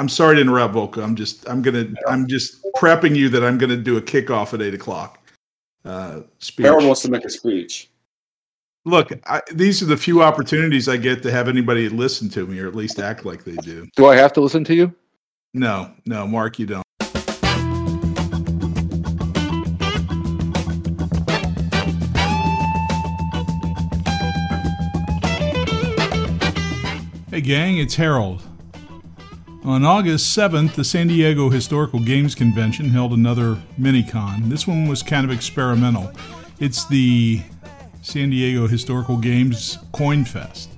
I'm 0.00 0.08
sorry 0.08 0.36
to 0.36 0.40
interrupt, 0.40 0.74
Volko. 0.74 1.04
I'm 1.04 1.14
just 1.14 1.46
I'm 1.46 1.60
gonna 1.60 1.86
I'm 2.08 2.26
just 2.26 2.64
prepping 2.74 3.14
you 3.14 3.28
that 3.28 3.44
I'm 3.44 3.58
gonna 3.58 3.76
do 3.76 3.98
a 3.98 4.00
kickoff 4.00 4.54
at 4.54 4.62
eight 4.62 4.72
o'clock. 4.72 5.18
Uh, 5.84 6.22
speech. 6.38 6.64
Harold 6.64 6.86
wants 6.86 7.02
to 7.02 7.10
make 7.10 7.22
a 7.26 7.28
speech. 7.28 7.90
Look, 8.86 9.12
I, 9.26 9.42
these 9.52 9.82
are 9.82 9.84
the 9.84 9.98
few 9.98 10.22
opportunities 10.22 10.88
I 10.88 10.96
get 10.96 11.22
to 11.24 11.30
have 11.30 11.48
anybody 11.48 11.90
listen 11.90 12.30
to 12.30 12.46
me, 12.46 12.60
or 12.60 12.66
at 12.66 12.74
least 12.74 12.98
act 12.98 13.26
like 13.26 13.44
they 13.44 13.56
do. 13.56 13.86
Do 13.94 14.06
I 14.06 14.16
have 14.16 14.32
to 14.32 14.40
listen 14.40 14.64
to 14.64 14.74
you? 14.74 14.94
No, 15.52 15.92
no, 16.06 16.26
Mark, 16.26 16.58
you 16.58 16.64
don't. 16.64 16.84
Hey, 27.30 27.42
gang, 27.42 27.76
it's 27.76 27.96
Harold. 27.96 28.42
On 29.62 29.84
August 29.84 30.34
7th, 30.34 30.74
the 30.74 30.84
San 30.84 31.08
Diego 31.08 31.50
Historical 31.50 32.00
Games 32.00 32.34
Convention 32.34 32.88
held 32.88 33.12
another 33.12 33.58
mini-con. 33.76 34.48
This 34.48 34.66
one 34.66 34.88
was 34.88 35.02
kind 35.02 35.22
of 35.22 35.30
experimental. 35.30 36.10
It's 36.60 36.86
the 36.86 37.42
San 38.00 38.30
Diego 38.30 38.66
Historical 38.66 39.18
Games 39.18 39.76
Coin 39.92 40.24
Fest. 40.24 40.70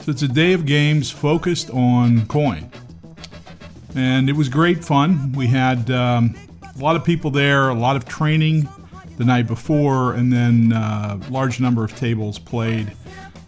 So 0.00 0.10
it's 0.10 0.22
a 0.22 0.28
day 0.28 0.52
of 0.52 0.66
games 0.66 1.12
focused 1.12 1.70
on 1.70 2.26
coin. 2.26 2.72
And 3.94 4.28
it 4.28 4.34
was 4.34 4.48
great 4.48 4.84
fun. 4.84 5.30
We 5.32 5.46
had 5.46 5.88
um, 5.92 6.34
a 6.74 6.78
lot 6.82 6.96
of 6.96 7.04
people 7.04 7.30
there, 7.30 7.68
a 7.68 7.74
lot 7.74 7.94
of 7.94 8.04
training 8.04 8.68
the 9.16 9.24
night 9.24 9.46
before, 9.46 10.14
and 10.14 10.32
then 10.32 10.72
uh, 10.72 11.20
a 11.24 11.30
large 11.30 11.60
number 11.60 11.84
of 11.84 11.94
tables 11.94 12.40
played 12.40 12.92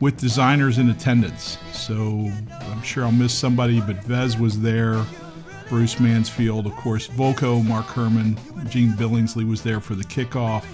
with 0.04 0.18
designers 0.18 0.76
in 0.76 0.90
attendance. 0.90 1.56
So 1.72 2.30
I'm 2.50 2.82
sure 2.82 3.04
I'll 3.04 3.10
miss 3.10 3.32
somebody, 3.32 3.80
but 3.80 4.04
Vez 4.04 4.36
was 4.36 4.60
there, 4.60 5.02
Bruce 5.70 5.98
Mansfield, 5.98 6.66
of 6.66 6.72
course, 6.72 7.08
Volko, 7.08 7.66
Mark 7.66 7.86
Herman, 7.86 8.38
Gene 8.68 8.90
Billingsley 8.92 9.48
was 9.48 9.62
there 9.62 9.80
for 9.80 9.94
the 9.94 10.04
kickoff, 10.04 10.66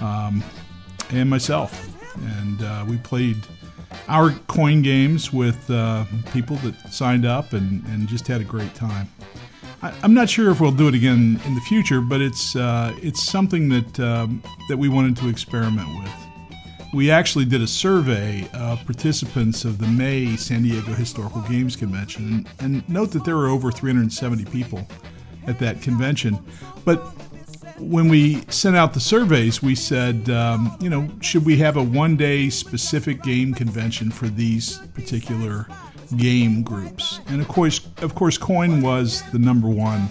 um, 0.00 0.42
and 1.10 1.28
myself. 1.28 1.94
And 2.38 2.62
uh, 2.62 2.86
we 2.88 2.96
played 2.96 3.36
our 4.08 4.30
coin 4.46 4.80
games 4.80 5.30
with 5.30 5.70
uh, 5.70 6.06
people 6.32 6.56
that 6.56 6.74
signed 6.90 7.26
up 7.26 7.52
and, 7.52 7.84
and 7.88 8.08
just 8.08 8.26
had 8.26 8.40
a 8.40 8.44
great 8.44 8.74
time. 8.74 9.10
I, 9.82 9.92
am 10.02 10.14
not 10.14 10.30
sure 10.30 10.50
if 10.50 10.58
we'll 10.58 10.72
do 10.72 10.88
it 10.88 10.94
again 10.94 11.38
in 11.44 11.54
the 11.54 11.60
future, 11.68 12.00
but 12.00 12.22
it's 12.22 12.56
uh, 12.56 12.96
it's 13.02 13.22
something 13.22 13.68
that 13.68 14.00
um, 14.00 14.42
that 14.70 14.78
we 14.78 14.88
wanted 14.88 15.18
to 15.18 15.28
experiment 15.28 15.86
with 15.98 16.27
we 16.94 17.10
actually 17.10 17.44
did 17.44 17.60
a 17.60 17.66
survey 17.66 18.48
of 18.54 18.84
participants 18.84 19.64
of 19.64 19.78
the 19.78 19.86
May 19.86 20.36
San 20.36 20.62
Diego 20.62 20.92
Historical 20.92 21.42
Games 21.42 21.76
Convention. 21.76 22.46
And, 22.60 22.88
note 22.88 23.10
that 23.12 23.24
there 23.24 23.36
were 23.36 23.48
over 23.48 23.70
370 23.70 24.44
people 24.46 24.86
at 25.46 25.58
that 25.58 25.82
convention. 25.82 26.38
But 26.84 26.98
when 27.78 28.08
we 28.08 28.42
sent 28.48 28.76
out 28.76 28.94
the 28.94 29.00
surveys, 29.00 29.62
we 29.62 29.74
said, 29.74 30.30
um, 30.30 30.76
you 30.80 30.88
know, 30.88 31.08
should 31.20 31.44
we 31.44 31.56
have 31.58 31.76
a 31.76 31.82
one 31.82 32.16
day 32.16 32.48
specific 32.48 33.22
game 33.22 33.52
convention 33.52 34.10
for 34.10 34.28
these 34.28 34.78
particular 34.94 35.66
game 36.16 36.62
groups? 36.62 37.20
And 37.26 37.40
of 37.40 37.48
course, 37.48 37.86
of 37.98 38.14
course, 38.14 38.38
Coin 38.38 38.80
was 38.80 39.22
the 39.32 39.38
number 39.38 39.68
one 39.68 40.08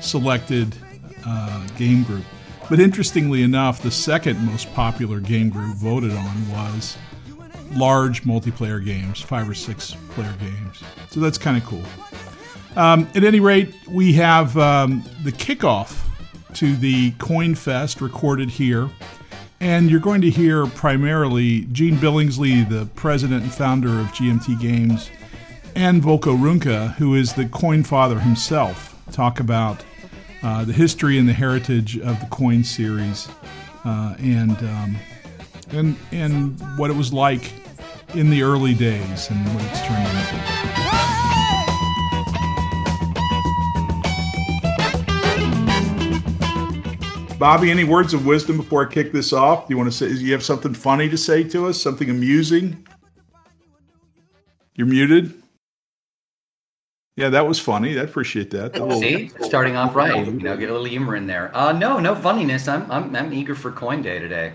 selected 0.00 0.74
uh, 1.24 1.66
game 1.76 2.02
group. 2.02 2.24
But 2.68 2.80
interestingly 2.80 3.42
enough, 3.42 3.82
the 3.82 3.90
second 3.90 4.38
most 4.40 4.72
popular 4.74 5.20
game 5.20 5.48
group 5.48 5.76
voted 5.76 6.12
on 6.12 6.50
was 6.50 6.96
large 7.72 8.24
multiplayer 8.24 8.84
games, 8.84 9.20
five 9.20 9.48
or 9.48 9.54
six 9.54 9.96
player 10.10 10.34
games. 10.38 10.82
So 11.10 11.20
that's 11.20 11.38
kind 11.38 11.56
of 11.56 11.64
cool. 11.64 11.84
Um, 12.76 13.08
at 13.14 13.24
any 13.24 13.40
rate, 13.40 13.74
we 13.88 14.12
have 14.14 14.56
um, 14.58 15.04
the 15.24 15.32
kickoff 15.32 16.04
to 16.54 16.76
the 16.76 17.12
Coin 17.12 17.54
Fest 17.54 18.00
recorded 18.00 18.50
here. 18.50 18.88
And 19.60 19.90
you're 19.90 20.00
going 20.00 20.20
to 20.20 20.30
hear 20.30 20.66
primarily 20.66 21.62
Gene 21.72 21.96
Billingsley, 21.96 22.68
the 22.68 22.86
president 22.94 23.42
and 23.42 23.52
founder 23.52 23.98
of 23.98 24.06
GMT 24.08 24.60
Games, 24.60 25.10
and 25.74 26.02
Volko 26.02 26.38
Ruhnke, 26.38 26.94
who 26.94 27.14
is 27.14 27.32
the 27.32 27.46
coin 27.46 27.82
father 27.82 28.20
himself, 28.20 28.96
talk 29.10 29.40
about 29.40 29.82
uh, 30.42 30.64
the 30.64 30.72
history 30.72 31.18
and 31.18 31.28
the 31.28 31.32
heritage 31.32 31.98
of 31.98 32.20
the 32.20 32.26
coin 32.30 32.62
series, 32.64 33.28
uh, 33.84 34.14
and 34.18 34.56
um, 34.58 34.96
and 35.70 35.96
and 36.12 36.60
what 36.78 36.90
it 36.90 36.96
was 36.96 37.12
like 37.12 37.52
in 38.14 38.30
the 38.30 38.42
early 38.42 38.74
days 38.74 39.30
and 39.30 39.54
what 39.54 39.64
it's 39.64 39.80
turned 39.82 40.06
into. 40.06 40.58
Bobby, 47.38 47.70
any 47.70 47.84
words 47.84 48.14
of 48.14 48.26
wisdom 48.26 48.56
before 48.56 48.84
I 48.84 48.92
kick 48.92 49.12
this 49.12 49.32
off? 49.32 49.68
Do 49.68 49.74
you 49.74 49.78
want 49.78 49.92
to 49.92 49.96
say? 49.96 50.08
You 50.08 50.32
have 50.32 50.42
something 50.42 50.74
funny 50.74 51.08
to 51.08 51.16
say 51.16 51.44
to 51.44 51.68
us? 51.68 51.80
Something 51.80 52.10
amusing? 52.10 52.84
You're 54.74 54.88
muted. 54.88 55.37
Yeah, 57.18 57.30
that 57.30 57.48
was 57.48 57.58
funny. 57.58 57.98
I 57.98 58.02
appreciate 58.02 58.50
that. 58.50 58.74
that 58.74 58.98
See, 59.00 59.32
starting 59.40 59.74
off 59.74 59.96
right. 59.96 60.24
You 60.24 60.32
know, 60.34 60.56
get 60.56 60.70
a 60.70 60.72
little 60.72 60.86
humor 60.86 61.16
in 61.16 61.26
there. 61.26 61.50
Uh, 61.52 61.72
no, 61.72 61.98
no 61.98 62.14
funniness. 62.14 62.68
I'm, 62.68 62.88
I'm, 62.92 63.14
I'm 63.16 63.32
eager 63.32 63.56
for 63.56 63.72
Coin 63.72 64.02
Day 64.02 64.20
today. 64.20 64.52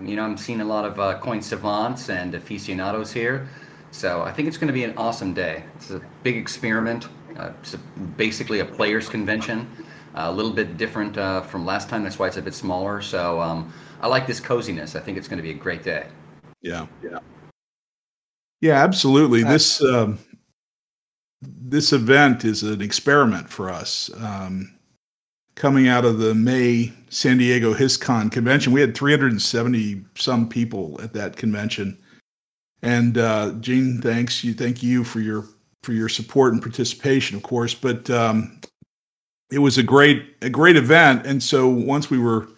You 0.00 0.16
know, 0.16 0.22
I'm 0.22 0.38
seeing 0.38 0.62
a 0.62 0.64
lot 0.64 0.86
of 0.86 0.98
uh, 0.98 1.18
coin 1.18 1.42
savants 1.42 2.08
and 2.08 2.34
aficionados 2.34 3.12
here, 3.12 3.46
so 3.90 4.22
I 4.22 4.32
think 4.32 4.48
it's 4.48 4.56
going 4.56 4.68
to 4.68 4.72
be 4.72 4.84
an 4.84 4.96
awesome 4.96 5.34
day. 5.34 5.64
It's 5.74 5.90
a 5.90 6.00
big 6.22 6.38
experiment. 6.38 7.08
Uh, 7.38 7.50
it's 7.60 7.74
a, 7.74 7.78
basically 8.16 8.60
a 8.60 8.64
players' 8.64 9.10
convention, 9.10 9.68
uh, 10.14 10.28
a 10.28 10.32
little 10.32 10.52
bit 10.52 10.78
different 10.78 11.18
uh, 11.18 11.42
from 11.42 11.66
last 11.66 11.90
time. 11.90 12.02
That's 12.02 12.18
why 12.18 12.28
it's 12.28 12.38
a 12.38 12.42
bit 12.42 12.54
smaller. 12.54 13.02
So 13.02 13.42
um, 13.42 13.70
I 14.00 14.06
like 14.06 14.26
this 14.26 14.40
coziness. 14.40 14.96
I 14.96 15.00
think 15.00 15.18
it's 15.18 15.28
going 15.28 15.36
to 15.38 15.42
be 15.42 15.50
a 15.50 15.54
great 15.54 15.82
day. 15.82 16.06
Yeah, 16.62 16.86
yeah, 17.02 17.18
yeah. 18.62 18.82
Absolutely. 18.82 19.42
This 19.42 19.82
um, 19.82 20.18
this 21.46 21.92
event 21.92 22.44
is 22.44 22.62
an 22.62 22.80
experiment 22.80 23.48
for 23.48 23.70
us. 23.70 24.10
Um, 24.18 24.72
coming 25.54 25.88
out 25.88 26.04
of 26.04 26.18
the 26.18 26.34
May 26.34 26.92
San 27.08 27.38
Diego 27.38 27.74
HistCon 27.74 28.30
convention, 28.30 28.72
we 28.72 28.80
had 28.80 28.94
370 28.94 30.04
some 30.14 30.48
people 30.48 31.00
at 31.02 31.12
that 31.14 31.36
convention. 31.36 31.98
And 32.82 33.18
uh, 33.18 33.52
Gene, 33.60 34.00
thanks 34.00 34.44
you. 34.44 34.54
Thank 34.54 34.82
you 34.82 35.02
for 35.02 35.20
your 35.20 35.44
for 35.82 35.92
your 35.92 36.08
support 36.08 36.52
and 36.52 36.60
participation, 36.60 37.36
of 37.36 37.42
course. 37.42 37.74
But 37.74 38.08
um, 38.10 38.60
it 39.50 39.58
was 39.58 39.78
a 39.78 39.82
great 39.82 40.36
a 40.42 40.50
great 40.50 40.76
event. 40.76 41.26
And 41.26 41.42
so 41.42 41.68
once 41.68 42.10
we 42.10 42.18
were 42.18 42.48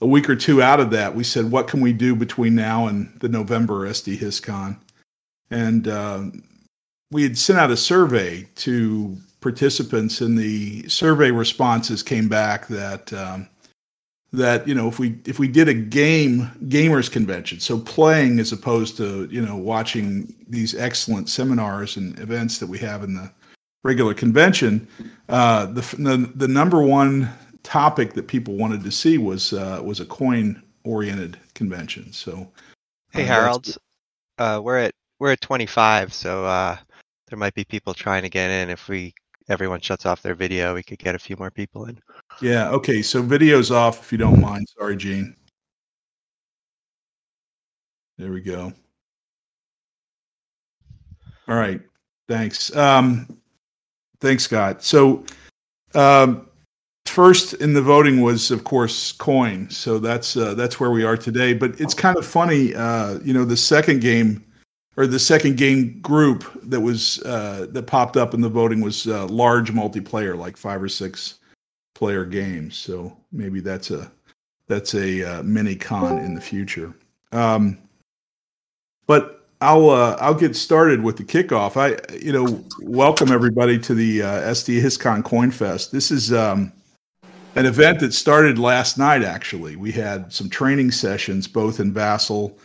a 0.00 0.06
week 0.06 0.28
or 0.28 0.36
two 0.36 0.62
out 0.62 0.80
of 0.80 0.90
that, 0.90 1.14
we 1.14 1.24
said, 1.24 1.50
what 1.50 1.68
can 1.68 1.80
we 1.80 1.92
do 1.92 2.14
between 2.14 2.54
now 2.54 2.86
and 2.86 3.18
the 3.20 3.28
November 3.28 3.88
SD 3.88 4.18
HistCon? 4.18 4.78
And 5.50 5.88
um, 5.88 6.42
we 7.10 7.22
had 7.22 7.38
sent 7.38 7.58
out 7.58 7.70
a 7.70 7.76
survey 7.76 8.48
to 8.56 9.16
participants, 9.40 10.20
and 10.20 10.36
the 10.36 10.88
survey 10.88 11.30
responses 11.30 12.02
came 12.02 12.28
back 12.28 12.66
that 12.68 13.12
um, 13.12 13.48
that 14.32 14.66
you 14.66 14.74
know 14.74 14.88
if 14.88 14.98
we 14.98 15.18
if 15.24 15.38
we 15.38 15.48
did 15.48 15.68
a 15.68 15.74
game 15.74 16.50
gamers 16.64 17.10
convention, 17.10 17.60
so 17.60 17.78
playing 17.78 18.38
as 18.38 18.52
opposed 18.52 18.96
to 18.96 19.28
you 19.30 19.40
know 19.40 19.56
watching 19.56 20.34
these 20.48 20.74
excellent 20.74 21.28
seminars 21.28 21.96
and 21.96 22.18
events 22.18 22.58
that 22.58 22.66
we 22.66 22.78
have 22.78 23.04
in 23.04 23.14
the 23.14 23.30
regular 23.84 24.14
convention, 24.14 24.86
uh, 25.28 25.66
the, 25.66 25.80
the 25.98 26.30
the 26.34 26.48
number 26.48 26.82
one 26.82 27.28
topic 27.62 28.14
that 28.14 28.28
people 28.28 28.54
wanted 28.54 28.82
to 28.82 28.90
see 28.90 29.18
was 29.18 29.52
uh, 29.52 29.80
was 29.82 30.00
a 30.00 30.06
coin 30.06 30.60
oriented 30.84 31.38
convention. 31.54 32.12
So, 32.12 32.50
hey 33.12 33.24
uh, 33.24 33.26
Harold, 33.26 33.76
uh, 34.38 34.60
we're 34.62 34.78
at 34.78 34.94
we're 35.18 35.32
at 35.32 35.40
25, 35.40 36.12
so 36.12 36.44
uh, 36.44 36.76
there 37.28 37.38
might 37.38 37.54
be 37.54 37.64
people 37.64 37.94
trying 37.94 38.22
to 38.22 38.28
get 38.28 38.50
in. 38.50 38.70
If 38.70 38.88
we 38.88 39.14
everyone 39.48 39.80
shuts 39.80 40.06
off 40.06 40.22
their 40.22 40.34
video, 40.34 40.74
we 40.74 40.82
could 40.82 40.98
get 40.98 41.14
a 41.14 41.18
few 41.18 41.36
more 41.36 41.50
people 41.50 41.86
in. 41.86 41.98
Yeah. 42.40 42.70
Okay. 42.70 43.02
So 43.02 43.22
video's 43.22 43.70
off 43.70 44.00
if 44.00 44.12
you 44.12 44.18
don't 44.18 44.40
mind. 44.40 44.66
Sorry, 44.78 44.96
Gene. 44.96 45.36
There 48.18 48.32
we 48.32 48.40
go. 48.40 48.72
All 51.48 51.56
right. 51.56 51.80
Thanks. 52.28 52.74
Um, 52.74 53.38
thanks, 54.20 54.44
Scott. 54.44 54.82
So, 54.82 55.24
um, 55.94 56.48
first 57.04 57.54
in 57.54 57.72
the 57.72 57.82
voting 57.82 58.20
was, 58.20 58.50
of 58.50 58.64
course, 58.64 59.12
coin. 59.12 59.68
So 59.70 59.98
that's 59.98 60.36
uh, 60.36 60.54
that's 60.54 60.80
where 60.80 60.90
we 60.90 61.04
are 61.04 61.16
today. 61.16 61.52
But 61.52 61.80
it's 61.80 61.94
kind 61.94 62.16
of 62.16 62.26
funny. 62.26 62.74
Uh, 62.74 63.18
you 63.22 63.34
know, 63.34 63.44
the 63.44 63.56
second 63.56 64.00
game 64.00 64.45
or 64.96 65.06
the 65.06 65.18
second 65.18 65.56
game 65.56 66.00
group 66.00 66.44
that 66.62 66.80
was 66.80 67.22
uh, 67.22 67.66
that 67.70 67.84
popped 67.84 68.16
up 68.16 68.34
in 68.34 68.40
the 68.40 68.48
voting 68.48 68.80
was 68.80 69.06
uh, 69.06 69.26
large 69.26 69.72
multiplayer, 69.72 70.36
like 70.36 70.56
five 70.56 70.82
or 70.82 70.88
six 70.88 71.34
player 71.94 72.24
games. 72.24 72.76
So 72.76 73.16
maybe 73.32 73.60
that's 73.60 73.90
a 73.90 74.10
that's 74.68 74.94
a 74.94 75.38
uh, 75.38 75.42
mini 75.42 75.76
con 75.76 76.18
in 76.18 76.34
the 76.34 76.40
future. 76.40 76.94
Um, 77.32 77.78
but 79.06 79.46
I'll 79.60 79.90
uh, 79.90 80.16
I'll 80.20 80.34
get 80.34 80.56
started 80.56 81.02
with 81.02 81.16
the 81.18 81.24
kickoff. 81.24 81.76
I 81.76 81.96
you 82.16 82.32
know 82.32 82.64
welcome 82.80 83.30
everybody 83.30 83.78
to 83.80 83.94
the 83.94 84.22
uh, 84.22 84.40
SD 84.52 84.80
HistCon 84.80 85.24
Coin 85.24 85.50
Fest. 85.50 85.92
This 85.92 86.10
is 86.10 86.32
um, 86.32 86.72
an 87.54 87.66
event 87.66 88.00
that 88.00 88.14
started 88.14 88.58
last 88.58 88.96
night. 88.96 89.22
Actually, 89.22 89.76
we 89.76 89.92
had 89.92 90.32
some 90.32 90.48
training 90.48 90.90
sessions 90.90 91.46
both 91.46 91.80
in 91.80 91.92
Vassal 91.92 92.58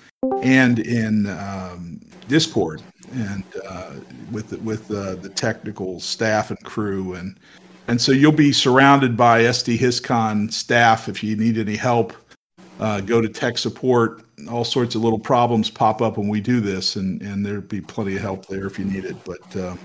and 0.43 0.79
in 0.79 1.27
um, 1.27 1.90
Discord, 2.31 2.81
and 3.11 3.43
uh, 3.67 3.91
with 4.31 4.53
with 4.61 4.89
uh, 4.89 5.15
the 5.15 5.27
technical 5.27 5.99
staff 5.99 6.49
and 6.49 6.63
crew, 6.63 7.15
and 7.15 7.37
and 7.89 7.99
so 7.99 8.13
you'll 8.13 8.31
be 8.31 8.53
surrounded 8.53 9.17
by 9.17 9.41
SD 9.43 9.77
HistCon 9.77 10.49
staff 10.51 11.09
if 11.09 11.21
you 11.21 11.35
need 11.35 11.57
any 11.57 11.75
help. 11.75 12.13
Uh, 12.79 13.01
go 13.01 13.19
to 13.21 13.27
tech 13.27 13.57
support 13.57 14.23
all 14.49 14.63
sorts 14.63 14.95
of 14.95 15.03
little 15.03 15.19
problems 15.19 15.69
pop 15.69 16.01
up 16.01 16.17
when 16.17 16.29
we 16.29 16.39
do 16.39 16.61
this, 16.61 16.95
and 16.95 17.21
and 17.21 17.45
there'd 17.45 17.67
be 17.67 17.81
plenty 17.81 18.15
of 18.15 18.21
help 18.21 18.45
there 18.45 18.65
if 18.65 18.79
you 18.79 18.85
need 18.85 19.03
it. 19.03 19.17
But 19.25 19.57
uh, 19.57 19.75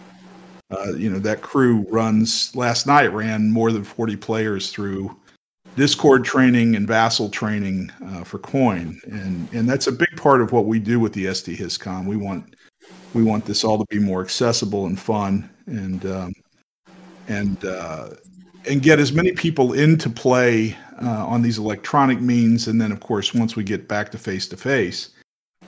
uh, 0.70 0.92
you 0.92 1.10
know 1.10 1.18
that 1.18 1.42
crew 1.42 1.84
runs 1.90 2.54
last 2.54 2.86
night 2.86 3.12
ran 3.12 3.50
more 3.50 3.72
than 3.72 3.82
40 3.82 4.14
players 4.16 4.70
through 4.70 5.16
Discord 5.76 6.24
training 6.24 6.74
and 6.74 6.88
Vassal 6.88 7.28
training 7.28 7.92
uh, 8.06 8.24
for 8.24 8.38
Coin, 8.38 8.98
and 9.04 9.46
and 9.52 9.68
that's 9.68 9.86
a 9.86 9.92
big 9.92 10.16
part 10.16 10.40
of 10.40 10.50
what 10.50 10.64
we 10.64 10.78
do 10.78 10.98
with 10.98 11.12
the 11.12 11.26
SD 11.26 11.58
HistCon. 11.58 12.06
We 12.06 12.16
want 12.16 12.56
we 13.12 13.22
want 13.22 13.44
this 13.44 13.62
all 13.62 13.78
to 13.78 13.84
be 13.90 13.98
more 13.98 14.22
accessible 14.22 14.86
and 14.86 14.98
fun, 14.98 15.50
and 15.66 16.06
um, 16.06 16.32
and 17.28 17.62
uh, 17.64 18.08
and 18.66 18.80
get 18.82 18.98
as 18.98 19.12
many 19.12 19.32
people 19.32 19.74
into 19.74 20.08
play 20.08 20.74
uh, 21.02 21.26
on 21.26 21.42
these 21.42 21.58
electronic 21.58 22.22
means, 22.22 22.68
and 22.68 22.80
then 22.80 22.90
of 22.90 23.00
course 23.00 23.34
once 23.34 23.54
we 23.54 23.62
get 23.62 23.86
back 23.86 24.10
to 24.12 24.18
face 24.18 24.48
to 24.48 24.56
face, 24.56 25.10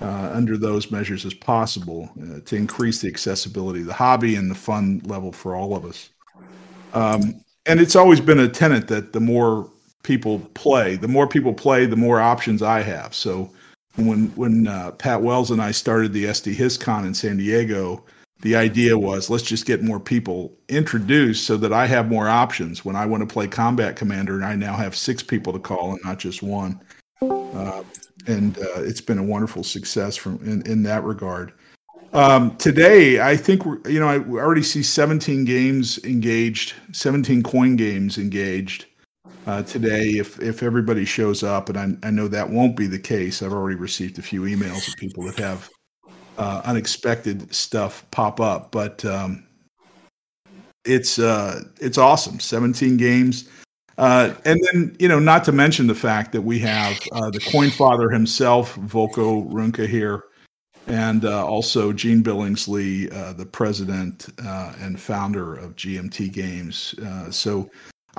under 0.00 0.56
those 0.56 0.90
measures 0.90 1.26
as 1.26 1.34
possible 1.34 2.08
uh, 2.22 2.40
to 2.46 2.56
increase 2.56 3.02
the 3.02 3.08
accessibility 3.08 3.80
of 3.80 3.86
the 3.86 3.92
hobby 3.92 4.36
and 4.36 4.50
the 4.50 4.54
fun 4.54 5.02
level 5.04 5.32
for 5.32 5.54
all 5.54 5.76
of 5.76 5.84
us. 5.84 6.08
Um, 6.94 7.44
and 7.66 7.78
it's 7.78 7.96
always 7.96 8.20
been 8.20 8.38
a 8.38 8.48
tenet 8.48 8.88
that 8.88 9.12
the 9.12 9.20
more 9.20 9.70
people 10.02 10.40
play, 10.54 10.96
the 10.96 11.08
more 11.08 11.26
people 11.26 11.52
play, 11.52 11.86
the 11.86 11.96
more 11.96 12.20
options 12.20 12.62
I 12.62 12.82
have. 12.82 13.14
So 13.14 13.50
when 13.96 14.28
when 14.36 14.66
uh, 14.66 14.92
Pat 14.92 15.22
Wells 15.22 15.50
and 15.50 15.60
I 15.60 15.72
started 15.72 16.12
the 16.12 16.26
SD 16.26 16.54
HistCon 16.54 17.06
in 17.06 17.14
San 17.14 17.36
Diego, 17.36 18.04
the 18.40 18.54
idea 18.54 18.96
was 18.96 19.28
let's 19.28 19.42
just 19.42 19.66
get 19.66 19.82
more 19.82 20.00
people 20.00 20.56
introduced 20.68 21.46
so 21.46 21.56
that 21.56 21.72
I 21.72 21.86
have 21.86 22.08
more 22.08 22.28
options 22.28 22.84
when 22.84 22.96
I 22.96 23.06
want 23.06 23.28
to 23.28 23.32
play 23.32 23.48
Combat 23.48 23.96
Commander, 23.96 24.36
and 24.36 24.44
I 24.44 24.54
now 24.54 24.76
have 24.76 24.96
six 24.96 25.22
people 25.22 25.52
to 25.52 25.58
call 25.58 25.92
and 25.92 26.00
not 26.04 26.18
just 26.18 26.42
one. 26.42 26.80
Uh, 27.20 27.82
and 28.26 28.58
uh, 28.58 28.82
it's 28.82 29.00
been 29.00 29.18
a 29.18 29.22
wonderful 29.22 29.64
success 29.64 30.16
from 30.16 30.36
in, 30.44 30.62
in 30.70 30.82
that 30.84 31.02
regard. 31.02 31.52
Um, 32.12 32.56
today, 32.56 33.20
I 33.20 33.36
think 33.36 33.66
we're 33.66 33.80
you 33.90 33.98
know 33.98 34.08
I 34.08 34.18
already 34.18 34.62
see 34.62 34.82
17 34.82 35.44
games 35.44 35.98
engaged, 36.04 36.74
17 36.92 37.42
coin 37.42 37.74
games 37.74 38.16
engaged 38.16 38.86
uh, 39.46 39.62
today. 39.62 40.10
If 40.18 40.40
if 40.40 40.62
everybody 40.62 41.04
shows 41.04 41.42
up, 41.42 41.68
and 41.68 41.78
I, 41.78 42.08
I 42.08 42.10
know 42.10 42.28
that 42.28 42.50
won't 42.50 42.76
be 42.76 42.86
the 42.86 42.98
case. 42.98 43.42
I've 43.42 43.52
already 43.52 43.76
received 43.76 44.18
a 44.18 44.22
few 44.22 44.42
emails 44.42 44.88
of 44.88 44.94
people 44.96 45.24
that 45.24 45.36
have 45.36 45.70
uh, 46.38 46.62
unexpected 46.64 47.52
stuff 47.54 48.04
pop 48.10 48.40
up, 48.40 48.70
but 48.70 49.04
um, 49.04 49.44
it's 50.84 51.18
uh, 51.18 51.62
it's 51.80 51.98
awesome. 51.98 52.40
17 52.40 52.96
games. 52.96 53.48
Uh, 53.98 54.32
and 54.44 54.60
then, 54.66 54.96
you 55.00 55.08
know, 55.08 55.18
not 55.18 55.42
to 55.42 55.50
mention 55.50 55.88
the 55.88 55.94
fact 55.94 56.30
that 56.30 56.42
we 56.42 56.60
have 56.60 56.96
uh, 57.12 57.30
the 57.30 57.40
coin 57.40 57.68
father 57.68 58.08
himself, 58.08 58.76
Volko 58.76 59.50
Ruhnke 59.50 59.88
here, 59.88 60.22
and 60.86 61.24
uh, 61.24 61.44
also 61.44 61.92
Gene 61.92 62.22
Billingsley, 62.22 63.12
uh, 63.12 63.32
the 63.32 63.44
president 63.44 64.28
uh, 64.46 64.72
and 64.80 65.00
founder 65.00 65.56
of 65.56 65.74
GMT 65.74 66.32
Games. 66.32 66.94
Uh, 67.04 67.28
so 67.32 67.68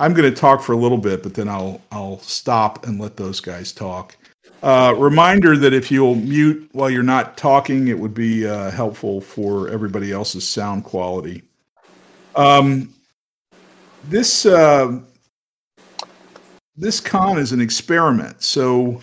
I'm 0.00 0.14
going 0.14 0.32
to 0.32 0.36
talk 0.36 0.62
for 0.62 0.72
a 0.72 0.76
little 0.76 0.98
bit, 0.98 1.22
but 1.22 1.34
then 1.34 1.48
I'll 1.48 1.80
I'll 1.92 2.18
stop 2.20 2.86
and 2.86 3.00
let 3.00 3.16
those 3.16 3.40
guys 3.40 3.70
talk. 3.70 4.16
reminder 4.62 5.56
that 5.58 5.72
if 5.72 5.90
you'll 5.90 6.16
mute 6.16 6.68
while 6.72 6.90
you're 6.90 7.02
not 7.02 7.36
talking, 7.36 7.88
it 7.88 7.98
would 7.98 8.14
be 8.14 8.42
helpful 8.42 9.20
for 9.20 9.68
everybody 9.68 10.10
else's 10.10 10.48
sound 10.48 10.84
quality. 10.84 11.42
Um, 12.34 12.94
this 14.04 14.46
this 16.80 16.98
con 16.98 17.38
is 17.38 17.52
an 17.52 17.60
experiment. 17.60 18.42
So, 18.42 19.00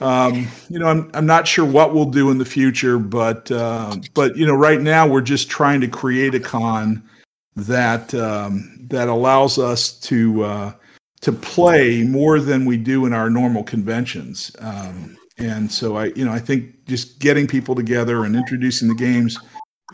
um, 0.00 0.48
you 0.68 0.78
know, 0.78 0.86
I'm 0.86 1.10
I'm 1.14 1.26
not 1.26 1.46
sure 1.46 1.64
what 1.64 1.94
we'll 1.94 2.10
do 2.10 2.30
in 2.30 2.38
the 2.38 2.44
future, 2.44 2.98
but 2.98 3.50
uh, 3.50 3.96
but 4.14 4.36
you 4.36 4.46
know, 4.46 4.54
right 4.54 4.80
now 4.80 5.06
we're 5.06 5.20
just 5.20 5.48
trying 5.48 5.80
to 5.80 5.88
create 5.88 6.34
a 6.34 6.40
con 6.40 7.08
that 7.54 8.12
um, 8.14 8.77
that 8.88 9.08
allows 9.08 9.58
us 9.58 9.92
to 10.00 10.44
uh, 10.44 10.72
to 11.20 11.32
play 11.32 12.02
more 12.02 12.40
than 12.40 12.64
we 12.64 12.76
do 12.76 13.06
in 13.06 13.12
our 13.12 13.30
normal 13.30 13.64
conventions. 13.64 14.54
Um, 14.60 15.16
and 15.38 15.70
so 15.70 15.96
I, 15.96 16.06
you 16.06 16.24
know, 16.24 16.32
I 16.32 16.38
think 16.38 16.84
just 16.86 17.18
getting 17.18 17.46
people 17.46 17.74
together 17.74 18.24
and 18.24 18.34
introducing 18.34 18.88
the 18.88 18.94
games 18.94 19.38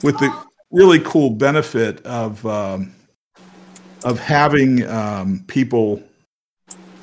with 0.02 0.18
the 0.18 0.34
really 0.70 1.00
cool 1.00 1.30
benefit 1.30 2.04
of 2.06 2.44
um, 2.46 2.94
of 4.04 4.18
having 4.18 4.86
um, 4.88 5.44
people 5.46 6.02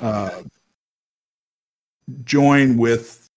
uh, 0.00 0.42
join 2.24 2.76
with 2.76 3.28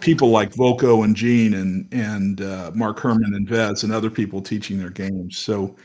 people 0.00 0.30
like 0.30 0.52
Volko 0.52 1.04
and 1.04 1.16
Gene 1.16 1.54
and 1.54 1.88
and 1.92 2.40
uh, 2.40 2.70
Mark 2.74 2.98
Herman 3.00 3.34
and 3.34 3.48
Vez 3.48 3.84
and 3.84 3.92
other 3.92 4.10
people 4.10 4.40
teaching 4.40 4.78
their 4.78 4.90
games. 4.90 5.38
So 5.38 5.76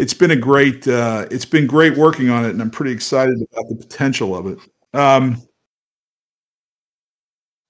it's 0.00 0.14
been 0.14 0.30
a 0.30 0.36
great 0.36 0.88
uh, 0.88 1.26
it's 1.30 1.44
been 1.44 1.66
great 1.66 1.96
working 1.96 2.30
on 2.30 2.46
it, 2.46 2.50
and 2.50 2.62
I'm 2.62 2.70
pretty 2.70 2.92
excited 2.92 3.36
about 3.52 3.68
the 3.68 3.76
potential 3.76 4.34
of 4.34 4.46
it. 4.46 4.58
Um, 4.94 5.42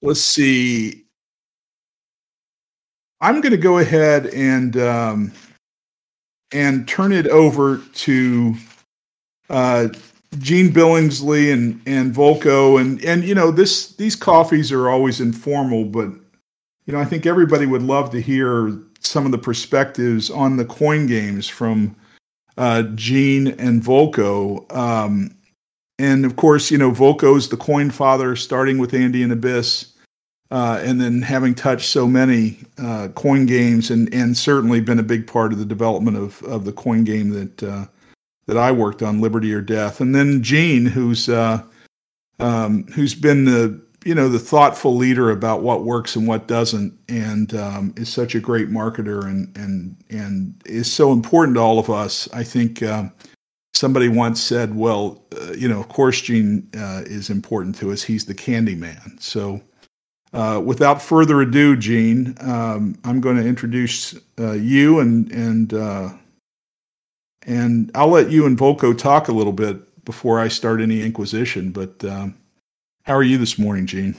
let's 0.01 0.21
see. 0.21 1.03
I'm 3.19 3.41
going 3.41 3.51
to 3.51 3.57
go 3.57 3.79
ahead 3.79 4.27
and 4.27 4.77
um, 4.77 5.33
and 6.53 6.87
turn 6.87 7.11
it 7.11 7.27
over 7.27 7.79
to 7.95 8.55
uh, 9.49 9.89
Gene 10.37 10.69
Billingsley 10.69 11.51
and 11.51 11.81
and 11.85 12.15
Volko 12.15 12.79
and 12.79 13.03
and 13.03 13.25
you 13.25 13.35
know 13.35 13.51
this 13.51 13.93
these 13.97 14.15
coffees 14.15 14.71
are 14.71 14.89
always 14.89 15.19
informal, 15.19 15.83
but 15.83 16.07
you 16.85 16.93
know 16.93 16.99
I 16.99 17.05
think 17.05 17.25
everybody 17.25 17.65
would 17.65 17.83
love 17.83 18.09
to 18.11 18.21
hear 18.21 18.79
some 19.01 19.25
of 19.25 19.33
the 19.33 19.37
perspectives 19.37 20.29
on 20.29 20.55
the 20.55 20.65
coin 20.65 21.07
games 21.07 21.49
from 21.49 21.93
uh, 22.57 22.83
Gene 22.95 23.47
and 23.47 23.81
Volko. 23.81 24.71
Um, 24.75 25.35
and 25.99 26.25
of 26.25 26.35
course, 26.35 26.71
you 26.71 26.77
know 26.77 26.91
Volko's 26.91 27.49
the 27.49 27.57
coin 27.57 27.91
father, 27.91 28.35
starting 28.35 28.77
with 28.77 28.93
Andean 28.93 29.31
Abyss, 29.31 29.93
uh, 30.49 30.81
and 30.83 30.99
then 30.99 31.21
having 31.21 31.55
touched 31.55 31.89
so 31.89 32.07
many 32.07 32.57
uh, 32.77 33.09
coin 33.09 33.45
games, 33.45 33.91
and 33.91 34.13
and 34.13 34.35
certainly 34.35 34.81
been 34.81 34.99
a 34.99 35.03
big 35.03 35.27
part 35.27 35.53
of 35.53 35.59
the 35.59 35.65
development 35.65 36.17
of 36.17 36.41
of 36.43 36.65
the 36.65 36.73
coin 36.73 37.03
game 37.03 37.29
that 37.29 37.63
uh, 37.63 37.85
that 38.47 38.57
I 38.57 38.71
worked 38.71 39.03
on, 39.03 39.21
Liberty 39.21 39.53
or 39.53 39.61
Death, 39.61 40.01
and 40.01 40.15
then 40.15 40.41
Gene, 40.41 40.85
who's 40.87 41.29
uh, 41.29 41.61
um, 42.39 42.83
who's 42.87 43.13
been 43.13 43.45
the 43.45 43.79
you 44.03 44.15
know 44.15 44.27
the 44.27 44.39
thoughtful 44.39 44.95
leader 44.95 45.29
about 45.29 45.61
what 45.61 45.83
works 45.83 46.15
and 46.15 46.27
what 46.27 46.47
doesn't, 46.47 46.97
and 47.07 47.53
um, 47.55 47.93
is 47.97 48.09
such 48.09 48.35
a 48.35 48.39
great 48.39 48.69
marketer 48.69 49.25
and 49.25 49.55
and 49.57 49.95
and 50.09 50.61
is 50.65 50.91
so 50.91 51.11
important 51.11 51.55
to 51.55 51.61
all 51.61 51.79
of 51.79 51.89
us. 51.89 52.27
I 52.33 52.43
think 52.43 52.81
uh, 52.81 53.09
somebody 53.73 54.07
once 54.07 54.41
said, 54.41 54.75
"Well, 54.75 55.23
uh, 55.39 55.53
you 55.53 55.67
know, 55.67 55.79
of 55.79 55.89
course, 55.89 56.21
Gene 56.21 56.67
uh, 56.75 57.03
is 57.05 57.29
important 57.29 57.75
to 57.77 57.91
us. 57.91 58.01
He's 58.03 58.25
the 58.25 58.35
candy 58.35 58.75
man." 58.75 59.17
So. 59.19 59.61
Uh, 60.33 60.61
without 60.63 61.01
further 61.01 61.41
ado, 61.41 61.75
Gene, 61.75 62.33
um, 62.39 62.97
I'm 63.03 63.19
going 63.19 63.35
to 63.35 63.45
introduce 63.45 64.17
uh, 64.39 64.53
you 64.53 65.01
and 65.01 65.29
and 65.33 65.73
and 67.45 67.91
I'll 67.95 68.07
let 68.07 68.31
you 68.31 68.45
and 68.45 68.57
Volko 68.57 68.97
talk 68.97 69.27
a 69.27 69.33
little 69.33 69.51
bit 69.51 70.05
before 70.05 70.39
I 70.39 70.47
start 70.47 70.79
any 70.79 71.01
inquisition. 71.01 71.71
But 71.71 72.01
um, 72.05 72.35
how 73.03 73.13
are 73.15 73.23
you 73.23 73.37
this 73.37 73.57
morning, 73.57 73.85
Gene? 73.85 74.15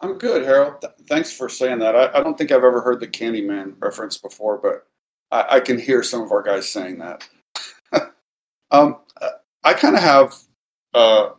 I'm 0.00 0.18
good, 0.18 0.44
Harold. 0.44 0.80
Th- 0.80 0.92
thanks 1.08 1.32
for 1.32 1.48
saying 1.48 1.78
that. 1.80 1.94
I, 1.94 2.18
I, 2.18 2.22
don't 2.22 2.36
think 2.36 2.50
I've 2.50 2.64
ever 2.64 2.80
heard 2.80 3.00
the 3.00 3.06
Candyman 3.06 3.74
reference 3.78 4.18
before, 4.18 4.58
but 4.58 4.86
I, 5.30 5.56
I 5.56 5.60
can 5.60 5.78
hear 5.78 6.02
some 6.02 6.22
of 6.22 6.32
our 6.32 6.42
guys 6.42 6.70
saying 6.70 6.98
that. 6.98 7.28
um, 8.70 8.98
I 9.64 9.74
kind 9.74 9.94
of 9.94 10.02
have 10.02 10.34
uh, 10.94 11.30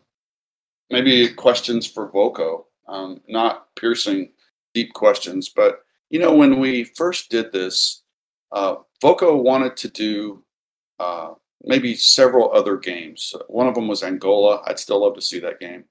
maybe 0.89 1.29
questions 1.29 1.85
for 1.85 2.09
Volko, 2.11 2.65
um, 2.87 3.21
not 3.27 3.67
piercing 3.75 4.31
deep 4.73 4.93
questions, 4.93 5.49
but 5.49 5.81
you 6.09 6.19
know, 6.19 6.33
when 6.33 6.59
we 6.59 6.83
first 6.83 7.29
did 7.29 7.51
this, 7.51 8.03
uh, 8.51 8.75
Volko 9.03 9.41
wanted 9.41 9.75
to 9.77 9.89
do 9.89 10.43
uh, 10.99 11.33
maybe 11.63 11.95
several 11.95 12.53
other 12.53 12.77
games. 12.77 13.33
One 13.47 13.67
of 13.67 13.75
them 13.75 13.87
was 13.87 14.03
Angola. 14.03 14.61
I'd 14.65 14.79
still 14.79 15.01
love 15.01 15.15
to 15.15 15.21
see 15.21 15.39
that 15.39 15.59
game. 15.59 15.85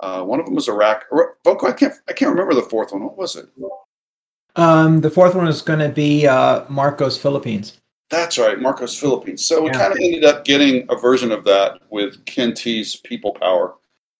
Uh, 0.00 0.22
one 0.22 0.40
of 0.40 0.46
them 0.46 0.54
was 0.54 0.68
Iraq. 0.68 1.04
I 1.12 1.72
can't 1.72 1.94
I 2.08 2.12
can't 2.12 2.30
remember 2.30 2.54
the 2.54 2.62
fourth 2.62 2.92
one. 2.92 3.02
What 3.02 3.16
was 3.16 3.36
it? 3.36 3.48
Um, 4.56 5.00
the 5.00 5.10
fourth 5.10 5.34
one 5.34 5.48
is 5.48 5.62
going 5.62 5.78
to 5.80 5.88
be 5.88 6.26
uh, 6.26 6.64
Marcos 6.68 7.18
Philippines. 7.18 7.80
That's 8.08 8.38
right, 8.38 8.60
Marcos 8.60 8.98
Philippines. 8.98 9.44
So 9.44 9.62
we 9.62 9.70
Yeah. 9.70 9.78
kind 9.78 9.92
of 9.92 9.98
ended 10.00 10.24
up 10.24 10.44
getting 10.44 10.86
a 10.88 10.96
version 10.96 11.32
of 11.32 11.44
that 11.44 11.80
with 11.90 12.24
Ken 12.24 12.54
Tee's 12.54 12.96
People 12.96 13.32
Power, 13.32 13.74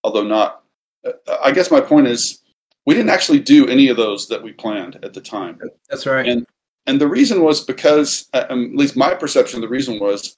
although 0.04 0.24
not. 0.24 0.62
uh, 1.06 1.12
I 1.42 1.52
guess 1.52 1.70
my 1.70 1.80
point 1.80 2.06
is 2.08 2.40
we 2.84 2.94
didn't 2.94 3.10
actually 3.10 3.38
do 3.40 3.68
any 3.68 3.88
of 3.88 3.96
those 3.96 4.26
that 4.28 4.42
we 4.42 4.52
planned 4.52 4.98
at 5.04 5.12
the 5.14 5.20
time. 5.20 5.60
That's 5.88 6.06
right. 6.06 6.26
And 6.28 6.46
and 6.88 7.00
the 7.00 7.08
reason 7.08 7.42
was 7.42 7.64
because, 7.64 8.28
uh, 8.32 8.44
um, 8.48 8.66
at 8.72 8.76
least 8.76 8.96
my 8.96 9.12
perception, 9.14 9.60
the 9.60 9.68
reason 9.68 9.98
was 9.98 10.36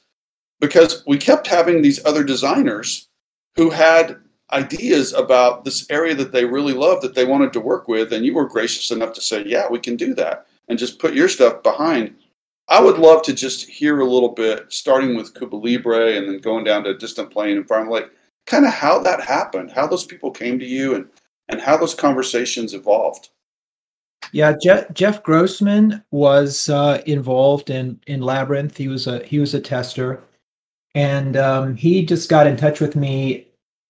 because 0.61 1.04
we 1.07 1.18
kept 1.18 1.47
having 1.47 1.83
these 1.83 2.04
other 2.07 2.25
designers 2.25 3.09
who 3.57 3.68
had 3.71 4.16
ideas 4.52 5.12
about 5.12 5.64
this 5.64 5.88
area 5.90 6.14
that 6.14 6.32
they 6.32 6.44
really 6.44 6.72
loved 6.72 7.02
that 7.02 7.14
they 7.14 7.24
wanted 7.24 7.52
to 7.52 7.60
work 7.60 7.88
with, 7.88 8.12
and 8.12 8.24
you 8.24 8.34
were 8.34 8.48
gracious 8.48 8.90
enough 8.90 9.12
to 9.14 9.20
say, 9.20 9.44
"Yeah, 9.44 9.68
we 9.68 9.78
can 9.78 9.96
do 9.96 10.14
that," 10.14 10.46
and 10.68 10.78
just 10.78 10.98
put 10.98 11.14
your 11.14 11.28
stuff 11.28 11.62
behind. 11.62 12.14
I 12.68 12.80
would 12.80 12.98
love 12.98 13.22
to 13.22 13.32
just 13.32 13.66
hear 13.68 14.00
a 14.00 14.04
little 14.04 14.28
bit, 14.30 14.66
starting 14.68 15.16
with 15.16 15.34
Cuba 15.34 15.56
Libre 15.56 16.16
and 16.16 16.28
then 16.28 16.38
going 16.38 16.64
down 16.64 16.84
to 16.84 16.96
Distant 16.96 17.30
Plain 17.30 17.56
and 17.56 17.66
Farm 17.68 17.88
like 17.88 18.10
kind 18.46 18.66
of 18.66 18.72
how 18.72 18.98
that 19.00 19.22
happened, 19.22 19.70
how 19.70 19.86
those 19.86 20.04
people 20.04 20.30
came 20.30 20.58
to 20.58 20.66
you, 20.66 20.94
and 20.94 21.08
and 21.48 21.60
how 21.60 21.76
those 21.76 21.94
conversations 21.94 22.74
evolved. 22.74 23.30
Yeah, 24.32 24.54
Jeff, 24.62 24.92
Jeff 24.92 25.22
Grossman 25.22 26.04
was 26.10 26.68
uh, 26.68 27.02
involved 27.06 27.70
in 27.70 28.00
in 28.06 28.20
Labyrinth. 28.20 28.76
He 28.76 28.88
was 28.88 29.06
a 29.06 29.24
he 29.24 29.38
was 29.38 29.54
a 29.54 29.60
tester, 29.60 30.22
and 30.94 31.36
um, 31.36 31.76
he 31.76 32.04
just 32.04 32.28
got 32.28 32.46
in 32.46 32.56
touch 32.56 32.80
with 32.80 32.96
me 32.96 33.47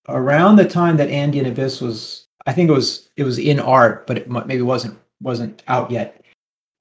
around 0.09 0.55
the 0.55 0.67
time 0.67 0.97
that 0.97 1.09
Andean 1.09 1.45
Abyss 1.45 1.81
was. 1.81 2.25
I 2.47 2.53
think 2.53 2.69
it 2.69 2.73
was 2.73 3.09
it 3.17 3.23
was 3.23 3.37
in 3.37 3.59
art, 3.59 4.07
but 4.07 4.17
it 4.17 4.29
maybe 4.29 4.61
wasn't 4.61 4.97
wasn't 5.21 5.63
out 5.67 5.91
yet. 5.91 6.23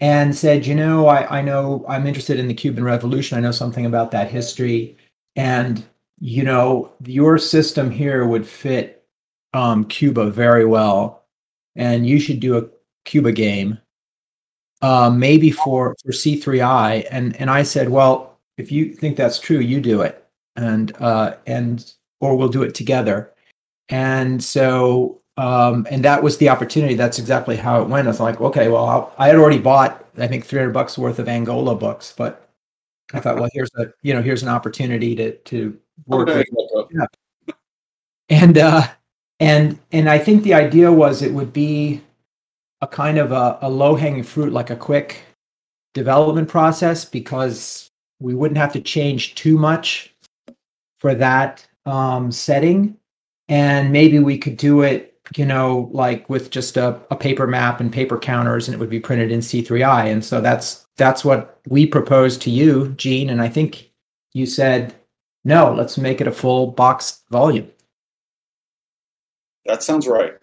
And 0.00 0.34
said, 0.34 0.66
you 0.66 0.74
know, 0.74 1.08
I 1.08 1.38
I 1.38 1.42
know 1.42 1.84
I'm 1.88 2.06
interested 2.06 2.38
in 2.38 2.48
the 2.48 2.54
Cuban 2.54 2.84
Revolution. 2.84 3.36
I 3.36 3.40
know 3.40 3.50
something 3.50 3.86
about 3.86 4.10
that 4.12 4.30
history, 4.30 4.96
and 5.36 5.84
you 6.20 6.44
know, 6.44 6.92
your 7.04 7.38
system 7.38 7.90
here 7.90 8.26
would 8.26 8.46
fit 8.46 9.04
um, 9.52 9.84
Cuba 9.84 10.30
very 10.30 10.64
well, 10.64 11.24
and 11.76 12.06
you 12.06 12.20
should 12.20 12.40
do 12.40 12.58
a 12.58 12.68
Cuba 13.04 13.32
game, 13.32 13.78
uh, 14.82 15.10
maybe 15.10 15.50
for 15.50 15.96
for 16.04 16.12
C3I, 16.12 17.06
and 17.10 17.36
and 17.40 17.50
I 17.50 17.62
said, 17.62 17.88
well, 17.88 18.38
if 18.56 18.70
you 18.72 18.94
think 18.94 19.16
that's 19.16 19.38
true, 19.38 19.58
you 19.58 19.80
do 19.80 20.02
it, 20.02 20.24
and 20.56 20.94
uh, 21.00 21.34
and 21.46 21.92
or 22.20 22.36
we'll 22.36 22.48
do 22.48 22.62
it 22.62 22.74
together, 22.74 23.32
and 23.88 24.42
so 24.42 25.20
um, 25.36 25.86
and 25.90 26.04
that 26.04 26.22
was 26.22 26.38
the 26.38 26.48
opportunity. 26.48 26.94
That's 26.94 27.18
exactly 27.18 27.56
how 27.56 27.80
it 27.80 27.88
went. 27.88 28.08
I 28.08 28.10
was 28.10 28.20
like, 28.20 28.40
okay, 28.40 28.68
well, 28.68 28.84
I'll, 28.84 29.14
I 29.18 29.28
had 29.28 29.36
already 29.36 29.58
bought 29.58 30.04
I 30.18 30.26
think 30.26 30.44
300 30.44 30.72
bucks 30.72 30.98
worth 30.98 31.18
of 31.18 31.28
Angola 31.28 31.74
books, 31.74 32.12
but 32.16 32.50
I 33.12 33.20
thought, 33.20 33.36
well, 33.36 33.48
here's 33.52 33.70
a 33.76 33.86
you 34.02 34.14
know 34.14 34.22
here's 34.22 34.42
an 34.42 34.48
opportunity 34.48 35.14
to 35.16 35.32
to 35.32 35.78
work 36.06 36.28
with 36.28 36.46
and 38.28 38.58
uh 38.58 38.86
and 39.40 39.78
and 39.92 40.08
i 40.08 40.18
think 40.18 40.42
the 40.42 40.54
idea 40.54 40.90
was 40.90 41.22
it 41.22 41.32
would 41.32 41.52
be 41.52 42.00
a 42.80 42.86
kind 42.86 43.18
of 43.18 43.32
a, 43.32 43.58
a 43.62 43.68
low 43.68 43.96
hanging 43.96 44.22
fruit 44.22 44.52
like 44.52 44.70
a 44.70 44.76
quick 44.76 45.22
development 45.94 46.48
process 46.48 47.04
because 47.04 47.90
we 48.20 48.34
wouldn't 48.34 48.58
have 48.58 48.72
to 48.72 48.80
change 48.80 49.34
too 49.34 49.58
much 49.58 50.14
for 51.00 51.14
that 51.14 51.66
um, 51.88 52.30
setting. 52.30 52.96
And 53.48 53.92
maybe 53.92 54.18
we 54.18 54.38
could 54.38 54.56
do 54.56 54.82
it 54.82 55.18
you 55.36 55.44
know 55.44 55.90
like 55.92 56.28
with 56.30 56.50
just 56.50 56.78
a, 56.78 56.98
a 57.10 57.16
paper 57.16 57.46
map 57.46 57.80
and 57.80 57.92
paper 57.92 58.18
counters 58.18 58.66
and 58.66 58.74
it 58.74 58.78
would 58.78 58.88
be 58.88 58.98
printed 58.98 59.30
in 59.30 59.40
c3i 59.40 60.06
and 60.06 60.24
so 60.24 60.40
that's 60.40 60.86
that's 60.96 61.22
what 61.22 61.60
we 61.68 61.86
proposed 61.86 62.40
to 62.40 62.50
you 62.50 62.88
gene. 62.96 63.28
And 63.28 63.42
i 63.42 63.48
think 63.48 63.90
you 64.32 64.46
said 64.46 64.94
no 65.44 65.72
let's 65.72 65.98
make 65.98 66.22
it 66.22 66.26
a 66.26 66.32
full 66.32 66.68
box 66.68 67.24
volume. 67.30 67.68
That 69.66 69.82
sounds 69.82 70.06
right. 70.06 70.34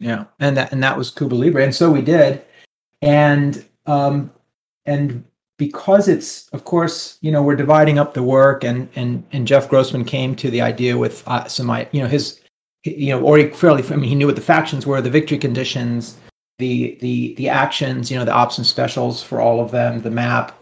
Yeah, 0.00 0.24
and 0.38 0.56
that 0.56 0.72
and 0.72 0.82
that 0.82 0.96
was 0.96 1.10
Cuba 1.10 1.34
Libre, 1.34 1.62
and 1.62 1.74
so 1.74 1.90
we 1.90 2.00
did, 2.00 2.42
and 3.02 3.62
um, 3.84 4.32
and 4.86 5.22
because 5.60 6.08
it's 6.08 6.48
of 6.48 6.64
course 6.64 7.18
you 7.20 7.30
know 7.30 7.42
we're 7.42 7.54
dividing 7.54 7.98
up 7.98 8.14
the 8.14 8.22
work, 8.22 8.64
and 8.64 8.88
and 8.96 9.22
and 9.30 9.46
Jeff 9.46 9.68
Grossman 9.68 10.06
came 10.06 10.34
to 10.36 10.50
the 10.50 10.62
idea 10.62 10.96
with 10.96 11.22
uh, 11.28 11.46
some 11.46 11.68
you 11.92 12.02
know 12.02 12.08
his 12.08 12.40
you 12.84 13.10
know 13.10 13.22
already 13.22 13.50
fairly 13.50 13.84
I 13.84 13.96
mean 13.96 14.08
he 14.08 14.14
knew 14.14 14.26
what 14.26 14.36
the 14.36 14.42
factions 14.42 14.86
were, 14.86 15.02
the 15.02 15.10
victory 15.10 15.36
conditions, 15.36 16.16
the 16.58 16.96
the 17.02 17.34
the 17.34 17.50
actions, 17.50 18.10
you 18.10 18.18
know 18.18 18.24
the 18.24 18.32
ops 18.32 18.56
and 18.56 18.66
specials 18.66 19.22
for 19.22 19.38
all 19.38 19.60
of 19.60 19.70
them, 19.70 20.00
the 20.00 20.10
map, 20.10 20.58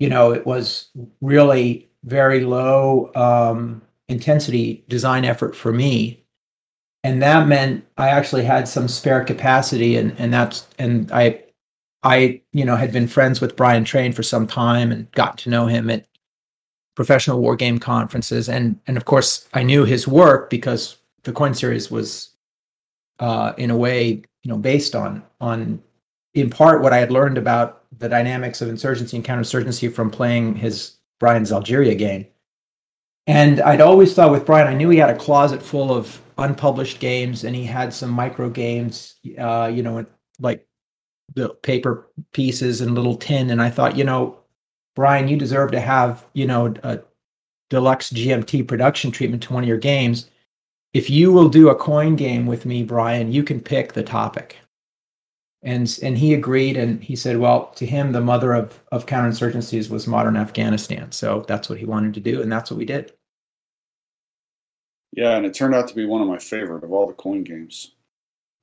you 0.00 0.08
know 0.08 0.32
it 0.32 0.44
was 0.44 0.88
really 1.20 1.88
very 2.02 2.44
low 2.44 3.12
um, 3.14 3.80
intensity 4.08 4.84
design 4.88 5.24
effort 5.24 5.54
for 5.54 5.72
me. 5.72 6.24
And 7.04 7.22
that 7.22 7.46
meant 7.46 7.86
I 7.98 8.08
actually 8.08 8.44
had 8.44 8.66
some 8.66 8.88
spare 8.88 9.24
capacity, 9.24 9.96
and 9.96 10.12
and 10.18 10.34
that's 10.34 10.66
and 10.76 11.10
I, 11.12 11.44
I 12.02 12.40
you 12.52 12.64
know 12.64 12.76
had 12.76 12.92
been 12.92 13.08
friends 13.08 13.40
with 13.40 13.56
Brian 13.56 13.84
Train 13.84 14.12
for 14.12 14.22
some 14.22 14.46
time 14.46 14.92
and 14.92 15.10
got 15.12 15.38
to 15.38 15.50
know 15.50 15.66
him 15.66 15.90
at 15.90 16.06
professional 16.94 17.40
war 17.40 17.56
game 17.56 17.78
conferences, 17.78 18.48
and 18.48 18.78
and 18.86 18.96
of 18.96 19.04
course 19.04 19.48
I 19.54 19.62
knew 19.62 19.84
his 19.84 20.08
work 20.08 20.50
because 20.50 20.96
the 21.24 21.32
coin 21.32 21.54
series 21.54 21.90
was, 21.90 22.30
uh, 23.18 23.52
in 23.58 23.70
a 23.70 23.76
way 23.76 24.22
you 24.42 24.48
know 24.48 24.56
based 24.56 24.94
on 24.94 25.22
on 25.40 25.82
in 26.34 26.48
part 26.50 26.82
what 26.82 26.92
I 26.92 26.98
had 26.98 27.10
learned 27.10 27.38
about 27.38 27.84
the 27.98 28.08
dynamics 28.08 28.62
of 28.62 28.68
insurgency 28.68 29.16
and 29.16 29.26
counterinsurgency 29.26 29.92
from 29.92 30.10
playing 30.10 30.54
his 30.54 30.96
Brian's 31.18 31.52
Algeria 31.52 31.94
game. 31.94 32.26
And 33.26 33.60
I'd 33.60 33.80
always 33.80 34.14
thought 34.14 34.30
with 34.30 34.46
Brian, 34.46 34.66
I 34.66 34.74
knew 34.74 34.88
he 34.88 34.98
had 34.98 35.10
a 35.10 35.18
closet 35.18 35.62
full 35.62 35.92
of 35.92 36.20
unpublished 36.38 37.00
games, 37.00 37.44
and 37.44 37.54
he 37.54 37.64
had 37.64 37.92
some 37.92 38.10
micro 38.10 38.48
games, 38.48 39.16
uh, 39.38 39.70
you 39.72 39.82
know, 39.82 40.06
like 40.38 40.66
the 41.34 41.50
paper 41.50 42.08
pieces 42.32 42.80
and 42.80 42.94
little 42.94 43.16
tin. 43.16 43.50
And 43.50 43.62
I 43.62 43.70
thought, 43.70 43.96
you 43.96 44.04
know, 44.04 44.38
Brian, 44.96 45.28
you 45.28 45.36
deserve 45.36 45.70
to 45.72 45.80
have, 45.80 46.26
you 46.32 46.46
know, 46.46 46.74
a 46.82 47.00
deluxe 47.68 48.10
GMT 48.12 48.66
production 48.66 49.10
treatment 49.10 49.42
to 49.44 49.52
one 49.52 49.62
of 49.62 49.68
your 49.68 49.78
games. 49.78 50.28
If 50.92 51.08
you 51.08 51.32
will 51.32 51.48
do 51.48 51.68
a 51.68 51.74
coin 51.74 52.16
game 52.16 52.46
with 52.46 52.66
me, 52.66 52.82
Brian, 52.82 53.32
you 53.32 53.44
can 53.44 53.60
pick 53.60 53.92
the 53.92 54.02
topic. 54.02 54.56
And 55.62 55.98
and 56.02 56.16
he 56.16 56.32
agreed, 56.32 56.78
and 56.78 57.04
he 57.04 57.14
said, 57.14 57.36
well, 57.36 57.66
to 57.76 57.84
him, 57.84 58.12
the 58.12 58.20
mother 58.22 58.54
of 58.54 58.82
of 58.92 59.04
counterinsurgencies 59.04 59.90
was 59.90 60.06
modern 60.06 60.36
Afghanistan. 60.36 61.12
So 61.12 61.44
that's 61.46 61.68
what 61.68 61.78
he 61.78 61.84
wanted 61.84 62.14
to 62.14 62.20
do, 62.20 62.40
and 62.40 62.50
that's 62.50 62.70
what 62.70 62.78
we 62.78 62.86
did. 62.86 63.12
Yeah, 65.12 65.36
and 65.36 65.44
it 65.44 65.54
turned 65.54 65.74
out 65.74 65.86
to 65.88 65.94
be 65.94 66.06
one 66.06 66.22
of 66.22 66.28
my 66.28 66.38
favorite 66.38 66.82
of 66.82 66.92
all 66.92 67.06
the 67.06 67.12
coin 67.12 67.44
games. 67.44 67.92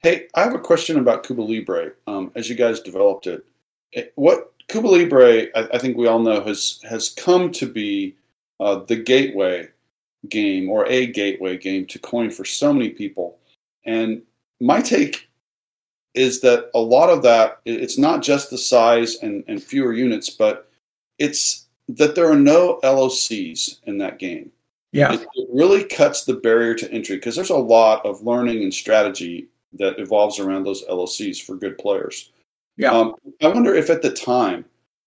Hey, 0.01 0.27
I 0.35 0.43
have 0.43 0.53
a 0.53 0.59
question 0.59 0.99
about 0.99 1.23
Cuba 1.23 1.41
Libre. 1.41 1.91
Um, 2.05 2.31
as 2.35 2.49
you 2.49 2.55
guys 2.55 2.79
developed 2.79 3.27
it, 3.27 3.45
it 3.91 4.13
what 4.15 4.53
Cuba 4.67 4.87
Libre, 4.87 5.47
I, 5.55 5.69
I 5.73 5.77
think 5.79 5.97
we 5.97 6.07
all 6.07 6.19
know, 6.19 6.41
has 6.43 6.79
has 6.83 7.09
come 7.09 7.51
to 7.53 7.65
be 7.65 8.15
uh, 8.59 8.77
the 8.85 8.95
gateway 8.95 9.69
game 10.29 10.69
or 10.69 10.85
a 10.87 11.07
gateway 11.07 11.57
game 11.57 11.85
to 11.87 11.99
coin 11.99 12.29
for 12.29 12.45
so 12.45 12.73
many 12.73 12.89
people. 12.89 13.37
And 13.85 14.21
my 14.59 14.81
take 14.81 15.29
is 16.13 16.41
that 16.41 16.69
a 16.73 16.79
lot 16.79 17.09
of 17.09 17.21
that 17.23 17.59
it's 17.65 17.97
not 17.97 18.23
just 18.23 18.49
the 18.49 18.57
size 18.57 19.17
and, 19.21 19.43
and 19.47 19.63
fewer 19.63 19.93
units, 19.93 20.29
but 20.29 20.69
it's 21.19 21.65
that 21.89 22.15
there 22.15 22.29
are 22.29 22.35
no 22.35 22.79
LOCs 22.83 23.79
in 23.85 23.97
that 23.99 24.19
game 24.19 24.51
Yeah. 24.91 25.13
it, 25.13 25.21
it 25.35 25.47
really 25.51 25.83
cuts 25.85 26.25
the 26.25 26.33
barrier 26.33 26.73
to 26.75 26.91
entry 26.91 27.15
because 27.15 27.35
there's 27.35 27.49
a 27.49 27.57
lot 27.57 28.05
of 28.05 28.21
learning 28.23 28.63
and 28.63 28.73
strategy 28.73 29.47
that 29.73 29.99
evolves 29.99 30.39
around 30.39 30.63
those 30.63 30.85
LOCs 30.85 31.41
for 31.41 31.55
good 31.55 31.77
players. 31.77 32.31
Yeah. 32.77 32.91
Um, 32.91 33.15
I 33.41 33.47
wonder 33.47 33.73
if 33.73 33.89
at 33.89 34.01
the 34.01 34.11
time, 34.11 34.65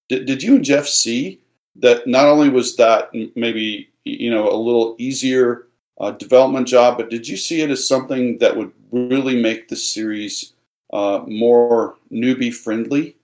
did, 0.08 0.26
did 0.26 0.42
you 0.42 0.56
and 0.56 0.64
Jeff 0.64 0.86
see 0.86 1.40
that 1.76 2.06
not 2.06 2.26
only 2.26 2.48
was 2.48 2.76
that 2.76 3.10
maybe 3.36 3.90
you 4.04 4.30
know 4.30 4.48
a 4.50 4.56
little 4.56 4.96
easier 4.98 5.68
uh, 6.00 6.10
development 6.12 6.66
job, 6.66 6.96
but 6.96 7.10
did 7.10 7.28
you 7.28 7.36
see 7.36 7.60
it 7.60 7.70
as 7.70 7.86
something 7.86 8.38
that 8.38 8.56
would 8.56 8.72
really 8.90 9.40
make 9.40 9.68
the 9.68 9.76
series 9.76 10.54
uh, 10.92 11.20
more 11.26 11.96
newbie 12.10 12.52
friendly? 12.52 13.16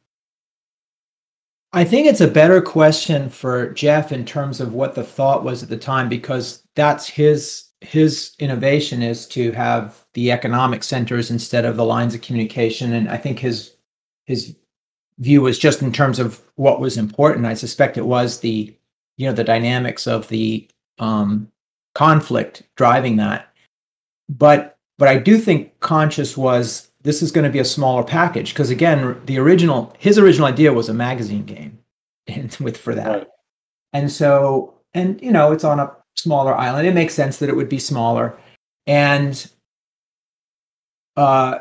I 1.73 1.85
think 1.85 2.07
it's 2.07 2.21
a 2.21 2.29
better 2.29 2.63
question 2.63 3.29
for 3.29 3.71
Jeff 3.73 4.13
in 4.13 4.25
terms 4.25 4.61
of 4.61 4.73
what 4.73 4.95
the 4.95 5.05
thought 5.05 5.45
was 5.45 5.63
at 5.63 5.69
the 5.69 5.77
time 5.77 6.09
because 6.09 6.63
that's 6.75 7.07
his 7.07 7.66
his 7.81 8.35
innovation 8.39 9.03
is 9.03 9.27
to 9.29 9.53
have 9.53 10.05
the 10.15 10.33
economic 10.33 10.83
centers 10.83 11.31
instead 11.31 11.65
of 11.65 11.77
the 11.77 11.85
lines 11.85 12.15
of 12.15 12.23
communication. 12.23 12.93
And 12.93 13.09
I 13.09 13.17
think 13.17 13.39
his 13.39 13.77
his 14.25 14.57
view 15.19 15.43
was 15.43 15.59
just 15.59 15.83
in 15.83 15.93
terms 15.93 16.19
of 16.19 16.41
what 16.57 16.81
was 16.81 16.97
important. 16.97 17.47
I 17.47 17.55
suspect 17.55 17.97
it 17.97 18.07
was 18.07 18.41
the 18.41 18.75
you 19.19 19.27
know 19.27 19.33
the 19.35 19.45
dynamics 19.45 20.07
of 20.07 20.29
the 20.29 20.69
um 20.99 21.51
conflict 21.95 22.63
driving 22.77 23.17
that. 23.17 23.53
But 24.29 24.79
but 24.99 25.09
I 25.09 25.19
do 25.19 25.39
think 25.39 25.79
conscious 25.81 26.37
was 26.37 26.89
this 27.03 27.23
is 27.23 27.31
going 27.31 27.45
to 27.45 27.51
be 27.51 27.59
a 27.61 27.65
smaller 27.65 28.03
package 28.03 28.53
because 28.53 28.71
again, 28.71 29.21
the 29.27 29.39
original 29.39 29.95
his 29.99 30.19
original 30.19 30.47
idea 30.49 30.73
was 30.73 30.89
a 30.89 30.95
magazine 30.95 31.45
game, 31.45 31.79
and 32.27 32.55
with 32.61 32.77
for 32.77 32.95
that, 32.95 33.09
Right. 33.09 33.27
and 33.93 34.11
so 34.11 34.75
and 34.95 35.21
you 35.23 35.31
know 35.31 35.53
it's 35.53 35.65
on 35.65 35.79
a 35.79 35.95
smaller 36.17 36.55
island. 36.55 36.87
It 36.87 36.95
makes 36.95 37.15
sense 37.15 37.39
that 37.39 37.49
it 37.49 37.57
would 37.57 37.69
be 37.69 37.79
smaller, 37.79 38.37
and 38.87 39.49
uh, 41.17 41.59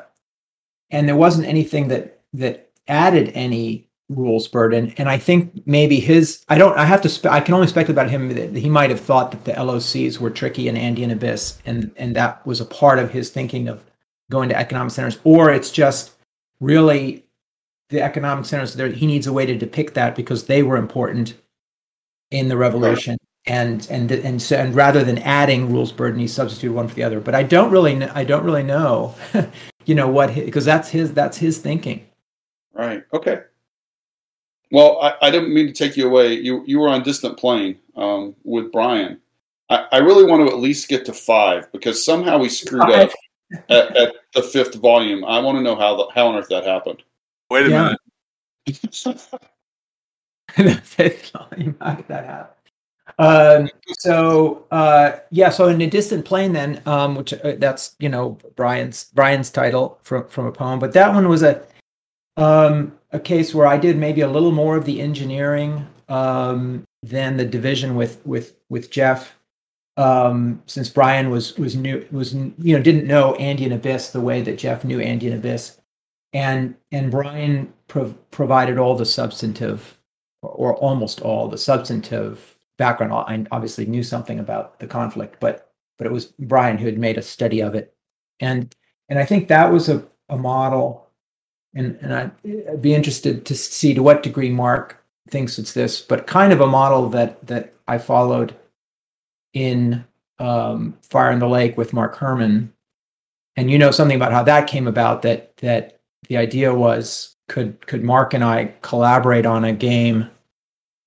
and 0.90 1.08
there 1.08 1.16
wasn't 1.16 1.48
anything 1.48 1.88
that 1.90 2.22
that 2.34 2.72
added 2.88 3.32
any 3.34 3.88
rules 4.10 4.48
burden. 4.48 4.94
And 4.98 5.10
I 5.10 5.18
think 5.18 5.66
maybe 5.66 6.00
his 6.00 6.44
I 6.48 6.58
don't 6.58 6.78
I 6.78 6.86
have 6.86 7.02
to 7.02 7.10
spe- 7.10 7.28
I 7.28 7.40
can 7.40 7.54
only 7.54 7.68
speculate 7.68 7.96
about 7.96 8.10
him 8.10 8.30
that 8.36 8.56
he 8.56 8.70
might 8.70 8.90
have 8.90 9.00
thought 9.00 9.32
that 9.32 9.46
the 9.46 9.54
LOCs 9.54 10.20
were 10.20 10.30
tricky 10.30 10.68
in 10.68 10.78
Andean 10.78 11.12
Abyss, 11.12 11.60
and 11.66 11.92
and 11.98 12.16
that 12.16 12.46
was 12.46 12.62
a 12.62 12.66
part 12.66 13.00
of 13.00 13.12
his 13.12 13.30
thinking 13.30 13.68
of 13.68 13.84
going 14.30 14.50
to 14.50 14.58
economic 14.58 14.92
centers, 14.92 15.20
or 15.24 15.52
it's 15.52 15.72
just 15.72 16.12
really 16.60 17.26
the 17.90 18.02
economic 18.02 18.46
centers 18.46 18.74
there 18.74 18.88
he 18.88 19.06
needs 19.06 19.28
a 19.28 19.34
way 19.34 19.46
to 19.46 19.56
depict 19.56 19.94
that 19.94 20.16
because 20.16 20.46
they 20.46 20.64
were 20.64 20.78
important 20.78 21.36
in 22.32 22.48
the 22.48 22.58
revolution 22.58 23.18
and 23.48 23.88
and 23.92 24.12
and 24.12 24.42
so 24.42 24.56
and 24.58 24.74
rather 24.74 25.04
than 25.04 25.18
adding 25.20 25.72
rules 25.72 25.92
burden 25.92 26.20
he 26.20 26.28
substituted 26.28 26.74
one 26.74 26.88
for 26.88 26.96
the 26.96 27.04
other 27.04 27.20
but 27.20 27.36
i 27.36 27.44
don't 27.44 27.70
really 27.72 27.96
kn- 27.96 28.12
i 28.16 28.24
don't 28.24 28.44
really 28.44 28.64
know 28.64 29.14
you 29.86 29.94
know 29.94 30.08
what 30.08 30.34
because 30.34 30.66
that's 30.66 30.90
his 30.90 31.14
that's 31.14 31.38
his 31.38 31.60
thinking 31.60 32.06
Right. 32.76 33.04
Okay. 33.14 33.40
Well, 34.72 35.00
I, 35.02 35.14
I 35.22 35.32
didn't 35.32 35.54
mean 35.54 35.68
to 35.68 35.74
take 35.74 35.96
you 35.96 36.08
away. 36.08 36.34
You 36.34 36.62
you 36.68 36.78
were 36.80 36.90
on 36.90 37.04
distant 37.04 37.38
plain 37.38 37.80
um, 37.96 38.36
with 38.44 38.70
Brian. 38.72 39.22
I, 39.70 39.86
I 39.94 39.98
really 40.00 40.26
want 40.26 40.46
to 40.46 40.54
at 40.54 40.60
least 40.60 40.90
get 40.90 41.06
to 41.06 41.14
five 41.14 41.72
because 41.72 42.04
somehow 42.04 42.38
we 42.38 42.50
screwed 42.50 42.90
up 42.90 43.12
at, 43.70 43.96
at 43.96 44.14
the 44.34 44.44
fifth 44.44 44.76
volume. 44.76 45.24
I 45.24 45.40
want 45.40 45.58
to 45.58 45.62
know 45.62 45.76
how 45.76 45.96
the, 45.96 46.08
how 46.14 46.28
on 46.28 46.36
earth 46.36 46.50
that 46.50 46.66
happened. 46.66 47.02
Wait 47.50 47.68
a 47.68 47.70
Yeah. 47.70 47.96
minute. 48.66 48.82
the 50.58 50.76
fifth 50.84 51.32
volume. 51.32 51.78
How 51.80 51.94
did 51.94 52.08
that 52.10 52.26
happen? 52.26 52.55
Um, 53.18 53.70
so 54.00 54.66
uh, 54.72 55.18
yeah, 55.32 55.50
so 55.50 55.68
in 55.68 55.82
a 55.82 55.88
distant 55.88 56.26
plain, 56.26 56.54
then, 56.54 56.82
um, 56.86 57.16
which 57.16 57.34
uh, 57.34 57.54
that's 57.58 57.96
you 58.00 58.10
know 58.10 58.38
Brian's 58.56 59.06
Brian's 59.14 59.50
title 59.50 60.00
from 60.02 60.28
from 60.28 60.46
a 60.48 60.52
poem, 60.52 60.80
but 60.80 60.94
that 60.94 61.14
one 61.14 61.30
was 61.30 61.44
a 61.44 61.66
um, 62.38 62.98
a 63.12 63.20
case 63.20 63.54
where 63.54 63.68
I 63.68 63.78
did 63.78 63.98
maybe 63.98 64.22
a 64.22 64.28
little 64.28 64.52
more 64.52 64.76
of 64.76 64.86
the 64.86 65.02
engineering 65.02 65.88
um, 66.10 66.84
than 67.04 67.38
the 67.38 67.46
division 67.46 67.96
with 67.96 68.26
with 68.26 68.56
with 68.70 68.92
Jeff, 68.92 69.38
um, 69.98 70.62
since 70.66 70.90
Brian 70.90 71.30
was 71.30 71.56
was 71.58 71.76
new 71.76 72.06
was 72.12 72.34
you 72.34 72.76
know 72.76 72.82
didn't 72.82 73.08
know 73.08 73.36
Andean 73.36 73.72
Abyss 73.72 74.10
the 74.10 74.22
way 74.22 74.42
that 74.42 74.58
Jeff 74.58 74.84
knew 74.84 75.00
Andean 75.00 75.38
Abyss, 75.38 75.80
and 76.34 76.76
and 76.92 77.12
Brian 77.12 77.72
prov- 77.88 78.18
provided 78.32 78.78
all 78.78 78.96
the 78.96 79.06
substantive 79.06 79.98
or 80.42 80.76
almost 80.76 81.22
all 81.22 81.48
the 81.48 81.58
substantive 81.58 82.55
background. 82.78 83.14
I 83.14 83.46
obviously 83.56 83.86
knew 83.86 84.04
something 84.04 84.40
about 84.40 84.80
the 84.80 84.88
conflict, 84.88 85.38
but 85.40 85.72
but 85.98 86.08
it 86.08 86.14
was 86.14 86.26
Brian 86.40 86.78
who 86.78 86.86
had 86.86 86.98
made 86.98 87.18
a 87.18 87.22
study 87.22 87.62
of 87.62 87.76
it, 87.76 87.94
and 88.40 88.74
and 89.10 89.20
I 89.20 89.26
think 89.26 89.48
that 89.48 89.72
was 89.72 89.90
a, 89.90 90.06
a 90.30 90.38
model, 90.38 91.08
and 91.74 91.98
and 92.02 92.14
I'd, 92.14 92.82
be 92.82 92.94
interested 92.94 93.46
to 93.46 93.56
see 93.56 93.94
to 93.94 94.04
what 94.04 94.24
degree 94.24 94.50
Mark 94.50 95.04
thinks 95.30 95.58
it's 95.58 95.74
this, 95.74 96.02
but 96.02 96.28
kind 96.28 96.54
of 96.54 96.62
a 96.62 96.68
model 96.68 97.10
that 97.10 97.46
that 97.48 97.74
I 97.88 97.98
followed 97.98 98.56
in 99.54 100.04
um, 100.40 100.98
Fire 101.02 101.32
in 101.32 101.40
the 101.40 101.48
Lake 101.48 101.78
with 101.78 101.94
Mark 101.94 102.16
Herman, 102.16 102.74
and 103.56 103.72
you 103.72 103.78
know 103.78 103.92
something 103.92 104.18
about 104.18 104.34
how 104.34 104.44
that 104.44 104.68
came 104.68 104.88
about. 104.88 105.22
That 105.22 105.56
that 105.58 106.00
the 106.28 106.38
idea 106.38 106.74
was 106.74 107.36
could 107.48 107.86
could 107.88 108.04
Mark 108.04 108.34
and 108.34 108.44
I 108.44 108.74
collaborate 108.82 109.46
on 109.46 109.64
a 109.64 109.74
game 109.74 110.30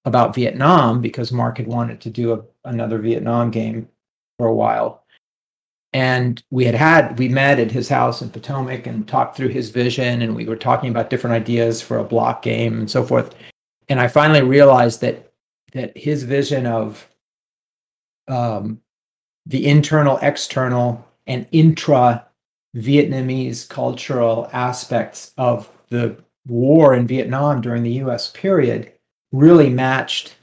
about 0.09 0.35
Vietnam 0.35 1.01
because 1.01 1.31
Mark 1.31 1.59
had 1.59 1.67
wanted 1.67 2.01
to 2.01 2.11
do 2.11 2.33
a, 2.33 2.43
another 2.65 2.99
Vietnam 2.99 3.51
game 3.51 3.89
for 4.39 4.47
a 4.47 4.55
while. 4.55 5.05
And 5.93 6.43
we 6.51 6.65
had 6.65 6.75
had, 6.75 7.19
we 7.19 7.29
met 7.29 7.59
at 7.59 7.71
his 7.71 7.89
house 7.89 8.21
in 8.21 8.31
Potomac 8.31 8.87
and 8.87 9.07
talked 9.09 9.37
through 9.37 9.49
his 9.49 9.71
vision, 9.71 10.21
and 10.21 10.35
we 10.37 10.45
were 10.45 10.57
talking 10.57 10.91
about 10.91 11.09
different 11.09 11.35
ideas 11.35 11.81
for 11.81 11.99
a 11.99 12.05
block 12.05 12.43
game 12.43 12.79
and 12.79 12.91
so 12.91 13.05
forth. 13.05 13.35
And 13.89 14.01
I 14.01 14.09
finally 14.09 14.43
realized 14.43 15.01
that 15.01 15.33
that 15.73 15.97
his 15.97 16.23
vision 16.23 16.67
of 16.67 17.09
um, 18.27 18.81
the 19.47 19.67
internal, 19.67 20.19
external, 20.23 21.07
and 21.27 21.47
intra 21.53 22.27
Vietnamese 22.77 23.69
cultural 23.69 24.49
aspects 24.53 25.33
of 25.37 25.71
the 25.91 26.17
war 26.47 26.95
in 26.95 27.07
Vietnam 27.07 27.61
during 27.61 27.83
the 27.83 28.01
US 28.05 28.31
period 28.31 28.93
really 29.33 29.69
matched 29.69 30.37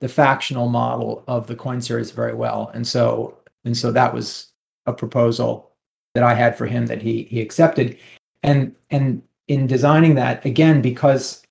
the 0.00 0.08
factional 0.08 0.68
model 0.68 1.22
of 1.28 1.46
the 1.46 1.54
coin 1.54 1.80
series 1.80 2.10
very 2.10 2.34
well. 2.34 2.70
And 2.74 2.86
so 2.86 3.38
and 3.64 3.76
so 3.76 3.92
that 3.92 4.12
was 4.12 4.48
a 4.86 4.92
proposal 4.92 5.70
that 6.14 6.24
I 6.24 6.34
had 6.34 6.58
for 6.58 6.66
him 6.66 6.86
that 6.86 7.00
he 7.00 7.24
he 7.24 7.40
accepted. 7.40 7.98
And 8.42 8.74
and 8.90 9.22
in 9.48 9.66
designing 9.66 10.14
that 10.16 10.44
again 10.44 10.82
because 10.82 11.42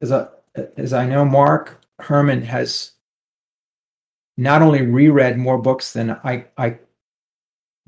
as 0.00 0.10
a 0.10 0.30
as 0.76 0.92
I 0.92 1.06
know 1.06 1.24
Mark 1.24 1.80
Herman 2.00 2.42
has 2.42 2.92
not 4.36 4.62
only 4.62 4.82
reread 4.82 5.38
more 5.38 5.58
books 5.58 5.92
than 5.92 6.10
I 6.10 6.46
I 6.56 6.78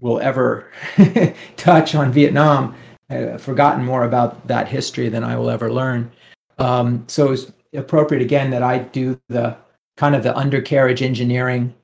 will 0.01 0.21
ever 0.21 0.71
touch 1.57 1.95
on 1.95 2.13
Vietnam, 2.13 2.75
uh, 3.11 3.37
forgotten 3.39 3.85
more 3.85 4.05
about 4.05 4.47
that 4.47 4.69
history 4.69 5.09
than 5.09 5.25
I 5.25 5.37
will 5.37 5.51
ever 5.51 5.73
learn. 5.73 6.11
Um, 6.59 7.05
so 7.09 7.33
it's 7.33 7.53
appropriate 7.75 8.23
again 8.23 8.51
that 8.51 8.63
I 8.63 8.79
do 8.79 9.21
the 9.29 9.57
kind 9.97 10.15
of 10.15 10.23
the 10.23 10.37
undercarriage 10.37 11.03
engineering, 11.03 11.75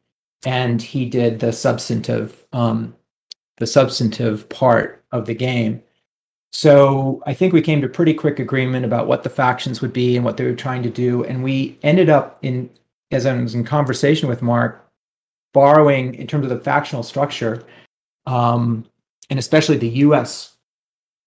and 0.46 0.80
he 0.80 1.06
did 1.06 1.40
the 1.40 1.52
substantive 1.52 2.46
um, 2.52 2.94
the 3.58 3.66
substantive 3.66 4.48
part 4.48 5.04
of 5.12 5.26
the 5.26 5.34
game. 5.34 5.82
So 6.52 7.22
I 7.26 7.34
think 7.34 7.52
we 7.52 7.62
came 7.62 7.80
to 7.80 7.88
pretty 7.88 8.14
quick 8.14 8.38
agreement 8.38 8.84
about 8.84 9.08
what 9.08 9.24
the 9.24 9.30
factions 9.30 9.80
would 9.80 9.92
be 9.92 10.16
and 10.16 10.24
what 10.24 10.36
they 10.36 10.44
were 10.44 10.54
trying 10.54 10.82
to 10.84 10.90
do, 10.90 11.24
and 11.24 11.42
we 11.42 11.78
ended 11.82 12.08
up 12.08 12.38
in 12.42 12.70
as 13.10 13.26
I 13.26 13.34
was 13.34 13.54
in 13.54 13.64
conversation 13.64 14.28
with 14.28 14.42
Mark, 14.42 14.90
borrowing 15.52 16.14
in 16.14 16.26
terms 16.26 16.44
of 16.44 16.50
the 16.50 16.60
factional 16.60 17.02
structure, 17.02 17.64
um, 18.26 18.84
and 19.30 19.38
especially 19.38 19.76
the 19.76 19.88
U.S. 19.88 20.56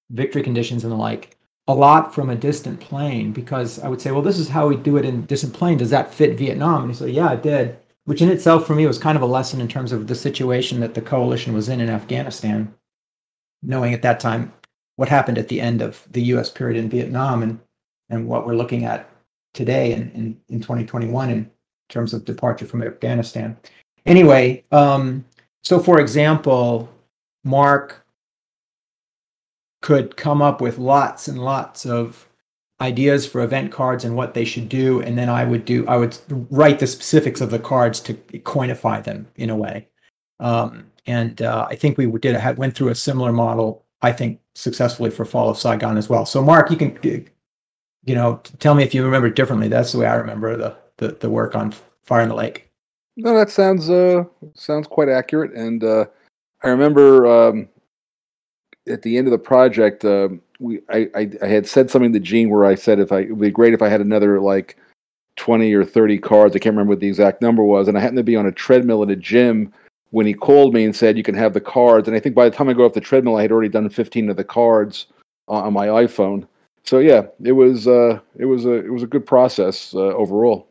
victory 0.10 0.44
conditions 0.44 0.84
and 0.84 0.92
the 0.92 0.98
like, 0.98 1.37
a 1.68 1.74
lot 1.74 2.14
from 2.14 2.30
a 2.30 2.36
distant 2.36 2.80
plain. 2.80 3.32
Because 3.32 3.80
I 3.80 3.88
would 3.88 4.02
say, 4.02 4.12
well, 4.12 4.22
this 4.22 4.40
is 4.40 4.50
how 4.50 4.68
we 4.68 4.76
do 4.76 4.98
it 4.98 5.06
in 5.06 5.26
distant 5.26 5.54
plain. 5.54 5.78
Does 5.78 5.90
that 5.90 6.14
fit 6.14 6.38
Vietnam? 6.38 6.84
And 6.84 6.92
he 6.92 6.98
said, 6.98 7.12
yeah, 7.12 7.34
it 7.34 7.44
did. 7.44 7.78
Which 8.06 8.22
in 8.22 8.30
itself, 8.30 8.66
for 8.66 8.74
me, 8.74 8.88
was 8.88 8.98
kind 8.98 9.18
of 9.18 9.22
a 9.22 9.28
lesson 9.28 9.60
in 9.60 9.68
terms 9.68 9.92
of 9.92 10.08
the 10.08 10.16
situation 10.16 10.80
that 10.80 10.94
the 10.94 11.02
coalition 11.02 11.54
was 11.54 11.68
in 11.68 11.82
in 11.82 11.90
Afghanistan, 11.90 12.74
knowing 13.62 13.94
at 13.94 14.02
that 14.04 14.20
time 14.20 14.54
what 14.96 15.10
happened 15.10 15.38
at 15.38 15.50
the 15.50 15.60
end 15.60 15.82
of 15.82 16.08
the 16.12 16.22
U.S. 16.24 16.50
period 16.50 16.78
in 16.78 16.90
Vietnam 16.90 17.44
and 17.44 17.60
and 18.10 18.28
what 18.28 18.46
we're 18.46 18.56
looking 18.56 18.86
at 18.86 19.10
today 19.54 19.92
in, 19.92 20.12
in, 20.12 20.40
in 20.50 20.62
2021 20.62 21.30
in 21.30 21.52
terms 21.90 22.14
of 22.14 22.26
departure 22.26 22.66
from 22.66 22.84
Afghanistan. 22.84 23.58
Anyway, 24.06 24.64
um, 24.72 25.26
so 25.64 25.80
for 25.80 26.00
example, 26.00 26.90
Mark 27.44 28.06
could 29.88 30.18
come 30.18 30.42
up 30.42 30.60
with 30.60 30.78
lots 30.78 31.30
and 31.30 31.42
lots 31.42 31.86
of 31.86 32.28
ideas 32.82 33.26
for 33.26 33.40
event 33.40 33.72
cards 33.72 34.04
and 34.04 34.18
what 34.18 34.34
they 34.34 34.44
should 34.44 34.68
do, 34.68 35.00
and 35.00 35.18
then 35.18 35.30
I 35.30 35.46
would 35.46 35.64
do 35.64 35.88
I 35.88 35.96
would 35.96 36.18
write 36.52 36.80
the 36.80 36.88
specifics 36.88 37.40
of 37.40 37.52
the 37.52 37.60
cards 37.60 38.02
to 38.02 38.14
coinify 38.14 39.02
them 39.02 39.28
in 39.38 39.50
a 39.50 39.56
way. 39.56 39.88
Um, 40.42 40.92
and 41.06 41.42
uh, 41.42 41.68
I 41.70 41.78
think 41.78 41.98
we 41.98 42.06
did 42.20 42.36
had 42.36 42.58
went 42.58 42.76
through 42.76 42.90
a 42.90 42.96
similar 42.96 43.32
model. 43.32 43.86
I 44.02 44.12
think 44.12 44.42
successfully 44.56 45.10
for 45.10 45.24
Fall 45.24 45.50
of 45.50 45.58
Saigon 45.58 45.96
as 45.98 46.10
well. 46.10 46.26
So, 46.26 46.44
Mark, 46.44 46.70
you 46.70 46.76
can 46.76 47.00
you 47.02 48.14
know 48.14 48.42
tell 48.60 48.76
me 48.76 48.84
if 48.84 48.94
you 48.94 49.06
remember 49.06 49.30
differently. 49.30 49.70
That's 49.70 49.94
the 49.94 50.00
way 50.00 50.08
I 50.08 50.16
remember 50.16 50.58
the 50.58 50.76
the, 50.98 51.16
the 51.22 51.30
work 51.30 51.56
on 51.56 51.74
Fire 52.04 52.24
in 52.24 52.28
the 52.28 52.36
Lake. 52.36 52.70
No, 53.16 53.34
that 53.38 53.50
sounds 53.50 53.90
uh 53.90 54.26
sounds 54.54 54.86
quite 54.86 55.08
accurate. 55.08 55.54
And 55.54 55.82
uh, 55.82 56.08
I 56.62 56.68
remember 56.68 57.26
um, 57.26 57.70
at 58.90 59.02
the 59.02 59.18
end 59.18 59.28
of 59.28 59.32
the 59.32 59.38
project, 59.38 60.06
uh, 60.06 60.30
we 60.60 60.82
I, 60.90 61.08
I 61.16 61.32
I 61.42 61.48
had 61.48 61.68
said 61.68 61.90
something 61.90 62.14
to 62.14 62.20
Gene 62.20 62.50
where 62.50 62.66
I 62.66 62.76
said 62.76 63.00
if 63.00 63.12
I 63.12 63.20
it 63.22 63.30
would 63.30 63.42
be 63.42 63.52
great 63.52 63.74
if 63.74 63.82
I 63.82 63.90
had 63.90 64.02
another 64.02 64.40
like 64.40 64.78
twenty 65.36 65.74
or 65.74 65.86
thirty 65.86 66.18
cards. 66.18 66.56
I 66.56 66.60
can't 66.60 66.74
remember 66.74 66.92
what 66.92 67.00
the 67.00 67.08
exact 67.08 67.42
number 67.42 67.64
was, 67.64 67.88
and 67.88 67.98
I 67.98 68.02
happened 68.02 68.18
to 68.18 68.24
be 68.24 68.36
on 68.36 68.46
a 68.46 68.52
treadmill 68.52 69.04
at 69.04 69.10
a 69.10 69.16
gym 69.16 69.74
when 70.12 70.26
he 70.26 70.34
called 70.34 70.74
me 70.74 70.86
and 70.86 70.96
said 70.96 71.18
you 71.18 71.24
can 71.24 71.36
have 71.36 71.54
the 71.54 71.62
cards. 71.62 72.08
And 72.08 72.16
I 72.16 72.20
think 72.20 72.36
by 72.36 72.50
the 72.50 72.56
time 72.56 72.70
I 72.70 72.74
go 72.74 72.86
off 72.86 72.94
the 72.94 73.02
treadmill, 73.02 73.36
I 73.36 73.44
had 73.44 73.52
already 73.52 73.70
done 73.70 73.90
fifteen 73.90 74.30
of 74.30 74.38
the 74.38 74.44
cards 74.44 75.08
on, 75.48 75.66
on 75.66 75.74
my 75.74 75.88
iPhone. 75.88 76.48
So 76.84 77.00
yeah, 77.00 77.24
it 77.44 77.52
was 77.52 77.88
uh, 77.88 78.20
it 78.38 78.46
was 78.46 78.66
a 78.66 78.74
it 78.74 78.92
was 78.92 79.04
a 79.04 79.08
good 79.08 79.26
process 79.26 79.94
uh, 79.94 80.14
overall. 80.16 80.68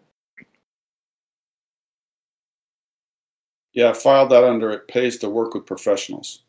Yeah, 3.74 3.90
I 3.90 3.92
filed 3.92 4.31
that 4.31 4.42
under 4.42 4.70
it 4.70 4.88
pays 4.88 5.18
to 5.18 5.29
work 5.29 5.52
with 5.52 5.66
professionals. 5.66 6.45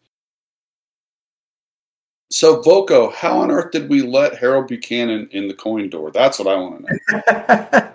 So 2.30 2.62
Volko, 2.62 3.14
how 3.14 3.40
on 3.40 3.52
earth 3.52 3.72
did 3.72 3.90
we 3.90 4.02
let 4.02 4.38
Harold 4.38 4.68
Buchanan 4.68 5.30
in 5.32 5.48
the 5.48 5.54
coin 5.54 5.90
door? 5.90 6.12
That's 6.12 6.40
what 6.40 6.48
I 6.48 6.56
want 6.56 6.86
to 6.86 7.74
know. 7.74 7.92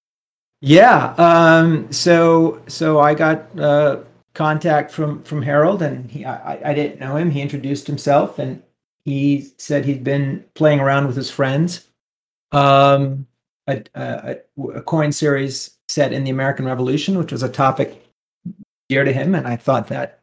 yeah. 0.60 1.14
Um, 1.18 1.90
so 1.92 2.62
so 2.68 3.00
I 3.00 3.14
got 3.14 3.58
uh, 3.58 3.98
contact 4.34 4.90
from 4.90 5.22
from 5.22 5.42
Harold, 5.42 5.82
and 5.82 6.10
he 6.10 6.24
I, 6.24 6.70
I 6.70 6.74
didn't 6.74 7.00
know 7.00 7.16
him. 7.16 7.30
He 7.30 7.42
introduced 7.42 7.86
himself, 7.86 8.38
and 8.38 8.62
he 9.04 9.52
said 9.58 9.84
he'd 9.84 10.04
been 10.04 10.44
playing 10.54 10.80
around 10.80 11.06
with 11.06 11.16
his 11.16 11.30
friends. 11.30 11.86
Um, 12.52 13.26
a, 13.66 13.82
a, 13.94 14.36
a 14.74 14.82
coin 14.82 15.12
series 15.12 15.76
set 15.88 16.12
in 16.12 16.24
the 16.24 16.30
American 16.30 16.64
Revolution, 16.64 17.18
which 17.18 17.32
was 17.32 17.42
a 17.42 17.48
topic 17.48 18.02
dear 18.88 19.04
to 19.04 19.12
him, 19.12 19.34
and 19.34 19.46
I 19.46 19.56
thought 19.56 19.88
that 19.88 20.15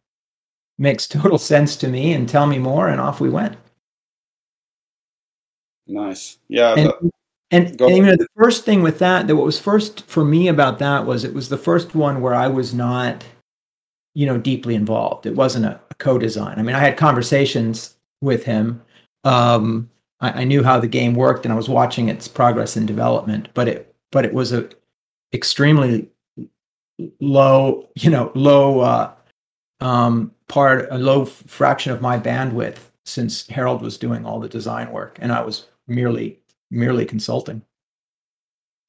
makes 0.77 1.07
total 1.07 1.38
sense 1.38 1.75
to 1.77 1.88
me. 1.88 2.13
And 2.13 2.27
tell 2.27 2.47
me 2.47 2.59
more, 2.59 2.88
and 2.88 2.99
off 3.01 3.19
we 3.19 3.29
went. 3.29 3.57
Nice, 5.88 6.38
yeah. 6.47 6.75
And, 6.75 6.88
the, 6.88 7.12
and, 7.51 7.81
and 7.81 7.97
you 7.97 8.05
know, 8.05 8.15
the 8.15 8.27
first 8.36 8.65
thing 8.65 8.81
with 8.81 8.99
that, 8.99 9.27
that 9.27 9.36
what 9.36 9.45
was 9.45 9.59
first 9.59 10.05
for 10.05 10.23
me 10.23 10.47
about 10.47 10.79
that 10.79 11.05
was 11.05 11.23
it 11.23 11.33
was 11.33 11.49
the 11.49 11.57
first 11.57 11.93
one 11.93 12.21
where 12.21 12.33
I 12.33 12.47
was 12.47 12.73
not, 12.73 13.23
you 14.15 14.25
know, 14.25 14.38
deeply 14.38 14.75
involved. 14.75 15.25
It 15.25 15.36
wasn't 15.36 15.65
a, 15.65 15.79
a 15.91 15.95
co-design. 15.95 16.57
I 16.57 16.63
mean, 16.63 16.75
I 16.75 16.79
had 16.79 16.97
conversations 16.97 17.95
with 18.21 18.45
him. 18.45 18.81
Um, 19.23 19.89
I, 20.19 20.41
I 20.41 20.43
knew 20.45 20.63
how 20.63 20.79
the 20.79 20.88
game 20.88 21.13
worked, 21.13 21.45
and 21.45 21.53
I 21.53 21.57
was 21.57 21.69
watching 21.69 22.09
its 22.09 22.27
progress 22.27 22.75
and 22.75 22.88
development. 22.88 23.49
But 23.53 23.67
it, 23.67 23.95
but 24.12 24.25
it 24.25 24.33
was 24.33 24.53
a 24.53 24.69
extremely 25.33 26.09
low, 27.19 27.89
you 27.95 28.09
know, 28.09 28.31
low 28.36 28.79
uh, 28.79 29.12
um, 29.84 30.32
part, 30.48 30.88
a 30.91 30.98
low 30.98 31.26
fraction 31.26 31.91
of 31.91 32.02
my 32.02 32.17
bandwidth 32.17 32.78
since 33.06 33.48
Harold 33.48 33.82
was 33.82 33.98
doing 33.98 34.26
all 34.26 34.39
the 34.39 34.50
design 34.50 34.91
work, 34.91 35.17
and 35.22 35.32
I 35.32 35.41
was 35.41 35.67
merely 35.88 36.39
merely 36.72 37.06
consulting. 37.06 37.62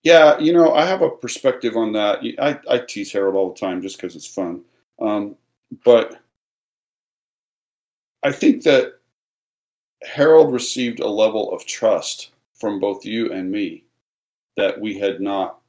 Yeah, 0.02 0.38
you 0.38 0.52
know, 0.52 0.74
I 0.74 0.84
have 0.84 1.02
a 1.02 1.10
perspective 1.10 1.76
on 1.76 1.92
that. 1.92 2.20
I, 2.38 2.58
I 2.68 2.78
tease 2.78 3.12
Harold 3.12 3.34
all 3.34 3.52
the 3.52 3.58
time 3.60 3.82
just 3.82 3.96
because 3.96 4.14
it's 4.14 4.26
fun. 4.26 4.62
Um, 5.00 5.36
but 5.84 6.20
I 8.22 8.32
think 8.32 8.62
that 8.64 9.00
Harold 10.02 10.52
received 10.52 11.00
a 11.00 11.08
level 11.08 11.52
of 11.52 11.66
trust 11.66 12.30
from 12.54 12.80
both 12.80 13.04
you 13.04 13.32
and 13.32 13.50
me 13.50 13.84
that 14.56 14.80
we 14.80 14.98
had 14.98 15.20
not 15.20 15.60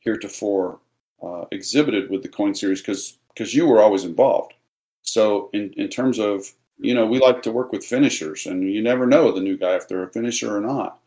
heretofore 0.00 0.80
uh, 1.22 1.44
exhibited 1.50 2.10
with 2.10 2.22
the 2.22 2.28
coin 2.28 2.54
series 2.54 2.80
because 2.80 3.18
because 3.34 3.54
you 3.54 3.66
were 3.66 3.80
always 3.80 4.04
involved. 4.04 4.54
So 5.02 5.50
in 5.52 5.72
in 5.76 5.88
terms 5.88 6.18
of 6.18 6.52
you 6.78 6.94
know 6.94 7.06
we 7.06 7.18
like 7.18 7.42
to 7.42 7.52
work 7.52 7.72
with 7.72 7.84
finishers, 7.84 8.46
and 8.46 8.62
you 8.72 8.82
never 8.82 9.06
know 9.06 9.32
the 9.32 9.40
new 9.40 9.56
guy 9.56 9.74
if 9.76 9.88
they're 9.88 10.04
a 10.04 10.12
finisher 10.12 10.56
or 10.56 10.60
not. 10.60 10.98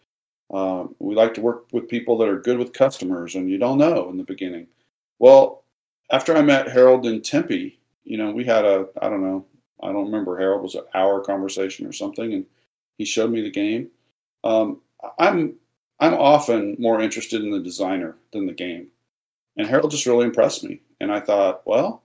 Uh, 0.53 0.85
we 0.99 1.15
like 1.15 1.33
to 1.33 1.41
work 1.41 1.65
with 1.71 1.89
people 1.89 2.17
that 2.17 2.27
are 2.27 2.39
good 2.39 2.59
with 2.59 2.73
customers, 2.73 3.35
and 3.35 3.49
you 3.49 3.57
don't 3.57 3.77
know 3.79 4.09
in 4.09 4.17
the 4.17 4.23
beginning. 4.23 4.67
Well, 5.19 5.63
after 6.11 6.35
I 6.35 6.41
met 6.41 6.69
Harold 6.71 7.05
in 7.05 7.21
Tempe, 7.21 7.79
you 8.03 8.17
know 8.17 8.31
we 8.31 8.45
had 8.45 8.65
a 8.65 8.87
I 9.01 9.09
don't 9.09 9.23
know 9.23 9.45
I 9.81 9.91
don't 9.91 10.05
remember 10.05 10.37
Harold 10.37 10.63
was 10.63 10.75
an 10.75 10.85
hour 10.93 11.21
conversation 11.21 11.85
or 11.85 11.93
something, 11.93 12.33
and 12.33 12.45
he 12.97 13.05
showed 13.05 13.31
me 13.31 13.41
the 13.41 13.51
game. 13.51 13.89
Um, 14.43 14.81
I'm 15.19 15.55
I'm 15.99 16.13
often 16.13 16.75
more 16.79 17.01
interested 17.01 17.41
in 17.41 17.51
the 17.51 17.59
designer 17.59 18.17
than 18.31 18.45
the 18.45 18.53
game. 18.53 18.87
And 19.57 19.67
Harold 19.67 19.91
just 19.91 20.05
really 20.05 20.25
impressed 20.25 20.63
me. 20.63 20.81
And 20.99 21.11
I 21.11 21.19
thought, 21.19 21.65
well, 21.65 22.02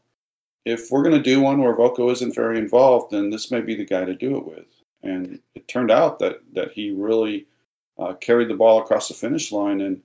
if 0.69 0.91
we're 0.91 1.03
going 1.03 1.15
to 1.15 1.23
do 1.23 1.41
one 1.41 1.63
where 1.63 1.77
Volko 1.77 2.11
isn't 2.13 2.35
very 2.35 2.59
involved, 2.59 3.13
then 3.13 3.31
this 3.31 3.51
may 3.51 3.61
be 3.61 3.75
the 3.75 3.85
guy 3.85 4.05
to 4.05 4.15
do 4.15 4.37
it 4.37 4.47
with. 4.47 4.67
And 5.03 5.41
it 5.55 5.69
turned 5.69 5.91
out 5.91 6.19
that 6.19 6.41
that 6.55 6.73
he 6.73 6.91
really 6.91 7.47
uh, 7.99 8.15
carried 8.15 8.49
the 8.49 8.55
ball 8.55 8.81
across 8.81 9.09
the 9.09 9.15
finish 9.15 9.53
line, 9.53 9.81
and 9.81 10.01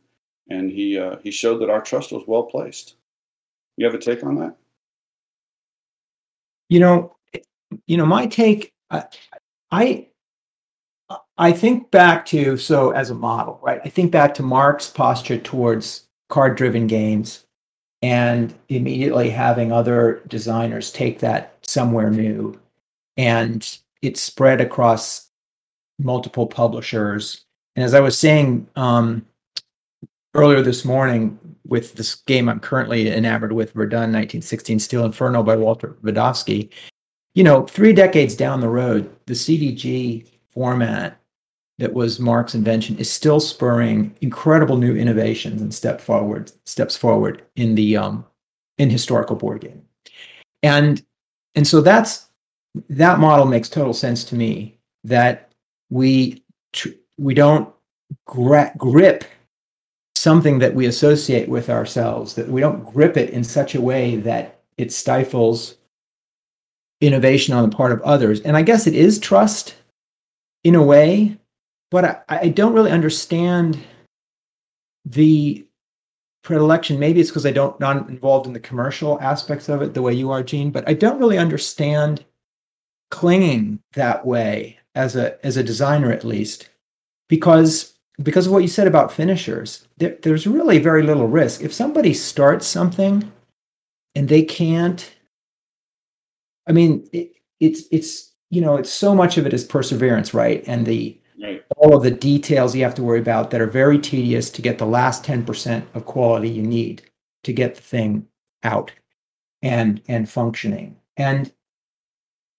and 0.50 0.70
he 0.70 1.00
uh, 1.00 1.18
he 1.24 1.32
showed 1.32 1.60
that 1.60 1.70
our 1.70 1.82
trust 1.82 2.12
was 2.12 2.24
well 2.28 2.44
placed. 2.44 2.96
You 3.78 3.86
have 3.86 3.96
a 3.96 4.00
take 4.00 4.24
on 4.24 4.36
that? 4.36 4.56
You 6.70 6.80
know, 6.80 7.16
you 7.88 7.98
know, 7.98 8.06
my 8.06 8.28
take. 8.28 8.74
I, 8.92 9.06
I 9.72 10.08
I 11.38 11.52
think 11.52 11.90
back 11.90 12.26
to 12.28 12.58
so 12.58 12.92
as 12.92 13.10
a 13.10 13.16
model, 13.16 13.60
right? 13.64 13.82
I 13.84 13.90
think 13.90 14.12
back 14.12 14.36
to 14.36 14.44
Mark's 14.44 14.90
posture 14.90 15.40
towards 15.40 16.08
card-driven 16.30 16.88
games 16.88 17.43
and 18.04 18.54
immediately 18.68 19.30
having 19.30 19.72
other 19.72 20.22
designers 20.28 20.92
take 20.92 21.20
that 21.20 21.58
somewhere 21.62 22.12
new 22.12 22.60
and 23.16 23.78
it 24.02 24.18
spread 24.18 24.60
across 24.60 25.30
multiple 25.98 26.46
publishers. 26.46 27.46
And 27.78 27.86
as 27.86 27.94
I 27.94 28.02
was 28.02 28.18
saying 28.18 28.68
um, 28.76 29.26
earlier 30.34 30.62
this 30.62 30.84
morning 30.84 31.40
with 31.66 31.96
this 31.96 32.16
game 32.16 32.50
I'm 32.50 32.60
currently 32.60 33.10
enamored 33.10 33.54
with, 33.54 33.72
Verdun 33.72 34.12
1916 34.12 34.80
Steel 34.80 35.06
Inferno 35.06 35.42
by 35.42 35.56
Walter 35.56 35.96
Vejdovsky, 36.04 36.70
you 37.36 37.44
know, 37.46 37.66
three 37.66 37.94
decades 37.94 38.36
down 38.36 38.60
the 38.60 38.68
road, 38.68 39.10
the 39.28 39.34
CDG 39.34 40.28
format 40.50 41.18
that 41.80 41.94
was 41.94 42.20
Mark's 42.20 42.56
invention 42.56 42.98
is 42.98 43.12
still 43.12 43.40
spurring 43.40 44.16
incredible 44.22 44.78
new 44.78 44.96
innovations 44.96 45.62
and 45.62 45.74
step 45.74 46.00
forward 46.00 46.52
steps 46.66 46.96
forward 46.96 47.44
in 47.56 47.76
the 47.76 47.98
um, 47.98 48.26
in 48.78 48.90
historical 48.90 49.36
board 49.36 49.62
game, 49.62 49.82
and 50.62 51.04
and 51.56 51.68
so 51.68 51.82
that's 51.82 52.28
that 52.90 53.20
model 53.20 53.46
makes 53.46 53.70
total 53.70 53.94
sense 53.94 54.24
to 54.26 54.36
me 54.36 54.78
that 55.04 55.52
we 55.90 56.44
tr- 56.74 56.90
we 57.18 57.34
don't 57.34 57.74
gra- 58.26 58.74
grip 58.78 59.26
something 60.16 60.60
that 60.60 60.74
we 60.74 60.86
associate 60.86 61.50
with 61.50 61.70
ourselves 61.70 62.36
that 62.36 62.48
we 62.48 62.62
don't 62.62 62.86
grip 62.86 63.18
it 63.18 63.32
in 63.32 63.44
such 63.44 63.76
a 63.76 63.82
way 63.82 64.16
that 64.16 64.62
it 64.78 64.92
stifles 64.92 65.76
innovation 67.02 67.54
on 67.54 67.70
the 67.70 67.76
part 67.76 67.92
of 67.92 68.02
others. 68.02 68.40
And 68.42 68.56
i 68.56 68.62
guess 68.62 68.88
it 68.88 68.94
is 68.94 69.20
trust 69.20 69.76
in 70.64 70.76
a 70.76 70.84
way 70.84 71.38
but 71.94 72.26
I, 72.28 72.40
I 72.40 72.50
don't 72.50 72.74
really 72.74 72.90
understand 72.90 73.78
the 75.06 75.64
predilection. 76.44 77.00
Maybe 77.00 77.22
it's 77.22 77.30
because 77.30 77.46
I 77.46 77.52
don't 77.52 77.80
not 77.80 78.10
involved 78.10 78.48
in 78.48 78.54
the 78.54 78.60
commercial 78.60 79.22
aspects 79.22 79.70
of 79.70 79.84
it 79.84 79.94
the 79.94 80.02
way 80.02 80.12
you 80.12 80.32
are, 80.32 80.42
Gene. 80.42 80.72
But 80.72 80.90
I 80.90 80.96
don't 80.96 81.20
really 81.20 81.38
understand 81.38 82.26
clinging 83.12 83.80
that 83.94 84.26
way 84.26 84.80
as 84.96 85.16
a 85.16 85.46
as 85.46 85.56
a 85.56 85.64
designer, 85.64 86.12
at 86.12 86.26
least, 86.26 86.68
because 87.30 87.94
because 88.24 88.48
of 88.48 88.54
what 88.54 88.64
you 88.64 88.68
said 88.68 88.88
about 88.88 89.14
finishers. 89.14 89.88
There, 89.98 90.18
there's 90.24 90.48
really 90.48 90.80
very 90.80 91.04
little 91.04 91.28
risk 91.28 91.62
if 91.62 91.72
somebody 91.72 92.16
starts 92.16 92.66
something 92.66 93.32
and 94.16 94.28
they 94.28 94.42
can't. 94.42 95.14
I 96.66 96.72
mean, 96.72 97.08
it, 97.14 97.34
it's 97.60 97.84
it's 97.92 98.32
you 98.50 98.62
know, 98.62 98.78
it's 98.78 98.92
so 98.92 99.14
much 99.14 99.38
of 99.38 99.46
it 99.46 99.54
is 99.54 99.64
perseverance, 99.64 100.34
right? 100.34 100.64
And 100.66 100.88
the 100.88 101.20
right. 101.44 101.64
all 101.78 101.96
of 101.96 102.04
the 102.04 102.12
details 102.12 102.76
you 102.76 102.84
have 102.84 102.96
to 102.96 103.04
worry 103.04 103.20
about 103.20 103.52
that 103.52 103.62
are 103.62 103.68
very 103.68 104.00
tedious 104.00 104.50
to 104.50 104.62
get 104.62 104.78
the 104.78 104.86
last 104.86 105.24
10% 105.24 105.84
of 105.94 106.06
quality 106.06 106.50
you 106.50 106.64
need 106.64 107.04
to 107.44 107.54
get 107.54 107.76
the 107.76 107.82
thing 107.82 108.28
out 108.64 108.92
and 109.62 110.02
and 110.08 110.30
functioning. 110.30 110.96
And 111.18 111.52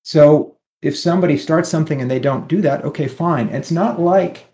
so 0.03 0.57
if 0.83 0.97
somebody 0.97 1.39
starts 1.39 1.69
something 1.69 2.01
and 2.01 2.11
they 2.11 2.19
don't 2.19 2.49
do 2.49 2.61
that, 2.61 2.85
okay, 2.85 3.09
fine. 3.09 3.49
It's 3.49 3.71
not 3.71 4.01
like 4.01 4.47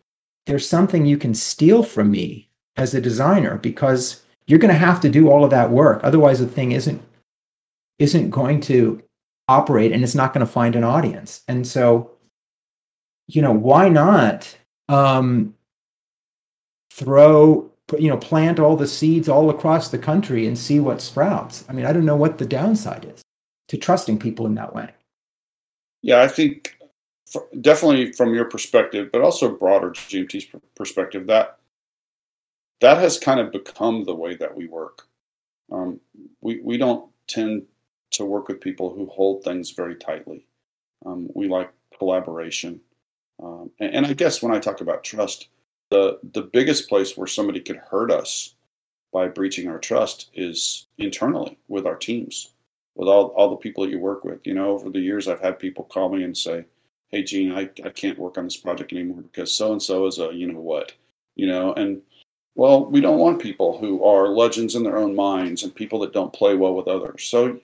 there's 0.47 0.69
something 0.69 1.05
you 1.05 1.19
can 1.19 1.35
steal 1.35 1.83
from 1.83 2.11
me 2.11 2.49
as 2.77 2.95
a 2.95 3.01
designer 3.01 3.59
because 3.59 4.23
you're 4.47 4.59
going 4.59 4.73
to 4.73 4.79
have 4.79 5.01
to 5.01 5.09
do 5.09 5.29
all 5.29 5.45
of 5.45 5.51
that 5.51 5.71
work. 5.71 6.01
Otherwise 6.03 6.38
the 6.38 6.47
thing 6.47 6.73
isn't 6.73 7.03
isn't 7.99 8.31
going 8.31 8.61
to 8.61 9.03
operate 9.49 9.93
and 9.93 10.03
it's 10.03 10.14
not 10.14 10.33
going 10.33 10.47
to 10.47 10.51
find 10.51 10.77
an 10.77 10.85
audience. 10.85 11.43
And 11.49 11.66
so 11.66 12.12
you 13.35 13.43
know, 13.43 13.53
why 13.53 13.88
not 13.88 14.57
um, 14.88 15.55
throw, 16.90 17.71
you 17.99 18.09
know, 18.09 18.16
plant 18.16 18.59
all 18.59 18.77
the 18.77 18.87
seeds 18.87 19.29
all 19.29 19.51
across 19.51 19.90
the 19.90 19.99
country 19.99 20.47
and 20.47 20.59
see 20.59 20.81
what 20.81 21.01
sprouts? 21.01 21.64
I 21.69 21.73
mean, 21.73 21.87
I 21.87 21.93
don't 21.93 22.05
know 22.05 22.16
what 22.16 22.38
the 22.38 22.47
downside 22.47 23.05
is 23.05 23.23
to 23.69 23.77
trusting 23.77 24.19
people 24.19 24.47
in 24.47 24.55
that 24.57 24.75
way. 24.75 24.90
Yeah, 26.03 26.23
I 26.23 26.29
think 26.29 26.77
definitely 27.61 28.12
from 28.12 28.35
your 28.35 28.47
perspective, 28.47 29.11
but 29.12 29.23
also 29.23 29.57
broader 29.57 29.90
GMT's 29.90 30.47
perspective, 30.75 31.27
that 31.27 31.59
that 32.81 32.99
has 32.99 33.19
kind 33.19 33.38
of 33.38 33.53
become 33.53 34.05
the 34.05 34.14
way 34.14 34.35
that 34.37 34.57
we 34.57 34.66
work. 34.66 35.07
Um, 35.71 36.01
we 36.40 36.61
we 36.62 36.79
don't 36.79 37.11
tend 37.29 37.64
to 38.12 38.25
work 38.25 38.49
with 38.49 38.61
people 38.61 38.93
who 38.93 39.07
hold 39.07 39.45
things 39.45 39.71
very 39.71 39.95
tightly. 39.95 40.47
Um, 41.07 41.29
we 41.35 41.47
like 41.49 41.71
collaboration. 41.97 42.81
Um, 43.42 43.70
and, 43.81 43.94
and 43.94 44.07
I 44.07 44.12
guess 44.12 44.42
when 44.42 44.53
I 44.53 44.59
talk 44.59 44.81
about 44.81 45.05
trust, 45.05 45.48
the 45.90 46.18
the 46.33 46.42
biggest 46.42 46.88
place 46.88 47.16
where 47.16 47.26
somebody 47.26 47.61
could 47.61 47.76
hurt 47.76 48.11
us 48.11 48.55
by 49.12 49.29
breaching 49.29 49.68
our 49.68 49.79
trust 49.79 50.31
is 50.35 50.87
internally 50.98 51.59
with 51.68 51.87
our 51.87 51.96
teams, 51.96 52.53
with 52.94 53.09
all, 53.09 53.26
all 53.29 53.50
the 53.50 53.57
people 53.57 53.85
that 53.85 53.90
you 53.90 53.98
work 53.98 54.24
with. 54.24 54.38
You 54.44 54.55
know, 54.55 54.70
over 54.70 54.88
the 54.88 55.00
years, 55.00 55.26
I've 55.26 55.40
had 55.40 55.59
people 55.59 55.85
call 55.85 56.09
me 56.14 56.22
and 56.22 56.37
say, 56.37 56.64
hey, 57.09 57.24
Gene, 57.24 57.53
I, 57.53 57.68
I 57.85 57.90
can't 57.90 58.18
work 58.18 58.38
on 58.38 58.44
this 58.44 58.57
project 58.57 58.92
anymore 58.92 59.22
because 59.22 59.53
so 59.53 59.72
and 59.72 59.83
so 59.83 60.07
is 60.07 60.18
a 60.18 60.31
you 60.33 60.53
know 60.53 60.61
what, 60.61 60.92
you 61.35 61.46
know, 61.46 61.72
and 61.74 62.03
well, 62.55 62.85
we 62.85 63.00
don't 63.00 63.18
want 63.18 63.40
people 63.40 63.79
who 63.79 64.05
are 64.05 64.29
legends 64.29 64.74
in 64.74 64.83
their 64.83 64.98
own 64.98 65.14
minds 65.14 65.62
and 65.62 65.74
people 65.74 65.98
that 66.00 66.12
don't 66.12 66.33
play 66.33 66.55
well 66.55 66.74
with 66.74 66.88
others. 66.88 67.24
So, 67.24 67.46
you 67.46 67.61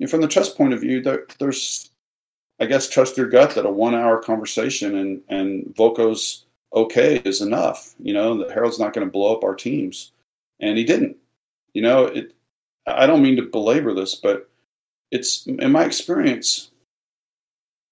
know, 0.00 0.08
from 0.08 0.20
the 0.20 0.28
trust 0.28 0.56
point 0.56 0.72
of 0.72 0.80
view, 0.80 1.02
there, 1.02 1.26
there's, 1.38 1.91
I 2.62 2.66
guess, 2.66 2.88
trust 2.88 3.16
your 3.16 3.26
gut 3.26 3.56
that 3.56 3.66
a 3.66 3.70
one-hour 3.70 4.22
conversation 4.22 4.96
and 4.96 5.20
and 5.28 5.74
Volko's 5.74 6.44
okay 6.72 7.16
is 7.24 7.40
enough. 7.40 7.96
You 7.98 8.14
know, 8.14 8.38
that 8.38 8.52
Harold's 8.52 8.78
not 8.78 8.92
going 8.92 9.04
to 9.04 9.10
blow 9.10 9.34
up 9.34 9.42
our 9.42 9.56
teams, 9.56 10.12
and 10.60 10.78
he 10.78 10.84
didn't. 10.84 11.16
You 11.74 11.82
know, 11.82 12.04
it. 12.04 12.34
I 12.86 13.06
don't 13.06 13.22
mean 13.22 13.34
to 13.36 13.42
belabor 13.42 13.92
this, 13.92 14.14
but 14.14 14.48
it's 15.10 15.44
in 15.46 15.72
my 15.72 15.84
experience. 15.84 16.70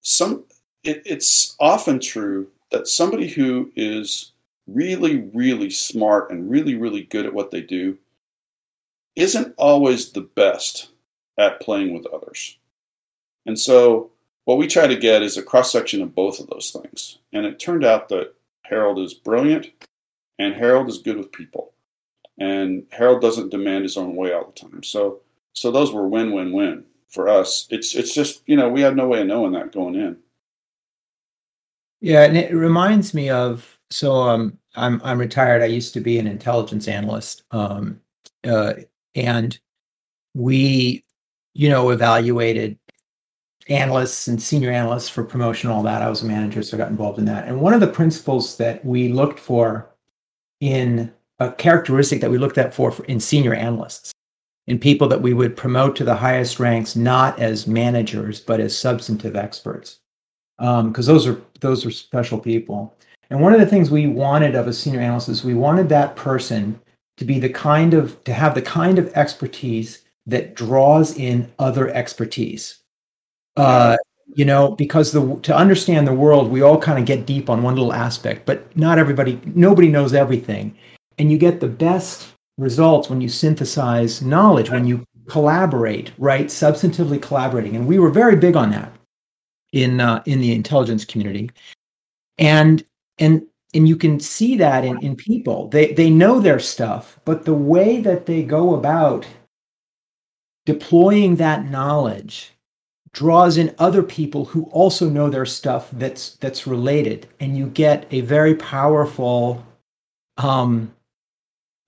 Some 0.03 0.45
it, 0.85 1.01
it's 1.05 1.53
often 1.59 1.99
true 1.99 2.47
that 2.71 2.87
somebody 2.87 3.27
who 3.27 3.73
is 3.75 4.31
really, 4.67 5.29
really 5.33 5.69
smart 5.69 6.31
and 6.31 6.49
really, 6.49 6.75
really 6.75 7.03
good 7.03 7.25
at 7.25 7.33
what 7.33 7.51
they 7.51 7.61
do 7.61 7.97
isn't 9.17 9.53
always 9.57 10.13
the 10.13 10.21
best 10.21 10.91
at 11.37 11.59
playing 11.59 11.93
with 11.93 12.05
others. 12.05 12.57
And 13.45 13.59
so, 13.59 14.11
what 14.45 14.57
we 14.57 14.67
try 14.67 14.87
to 14.87 14.95
get 14.95 15.21
is 15.21 15.37
a 15.37 15.43
cross 15.43 15.71
section 15.71 16.01
of 16.01 16.15
both 16.15 16.39
of 16.39 16.47
those 16.47 16.71
things. 16.71 17.19
And 17.33 17.45
it 17.45 17.59
turned 17.59 17.85
out 17.85 18.09
that 18.09 18.33
Harold 18.63 18.99
is 18.99 19.13
brilliant 19.13 19.67
and 20.39 20.53
Harold 20.53 20.89
is 20.89 20.97
good 20.97 21.17
with 21.17 21.31
people. 21.31 21.73
And 22.37 22.85
Harold 22.91 23.21
doesn't 23.21 23.49
demand 23.49 23.83
his 23.83 23.97
own 23.97 24.15
way 24.15 24.33
all 24.33 24.45
the 24.45 24.59
time. 24.59 24.83
So, 24.83 25.21
so 25.53 25.69
those 25.71 25.91
were 25.91 26.07
win 26.07 26.31
win 26.31 26.51
win 26.51 26.85
for 27.09 27.29
us. 27.29 27.67
It's, 27.69 27.93
it's 27.93 28.13
just, 28.13 28.41
you 28.47 28.55
know, 28.55 28.69
we 28.69 28.81
had 28.81 28.95
no 28.95 29.07
way 29.07 29.21
of 29.21 29.27
knowing 29.27 29.51
that 29.51 29.71
going 29.71 29.95
in. 29.95 30.17
Yeah, 32.01 32.23
and 32.23 32.35
it 32.35 32.51
reminds 32.51 33.13
me 33.13 33.29
of 33.29 33.79
so 33.91 34.13
um, 34.13 34.57
I'm 34.75 34.99
I'm 35.03 35.19
retired. 35.19 35.61
I 35.61 35.65
used 35.65 35.93
to 35.93 36.01
be 36.01 36.17
an 36.17 36.25
intelligence 36.25 36.87
analyst, 36.87 37.43
um, 37.51 38.01
uh, 38.43 38.73
and 39.13 39.57
we, 40.33 41.05
you 41.53 41.69
know, 41.69 41.91
evaluated 41.91 42.79
analysts 43.71 44.27
and 44.27 44.41
senior 44.41 44.71
analysts 44.71 45.09
for 45.09 45.23
promotion, 45.23 45.69
all 45.69 45.83
that. 45.83 46.01
I 46.01 46.09
was 46.09 46.21
a 46.21 46.25
manager, 46.25 46.61
so 46.61 46.75
I 46.75 46.79
got 46.79 46.89
involved 46.89 47.19
in 47.19 47.25
that. 47.25 47.47
And 47.47 47.61
one 47.61 47.73
of 47.73 47.79
the 47.79 47.87
principles 47.87 48.57
that 48.57 48.83
we 48.85 49.09
looked 49.09 49.39
for 49.39 49.89
in 50.59 51.11
a 51.39 51.51
characteristic 51.51 52.21
that 52.21 52.29
we 52.29 52.37
looked 52.37 52.57
at 52.57 52.73
for, 52.73 52.91
for 52.91 53.03
in 53.05 53.19
senior 53.19 53.53
analysts, 53.53 54.11
in 54.67 54.77
people 54.77 55.07
that 55.07 55.21
we 55.21 55.33
would 55.33 55.55
promote 55.55 55.95
to 55.95 56.03
the 56.03 56.15
highest 56.15 56.59
ranks, 56.59 56.95
not 56.95 57.39
as 57.39 57.65
managers 57.65 58.39
but 58.39 58.59
as 58.59 58.77
substantive 58.77 59.35
experts, 59.35 59.99
because 60.57 61.09
um, 61.09 61.13
those 61.13 61.25
are 61.25 61.41
those 61.61 61.85
are 61.85 61.91
special 61.91 62.39
people. 62.39 62.95
And 63.29 63.41
one 63.41 63.53
of 63.53 63.59
the 63.59 63.65
things 63.65 63.89
we 63.89 64.07
wanted 64.07 64.55
of 64.55 64.67
a 64.67 64.73
senior 64.73 64.99
analyst 64.99 65.29
is 65.29 65.43
we 65.43 65.53
wanted 65.53 65.87
that 65.89 66.15
person 66.15 66.79
to 67.17 67.25
be 67.25 67.39
the 67.39 67.49
kind 67.49 67.93
of 67.93 68.21
to 68.25 68.33
have 68.33 68.53
the 68.53 68.61
kind 68.61 68.99
of 68.99 69.11
expertise 69.15 70.03
that 70.25 70.55
draws 70.55 71.17
in 71.17 71.51
other 71.57 71.89
expertise. 71.89 72.80
Uh, 73.57 73.97
you 74.33 74.45
know, 74.45 74.71
because 74.75 75.11
the 75.11 75.39
to 75.41 75.55
understand 75.55 76.07
the 76.07 76.13
world, 76.13 76.49
we 76.49 76.61
all 76.61 76.79
kind 76.79 76.97
of 76.97 77.05
get 77.05 77.25
deep 77.25 77.49
on 77.49 77.63
one 77.63 77.75
little 77.75 77.93
aspect, 77.93 78.45
but 78.45 78.75
not 78.77 78.97
everybody, 78.97 79.39
nobody 79.45 79.89
knows 79.89 80.13
everything, 80.13 80.75
and 81.17 81.31
you 81.31 81.37
get 81.37 81.59
the 81.59 81.67
best 81.67 82.29
results 82.57 83.09
when 83.09 83.19
you 83.19 83.27
synthesize 83.27 84.21
knowledge, 84.21 84.69
when 84.69 84.85
you 84.85 85.03
collaborate, 85.27 86.11
right? 86.17 86.47
Substantively 86.47 87.21
collaborating, 87.21 87.75
and 87.75 87.87
we 87.87 87.99
were 87.99 88.09
very 88.09 88.37
big 88.37 88.55
on 88.55 88.71
that 88.71 88.93
in 89.73 89.99
uh, 89.99 90.23
in 90.25 90.39
the 90.39 90.53
intelligence 90.53 91.03
community, 91.03 91.51
and 92.37 92.83
and 93.19 93.45
and 93.73 93.87
you 93.87 93.95
can 93.95 94.19
see 94.19 94.55
that 94.57 94.85
in, 94.85 94.97
in 95.03 95.15
people. 95.15 95.67
They 95.69 95.93
they 95.93 96.09
know 96.09 96.39
their 96.39 96.59
stuff 96.59 97.19
but 97.25 97.45
the 97.45 97.53
way 97.53 98.01
that 98.01 98.25
they 98.25 98.43
go 98.43 98.75
about 98.75 99.25
deploying 100.65 101.35
that 101.37 101.65
knowledge 101.65 102.53
draws 103.13 103.57
in 103.57 103.75
other 103.77 104.01
people 104.03 104.45
who 104.45 104.63
also 104.65 105.09
know 105.09 105.29
their 105.29 105.45
stuff 105.45 105.89
that's 105.93 106.35
that's 106.37 106.65
related 106.65 107.27
and 107.39 107.57
you 107.57 107.67
get 107.67 108.07
a 108.11 108.21
very 108.21 108.55
powerful 108.55 109.65
um, 110.37 110.93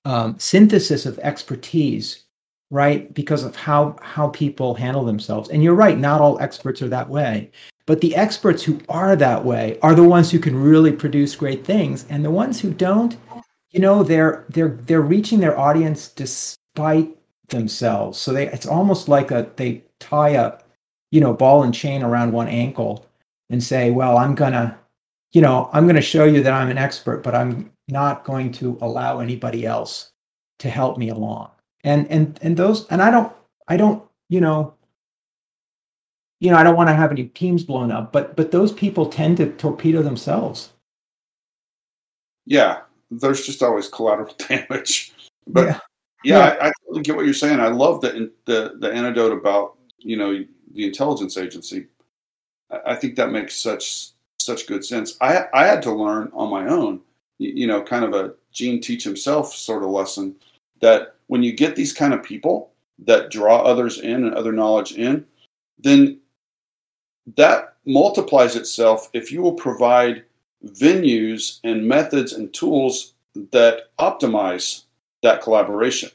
um, 0.05 0.37
synthesis 0.37 1.05
of 1.05 1.17
expertise 1.19 2.23
right 2.71 3.13
because 3.13 3.43
of 3.43 3.55
how 3.55 3.95
how 4.01 4.27
people 4.29 4.75
handle 4.75 5.05
themselves 5.05 5.49
and 5.49 5.63
you're 5.63 5.73
right 5.73 5.97
not 5.97 6.19
all 6.19 6.39
experts 6.39 6.81
are 6.81 6.89
that 6.89 7.09
way 7.09 7.49
but 7.85 7.99
the 8.01 8.15
experts 8.15 8.63
who 8.63 8.79
are 8.87 9.15
that 9.15 9.43
way 9.43 9.77
are 9.81 9.95
the 9.95 10.03
ones 10.03 10.31
who 10.31 10.39
can 10.39 10.55
really 10.55 10.91
produce 10.91 11.35
great 11.35 11.65
things. 11.65 12.05
And 12.09 12.23
the 12.23 12.31
ones 12.31 12.59
who 12.61 12.73
don't, 12.73 13.17
you 13.71 13.79
know, 13.79 14.03
they're 14.03 14.45
they're 14.49 14.79
they're 14.83 15.01
reaching 15.01 15.39
their 15.39 15.59
audience 15.59 16.07
despite 16.07 17.09
themselves. 17.49 18.17
So 18.19 18.31
they 18.31 18.47
it's 18.47 18.65
almost 18.65 19.09
like 19.09 19.31
a 19.31 19.49
they 19.57 19.83
tie 19.99 20.29
a, 20.29 20.59
you 21.13 21.21
know, 21.21 21.31
ball 21.31 21.61
and 21.61 21.75
chain 21.75 22.01
around 22.01 22.31
one 22.31 22.47
ankle 22.47 23.05
and 23.51 23.63
say, 23.63 23.91
well, 23.91 24.17
I'm 24.17 24.33
gonna, 24.33 24.75
you 25.31 25.41
know, 25.41 25.69
I'm 25.71 25.85
gonna 25.85 26.01
show 26.01 26.25
you 26.25 26.41
that 26.41 26.51
I'm 26.51 26.71
an 26.71 26.79
expert, 26.79 27.21
but 27.21 27.35
I'm 27.35 27.71
not 27.87 28.23
going 28.23 28.51
to 28.53 28.79
allow 28.81 29.19
anybody 29.19 29.63
else 29.63 30.11
to 30.57 30.71
help 30.71 30.97
me 30.97 31.09
along. 31.09 31.51
And 31.83 32.09
and 32.09 32.39
and 32.41 32.57
those 32.57 32.87
and 32.87 32.99
I 32.99 33.11
don't 33.11 33.31
I 33.67 33.77
don't, 33.77 34.03
you 34.27 34.41
know, 34.41 34.73
you 36.39 36.49
know, 36.49 36.57
I 36.57 36.63
don't 36.63 36.75
want 36.75 36.89
to 36.89 36.95
have 36.95 37.11
any 37.11 37.25
teams 37.25 37.63
blown 37.63 37.91
up, 37.91 38.11
but 38.11 38.35
but 38.35 38.49
those 38.49 38.71
people 38.71 39.05
tend 39.05 39.37
to 39.37 39.51
torpedo 39.51 40.01
themselves. 40.01 40.73
Yeah, 42.47 42.79
there's 43.11 43.45
just 43.45 43.61
always 43.61 43.87
collateral 43.87 44.33
damage. 44.49 45.13
But 45.45 45.67
yeah, 45.67 45.79
yeah, 46.23 46.37
yeah. 46.37 46.57
I, 46.59 46.67
I, 46.69 46.71
totally 46.87 47.03
get 47.03 47.15
what 47.15 47.25
you're 47.25 47.35
saying. 47.35 47.59
I 47.59 47.67
love 47.67 48.01
the 48.01 48.31
the 48.45 48.77
the 48.79 48.91
anecdote 48.91 49.31
about 49.31 49.77
you 49.99 50.17
know 50.17 50.43
the 50.73 50.85
intelligence 50.85 51.37
agency. 51.37 51.87
I 52.85 52.95
think 52.95 53.15
that 53.15 53.31
makes 53.31 53.55
such 53.55 54.09
such 54.39 54.67
good 54.67 54.83
sense. 54.83 55.17
I 55.21 55.45
I 55.53 55.65
had 55.65 55.81
to 55.83 55.91
learn 55.91 56.31
on 56.33 56.49
my 56.49 56.67
own, 56.67 57.01
you 57.37 57.67
know, 57.67 57.81
kind 57.81 58.03
of 58.03 58.13
a 58.13 58.33
Gene 58.51 58.81
teach 58.81 59.03
himself 59.03 59.53
sort 59.53 59.83
of 59.83 59.89
lesson 59.89 60.35
that 60.81 61.15
when 61.27 61.43
you 61.43 61.53
get 61.53 61.75
these 61.75 61.93
kind 61.93 62.13
of 62.13 62.23
people 62.23 62.71
that 62.99 63.31
draw 63.31 63.61
others 63.61 63.99
in 63.99 64.25
and 64.25 64.33
other 64.35 64.51
knowledge 64.51 64.93
in, 64.93 65.25
then 65.79 66.19
that 67.35 67.75
multiplies 67.85 68.55
itself 68.55 69.09
if 69.13 69.31
you 69.31 69.41
will 69.41 69.53
provide 69.53 70.23
venues 70.65 71.59
and 71.63 71.87
methods 71.87 72.33
and 72.33 72.53
tools 72.53 73.13
that 73.51 73.95
optimize 73.99 74.83
that 75.21 75.41
collaboration. 75.41 76.09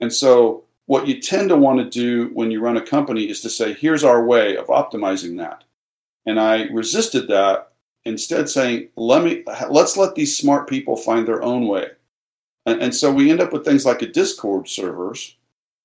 And 0.00 0.12
so, 0.12 0.64
what 0.86 1.06
you 1.06 1.20
tend 1.20 1.48
to 1.50 1.56
want 1.56 1.78
to 1.78 1.90
do 1.90 2.30
when 2.32 2.50
you 2.50 2.60
run 2.60 2.76
a 2.76 2.86
company 2.86 3.28
is 3.28 3.40
to 3.42 3.50
say, 3.50 3.74
here's 3.74 4.04
our 4.04 4.24
way 4.24 4.56
of 4.56 4.66
optimizing 4.66 5.36
that. 5.38 5.64
And 6.26 6.40
I 6.40 6.64
resisted 6.64 7.28
that, 7.28 7.72
instead 8.04 8.48
saying, 8.48 8.88
let 8.96 9.24
me 9.24 9.44
let's 9.68 9.96
let 9.96 10.14
these 10.14 10.36
smart 10.36 10.68
people 10.68 10.96
find 10.96 11.26
their 11.26 11.42
own 11.42 11.66
way. 11.66 11.90
And, 12.66 12.82
and 12.82 12.94
so 12.94 13.12
we 13.12 13.30
end 13.30 13.40
up 13.40 13.52
with 13.52 13.64
things 13.64 13.84
like 13.84 14.02
a 14.02 14.06
Discord 14.06 14.68
servers, 14.68 15.36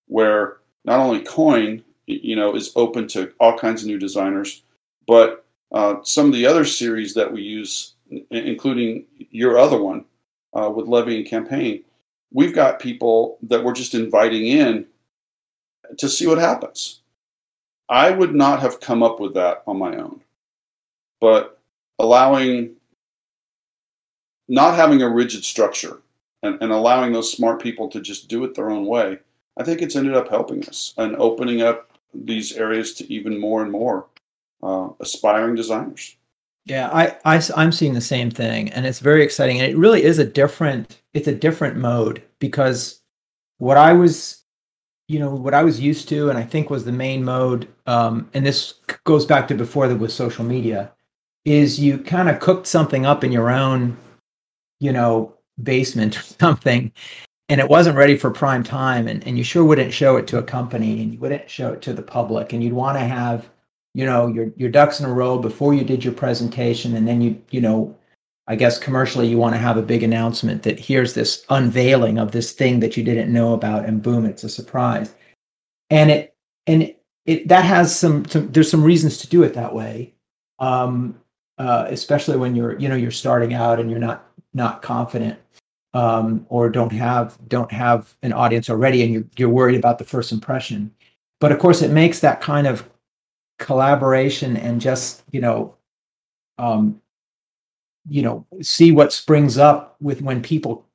where 0.08 0.58
not 0.84 1.00
only 1.00 1.22
Coin 1.22 1.84
you 2.12 2.36
know, 2.36 2.56
is 2.56 2.72
open 2.76 3.08
to 3.10 3.32
all 3.40 3.58
kinds 3.58 3.82
of 3.82 3.88
new 3.88 4.00
designers. 4.00 4.64
But 5.08 5.46
uh, 5.72 5.96
some 6.04 6.28
of 6.28 6.34
the 6.34 6.46
other 6.46 6.66
series 6.66 7.14
that 7.14 7.32
we 7.32 7.42
use, 7.42 7.94
including 8.30 9.06
your 9.32 9.58
other 9.58 9.82
one 9.82 10.06
uh, 10.54 10.70
with 10.70 10.88
Levy 10.88 11.18
and 11.18 11.26
Campaign, 11.26 11.84
we've 12.34 12.56
got 12.56 12.80
people 12.80 13.38
that 13.44 13.64
we're 13.64 13.74
just 13.74 13.94
inviting 13.94 14.48
in 14.48 14.86
to 15.98 16.10
see 16.10 16.28
what 16.28 16.38
happens. 16.38 17.02
I 17.90 18.12
would 18.12 18.34
not 18.34 18.62
have 18.62 18.80
come 18.80 19.04
up 19.04 19.20
with 19.20 19.34
that 19.34 19.64
on 19.68 19.78
my 19.78 19.98
own, 19.98 20.22
but 21.20 21.60
allowing, 22.00 22.76
not 24.48 24.76
having 24.76 25.02
a 25.02 25.10
rigid 25.10 25.44
structure 25.44 26.02
and, 26.44 26.58
and 26.62 26.72
allowing 26.72 27.12
those 27.12 27.32
smart 27.32 27.62
people 27.62 27.90
to 27.90 28.02
just 28.02 28.28
do 28.28 28.44
it 28.44 28.56
their 28.56 28.72
own 28.72 28.86
way, 28.86 29.20
I 29.58 29.64
think 29.64 29.82
it's 29.82 29.96
ended 29.96 30.16
up 30.16 30.30
helping 30.30 30.66
us 30.66 30.94
and 30.98 31.16
opening 31.18 31.62
up 31.62 31.92
these 32.14 32.54
areas 32.54 32.94
to 32.96 33.14
even 33.14 33.40
more 33.40 33.62
and 33.62 33.72
more 33.72 34.08
uh, 34.64 34.90
aspiring 35.00 35.56
designers. 35.56 36.16
Yeah, 36.66 36.90
I, 36.94 37.18
I 37.26 37.42
I'm 37.56 37.72
seeing 37.72 37.94
the 37.94 38.02
same 38.02 38.30
thing, 38.30 38.70
and 38.70 38.86
it's 38.86 39.00
very 39.00 39.24
exciting. 39.24 39.60
And 39.60 39.72
it 39.72 39.78
really 39.78 40.04
is 40.04 40.20
a 40.20 40.26
different 40.26 41.02
it's 41.14 41.28
a 41.28 41.36
different 41.36 41.78
mode 41.78 42.24
because 42.40 43.02
what 43.58 43.78
I 43.78 43.94
was, 43.94 44.41
you 45.12 45.20
know, 45.20 45.36
what 45.36 45.54
I 45.54 45.62
was 45.62 45.82
used 45.82 46.08
to, 46.10 46.30
and 46.30 46.38
I 46.38 46.44
think 46.44 46.70
was 46.70 46.86
the 46.86 46.92
main 46.94 47.26
mode, 47.26 47.68
um, 47.86 48.30
and 48.34 48.46
this 48.46 48.76
goes 49.04 49.26
back 49.26 49.46
to 49.50 49.56
before 49.56 49.90
there 49.90 49.98
was 49.98 50.14
social 50.14 50.46
media, 50.46 50.94
is 51.44 51.78
you 51.78 51.98
kind 51.98 52.30
of 52.30 52.40
cooked 52.40 52.66
something 52.66 53.06
up 53.06 53.26
in 53.26 53.32
your 53.34 53.50
own, 53.50 53.98
you 54.80 54.94
know, 54.94 55.34
basement 55.62 56.18
or 56.20 56.22
something, 56.22 56.94
and 57.50 57.60
it 57.60 57.68
wasn't 57.68 57.98
ready 57.98 58.16
for 58.16 58.32
prime 58.32 58.64
time 58.64 59.10
and, 59.10 59.28
and 59.28 59.38
you 59.38 59.44
sure 59.44 59.66
wouldn't 59.66 59.94
show 59.94 60.16
it 60.16 60.28
to 60.28 60.38
a 60.38 60.44
company 60.44 61.04
and 61.04 61.12
you 61.12 61.20
wouldn't 61.20 61.50
show 61.50 61.74
it 61.74 61.82
to 61.82 61.92
the 61.92 62.02
public 62.02 62.54
and 62.54 62.64
you'd 62.64 62.72
want 62.72 62.98
to 62.98 63.04
have 63.04 63.50
you 63.94 64.06
know 64.06 64.28
your 64.28 64.54
your 64.56 64.70
ducks 64.70 65.02
in 65.02 65.06
a 65.06 65.14
row 65.14 65.38
before 65.38 65.74
you 65.74 65.84
did 65.84 66.02
your 66.02 66.14
presentation 66.14 66.96
and 66.96 67.06
then 67.06 67.20
you 67.20 67.42
you 67.52 67.60
know 67.60 67.94
i 68.52 68.56
guess 68.56 68.78
commercially 68.78 69.28
you 69.28 69.38
want 69.38 69.56
to 69.56 69.60
have 69.60 69.78
a 69.78 69.82
big 69.82 70.04
announcement 70.04 70.64
that 70.64 70.78
here's 70.78 71.14
this 71.14 71.46
unveiling 71.50 72.20
of 72.20 72.34
this 72.34 72.52
thing 72.52 72.82
that 72.82 72.98
you 72.98 73.04
didn't 73.04 73.32
know 73.32 73.54
about 73.54 73.86
and 73.86 74.04
boom 74.04 74.26
it's 74.26 74.44
a 74.44 74.50
surprise. 74.50 75.16
And 75.90 76.12
it 76.12 76.36
and 76.68 76.94
it, 77.26 77.48
that 77.48 77.64
has 77.66 77.98
some, 77.98 78.26
some 78.26 78.52
there's 78.52 78.70
some 78.70 78.84
reasons 78.84 79.18
to 79.20 79.28
do 79.28 79.44
it 79.44 79.54
that 79.54 79.74
way. 79.74 80.14
Um 80.60 81.18
uh, 81.58 81.86
especially 81.90 82.38
when 82.38 82.56
you're 82.56 82.78
you 82.80 82.90
know 82.90 82.96
you're 82.96 83.12
starting 83.12 83.54
out 83.54 83.80
and 83.80 83.90
you're 83.90 84.00
not 84.00 84.26
not 84.54 84.82
confident 84.82 85.40
um, 85.94 86.46
or 86.50 86.70
don't 86.70 86.92
have 86.92 87.38
don't 87.48 87.72
have 87.72 88.16
an 88.24 88.34
audience 88.34 88.70
already 88.70 89.04
and 89.04 89.14
you're, 89.14 89.26
you're 89.38 89.50
worried 89.50 89.78
about 89.78 89.98
the 89.98 90.04
first 90.04 90.32
impression. 90.32 90.94
But 91.40 91.52
of 91.52 91.60
course 91.60 91.82
it 91.82 91.92
makes 91.92 92.20
that 92.20 92.42
kind 92.42 92.68
of 92.68 92.90
collaboration 93.60 94.58
and 94.58 94.82
just 94.82 95.24
you 95.32 95.42
know 95.42 95.76
um, 96.58 97.01
you 98.10 98.22
know 98.22 98.46
see 98.62 98.92
what 98.92 99.14
springs 99.14 99.58
up 99.58 99.96
with 100.02 100.22
when 100.22 100.42
people 100.42 100.86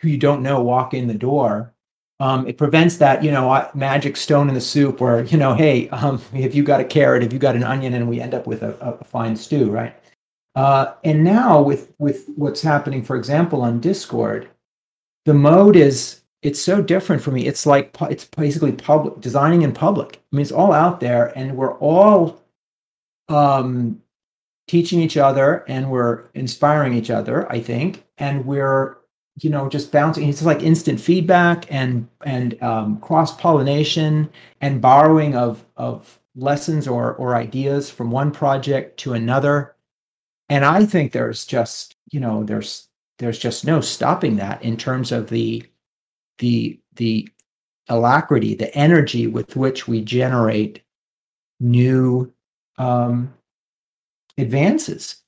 who 0.00 0.08
you 0.08 0.18
don't 0.18 0.42
know 0.42 0.62
walk 0.62 0.94
in 0.94 1.06
the 1.06 1.14
door 1.14 1.72
um, 2.20 2.46
it 2.46 2.58
prevents 2.58 2.98
that 2.98 3.24
you 3.24 3.30
know 3.30 3.68
magic 3.74 4.16
stone 4.16 4.48
in 4.48 4.54
the 4.54 4.60
soup 4.60 5.00
where 5.00 5.24
you 5.24 5.38
know 5.38 5.54
hey 5.54 5.88
um, 5.90 6.20
if 6.34 6.54
you 6.54 6.62
got 6.62 6.80
a 6.80 6.84
carrot 6.84 7.22
if 7.22 7.32
you 7.32 7.38
got 7.38 7.56
an 7.56 7.64
onion 7.64 7.94
and 7.94 8.08
we 8.08 8.20
end 8.20 8.34
up 8.34 8.46
with 8.46 8.62
a, 8.62 8.76
a 8.80 9.04
fine 9.04 9.36
stew 9.36 9.70
right 9.70 9.96
uh, 10.54 10.94
and 11.04 11.24
now 11.24 11.62
with 11.62 11.92
with 11.98 12.28
what's 12.36 12.60
happening, 12.60 13.02
for 13.02 13.16
example, 13.16 13.62
on 13.62 13.80
Discord, 13.80 14.50
the 15.24 15.34
mode 15.34 15.76
is 15.76 16.20
it's 16.42 16.60
so 16.60 16.82
different 16.82 17.22
for 17.22 17.30
me. 17.30 17.46
It's 17.46 17.64
like 17.64 17.96
it's 18.02 18.24
basically 18.24 18.72
public 18.72 19.20
designing 19.20 19.62
in 19.62 19.72
public. 19.72 20.16
I 20.32 20.36
mean, 20.36 20.42
it's 20.42 20.52
all 20.52 20.72
out 20.72 21.00
there, 21.00 21.32
and 21.36 21.56
we're 21.56 21.78
all 21.78 22.42
um, 23.28 24.01
teaching 24.72 25.00
each 25.02 25.18
other, 25.18 25.64
and 25.68 25.90
we're 25.90 26.24
inspiring 26.32 26.94
each 26.94 27.10
other. 27.10 27.50
I 27.52 27.60
think, 27.60 28.04
and 28.16 28.46
we're 28.46 28.96
you 29.36 29.50
know 29.50 29.68
just 29.68 29.92
bouncing. 29.92 30.28
It's 30.28 30.42
like 30.42 30.62
instant 30.62 30.98
feedback 30.98 31.70
and 31.70 32.08
and 32.24 32.60
um, 32.62 32.98
cross 33.00 33.36
pollination 33.36 34.30
and 34.62 34.80
borrowing 34.80 35.36
of 35.36 35.64
of 35.76 36.18
lessons 36.34 36.88
or 36.88 37.14
or 37.16 37.36
ideas 37.36 37.90
from 37.90 38.10
one 38.10 38.30
project 38.30 38.98
to 38.98 39.12
another 39.12 39.74
and 40.48 40.64
i 40.64 40.84
think 40.84 41.12
there's 41.12 41.44
just 41.44 41.96
you 42.10 42.18
know 42.18 42.42
there's 42.44 42.88
there's 43.18 43.38
just 43.38 43.66
no 43.66 43.80
stopping 43.80 44.36
that 44.36 44.62
in 44.62 44.76
terms 44.76 45.12
of 45.12 45.28
the 45.28 45.62
the 46.38 46.80
the 46.94 47.28
alacrity 47.88 48.54
the 48.54 48.74
energy 48.74 49.26
with 49.26 49.56
which 49.56 49.86
we 49.86 50.00
generate 50.00 50.82
new 51.60 52.32
um, 52.78 53.32
advances 54.42 55.22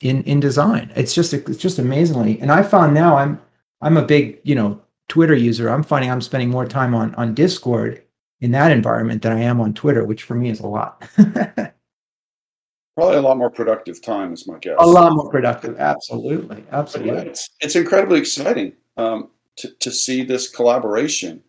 in 0.00 0.22
in 0.24 0.38
design 0.40 0.92
it's 0.94 1.14
just 1.14 1.32
it's 1.32 1.58
just 1.58 1.78
amazingly 1.78 2.40
and 2.40 2.52
i 2.52 2.62
found 2.62 2.94
now 2.94 3.16
i'm 3.16 3.40
i'm 3.80 3.96
a 3.96 4.02
big 4.02 4.38
you 4.44 4.54
know 4.54 4.80
twitter 5.08 5.34
user 5.34 5.68
i'm 5.68 5.82
finding 5.82 6.10
i'm 6.10 6.20
spending 6.20 6.50
more 6.50 6.66
time 6.66 6.94
on 6.94 7.14
on 7.16 7.34
discord 7.34 8.02
in 8.40 8.52
that 8.52 8.70
environment 8.70 9.22
than 9.22 9.32
i 9.32 9.40
am 9.40 9.60
on 9.60 9.74
twitter 9.74 10.04
which 10.04 10.22
for 10.22 10.34
me 10.34 10.50
is 10.50 10.60
a 10.60 10.66
lot 10.66 11.02
Probably 12.98 13.18
a 13.18 13.22
lot 13.22 13.38
more 13.38 13.48
productive 13.48 14.02
time, 14.02 14.32
is 14.32 14.48
my 14.48 14.58
guess. 14.58 14.74
A 14.76 14.84
lot 14.84 15.12
more 15.12 15.30
productive, 15.30 15.78
absolutely, 15.78 16.64
absolutely. 16.72 17.14
Yeah, 17.14 17.20
it's, 17.20 17.48
it's 17.60 17.76
incredibly 17.76 18.18
exciting 18.18 18.72
um, 18.96 19.28
to 19.54 19.70
to 19.70 19.92
see 19.92 20.24
this 20.24 20.48
collaboration 20.48 21.44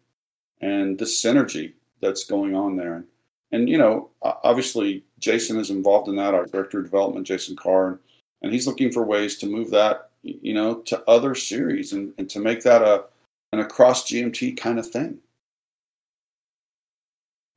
and 0.61 0.99
this 0.99 1.25
synergy 1.25 1.73
that's 2.03 2.23
going 2.23 2.55
on 2.55 2.75
there. 2.75 3.05
And 3.51 3.67
you 3.67 3.77
know, 3.77 4.09
obviously, 4.21 5.03
Jason 5.19 5.59
is 5.59 5.69
involved 5.69 6.07
in 6.07 6.15
that. 6.17 6.33
Our 6.33 6.45
director 6.45 6.79
of 6.79 6.85
development, 6.85 7.27
Jason 7.27 7.55
Carr, 7.55 7.99
and 8.41 8.53
he's 8.53 8.67
looking 8.67 8.91
for 8.91 9.03
ways 9.03 9.37
to 9.37 9.47
move 9.47 9.71
that, 9.71 10.09
you 10.21 10.53
know, 10.53 10.75
to 10.75 11.01
other 11.09 11.35
series 11.35 11.93
and, 11.93 12.13
and 12.17 12.29
to 12.29 12.39
make 12.39 12.63
that 12.63 12.81
a 12.81 13.05
an 13.51 13.59
across 13.59 14.09
GMT 14.09 14.57
kind 14.57 14.77
of 14.77 14.87
thing. 14.87 15.17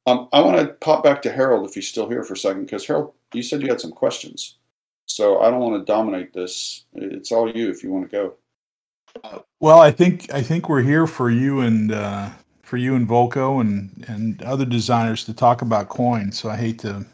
Um, 0.07 0.29
I 0.33 0.41
want 0.41 0.59
to 0.59 0.73
pop 0.75 1.05
back 1.05 1.23
to 1.23 1.33
Harold 1.33 1.69
if 1.69 1.75
he's 1.75 1.87
still 1.87 2.09
here 2.09 2.25
for 2.25 2.33
a 2.33 2.37
second, 2.37 2.65
because 2.65 2.87
Harold, 2.87 3.13
you 3.35 3.43
said 3.43 3.63
you 3.63 3.69
had 3.69 3.81
some 3.81 3.93
questions. 3.93 4.57
So 5.07 5.41
I 5.41 5.51
don't 5.51 5.61
want 5.61 5.81
to 5.81 5.93
dominate 5.93 6.33
this. 6.33 6.85
It's 6.95 7.31
all 7.31 7.55
you 7.55 7.69
if 7.71 7.83
you 7.83 7.93
want 7.93 8.11
to 8.11 8.17
go. 8.17 8.35
Well, 9.61 9.79
I 9.79 9.91
think 9.91 10.33
I 10.33 10.43
think 10.43 10.69
we're 10.69 10.83
here 10.83 11.07
for 11.07 11.31
you 11.31 11.61
and 11.61 11.93
uh, 11.93 12.31
for 12.73 12.79
you 12.79 12.95
and 12.95 13.07
Volko 13.07 13.61
and 13.61 14.03
and 14.09 14.43
other 14.45 14.65
designers 14.65 15.27
to 15.27 15.35
talk 15.35 15.61
about 15.61 15.91
coin. 15.91 16.33
So 16.33 16.49
I 16.49 16.57
hate 16.57 16.79
to 16.79 17.05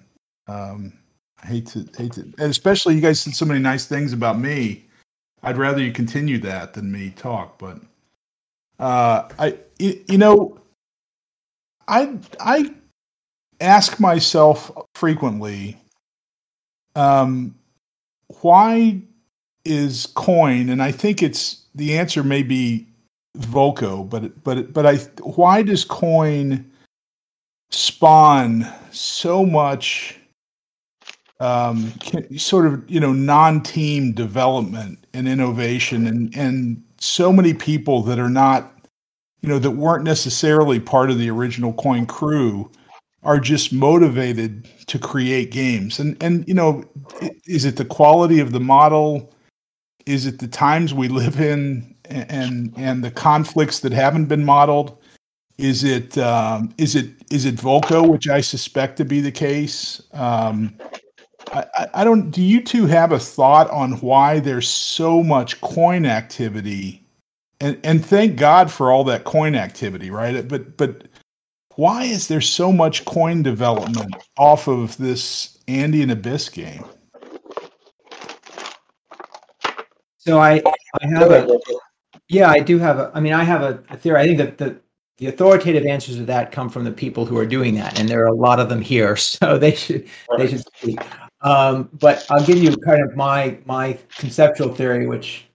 um, 0.47 0.92
I 1.42 1.47
hate 1.49 1.66
to 1.71 1.81
hate 1.97 2.12
to, 2.12 2.21
and 2.21 2.49
especially 2.49 2.94
you 2.94 3.01
guys 3.01 3.18
said 3.18 3.35
so 3.35 3.44
many 3.44 3.59
nice 3.59 3.85
things 3.85 4.12
about 4.12 4.38
me. 4.38 4.87
I'd 5.42 5.59
rather 5.59 5.83
you 5.83 5.90
continue 5.90 6.38
that 6.42 6.75
than 6.75 6.92
me 6.92 7.11
talk. 7.11 7.59
But 7.59 7.81
uh, 8.79 9.29
I 9.37 9.59
you, 9.81 10.01
you 10.07 10.16
know 10.16 10.61
I 11.88 12.16
I 12.38 12.73
ask 13.61 13.99
myself 13.99 14.71
frequently, 14.94 15.77
um, 16.94 17.53
why 18.42 19.01
is 19.64 20.07
coin? 20.14 20.68
And 20.68 20.81
I 20.81 20.92
think 20.92 21.21
it's 21.21 21.64
the 21.75 21.99
answer 21.99 22.23
may 22.23 22.44
be 22.44 22.88
Volko, 23.37 24.09
but 24.09 24.43
but 24.45 24.73
but 24.73 24.87
I 24.87 24.97
why 25.23 25.62
does 25.62 25.85
coin 25.85 26.71
spawn 27.71 28.67
so 28.91 29.45
much 29.45 30.19
um, 31.41 31.93
sort 32.37 32.67
of 32.67 32.91
you 32.91 33.01
know 33.01 33.12
non-team 33.12 34.12
development 34.12 35.05
and 35.12 35.29
innovation 35.29 36.07
and 36.07 36.35
and 36.37 36.83
so 36.99 37.33
many 37.33 37.55
people 37.55 38.03
that 38.03 38.19
are 38.19 38.31
not 38.31 38.75
you 39.43 39.49
know 39.49 39.59
that 39.59 39.73
weren't 39.73 40.05
necessarily 40.05 40.81
part 40.81 41.11
of 41.11 41.19
the 41.19 41.31
original 41.31 41.73
coin 41.75 42.07
crew 42.07 42.71
are 43.23 43.41
just 43.41 43.73
motivated 43.73 44.69
to 44.87 44.99
create 44.99 45.51
games? 45.51 45.99
And 45.99 46.21
and 46.23 46.47
you 46.49 46.55
know 46.55 46.85
is 47.47 47.64
it 47.64 47.77
the 47.77 47.85
quality 47.85 48.41
of 48.41 48.53
the 48.53 48.61
model? 48.61 49.33
Is 50.07 50.27
it 50.27 50.38
the 50.38 50.49
times 50.49 50.95
we 50.95 51.09
live 51.09 51.41
in 51.41 51.95
and 52.09 52.73
and 52.77 53.05
the 53.05 53.11
conflicts 53.11 53.81
that 53.81 53.92
haven't 53.92 54.27
been 54.27 54.44
modeled 54.44 54.99
is 55.59 55.83
it 55.83 56.16
um, 56.18 56.73
is 56.79 56.94
it 56.94 57.11
is 57.31 57.44
it 57.44 57.57
Volko, 57.57 58.09
which 58.09 58.29
I 58.29 58.40
suspect 58.40 58.97
to 58.99 59.05
be 59.05 59.21
the 59.21 59.33
case? 59.33 60.01
Um, 60.12 60.79
I, 61.53 61.88
I 61.94 62.05
don't. 62.05 62.31
Do 62.31 62.42
you 62.42 62.62
two 62.62 62.87
have 62.87 63.11
a 63.11 63.18
thought 63.18 63.68
on 63.71 63.92
why 63.94 64.38
there's 64.38 64.68
so 64.68 65.23
much 65.23 65.61
coin 65.61 66.07
activity? 66.07 67.05
And 67.61 67.79
and 67.83 68.07
thank 68.07 68.37
God 68.37 68.71
for 68.71 68.92
all 68.92 69.03
that 69.05 69.25
coin 69.25 69.57
activity, 69.57 70.11
right? 70.11 70.47
But 70.47 70.77
but 70.77 71.09
why 71.75 72.05
is 72.05 72.29
there 72.29 72.40
so 72.40 72.73
much 72.73 73.05
coin 73.05 73.42
development 73.42 74.14
off 74.37 74.68
of 74.68 74.97
this 74.97 75.59
Andean 75.66 76.11
Abyss 76.11 76.49
game? 76.51 76.85
So 80.18 80.38
I, 80.38 80.62
I 81.01 81.07
have 81.07 81.31
a, 81.31 81.59
yeah, 82.29 82.51
I 82.51 82.61
do 82.61 82.79
have 82.79 82.99
a, 82.99 83.11
I 83.14 83.21
mean, 83.21 83.33
I 83.33 83.45
have 83.45 83.62
a, 83.62 83.83
a 83.91 83.97
theory. 83.97 84.21
I 84.21 84.27
think 84.27 84.38
that 84.38 84.59
the, 84.59 84.79
the 85.17 85.27
authoritative 85.27 85.87
answers 85.87 86.17
to 86.17 86.25
that 86.27 86.53
come 86.53 86.69
from 86.69 86.85
the 86.85 86.93
people 86.93 87.27
who 87.27 87.37
are 87.38 87.47
doing 87.47 87.75
that, 87.77 87.99
and 87.99 88.09
there 88.09 88.23
are 88.23 88.29
a 88.29 88.35
lot 88.35 88.61
of 88.61 88.69
them 88.69 88.81
here, 88.81 89.17
so 89.17 89.59
they 89.59 89.75
should, 89.75 90.07
they 90.37 90.49
should 90.49 90.64
speak. 90.77 91.01
Um, 91.41 91.88
but 91.93 92.27
I'll 92.31 92.45
give 92.45 92.59
you 92.59 92.77
kind 92.79 93.03
of 93.03 93.17
my 93.17 93.59
my 93.64 93.99
conceptual 94.17 94.75
theory, 94.75 95.07
which 95.07 95.47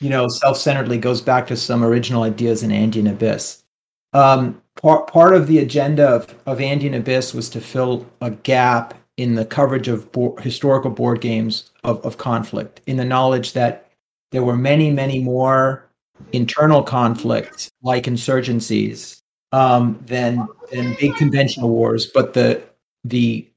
you 0.00 0.10
know 0.10 0.28
self-centeredly 0.28 0.98
goes 0.98 1.20
back 1.20 1.46
to 1.48 1.56
some 1.56 1.82
original 1.84 2.22
ideas 2.22 2.62
in 2.62 2.70
Andean 2.70 3.06
Abyss. 3.06 3.64
Um, 4.12 4.62
part 4.76 5.08
part 5.08 5.34
of 5.34 5.46
the 5.46 5.58
agenda 5.58 6.06
of, 6.06 6.34
of 6.46 6.60
Andean 6.60 6.94
Abyss 6.94 7.34
was 7.34 7.48
to 7.50 7.60
fill 7.60 8.06
a 8.20 8.30
gap 8.30 8.94
in 9.16 9.34
the 9.34 9.44
coverage 9.44 9.88
of 9.88 10.12
bo- 10.12 10.36
historical 10.36 10.90
board 10.90 11.20
games 11.22 11.70
of, 11.84 12.04
of 12.04 12.18
conflict, 12.18 12.82
in 12.86 12.98
the 12.98 13.04
knowledge 13.04 13.54
that 13.54 13.90
there 14.30 14.44
were 14.44 14.56
many, 14.56 14.90
many 14.90 15.18
more 15.18 15.85
internal 16.32 16.82
conflicts 16.82 17.70
like 17.82 18.04
insurgencies 18.04 19.20
um, 19.52 20.02
than 20.06 20.46
than 20.72 20.96
big 21.00 21.14
conventional 21.16 21.70
wars, 21.70 22.06
but 22.06 22.34
the 22.34 22.62
the 23.04 23.48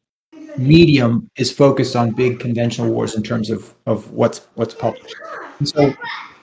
medium 0.58 1.30
is 1.38 1.52
focused 1.52 1.96
on 1.96 2.12
big 2.12 2.40
conventional 2.40 2.92
wars 2.92 3.16
in 3.16 3.24
terms 3.24 3.50
of 3.50 3.74
of 3.86 4.12
what's 4.12 4.48
what's 4.56 4.74
published. 4.74 5.16
And 5.60 5.68
so 5.68 5.94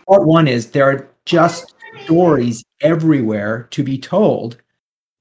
part 0.06 0.24
one 0.24 0.48
is 0.48 0.70
there 0.70 0.88
are 0.88 1.08
just 1.24 1.74
stories 2.04 2.64
everywhere 2.80 3.68
to 3.70 3.82
be 3.82 3.98
told 3.98 4.56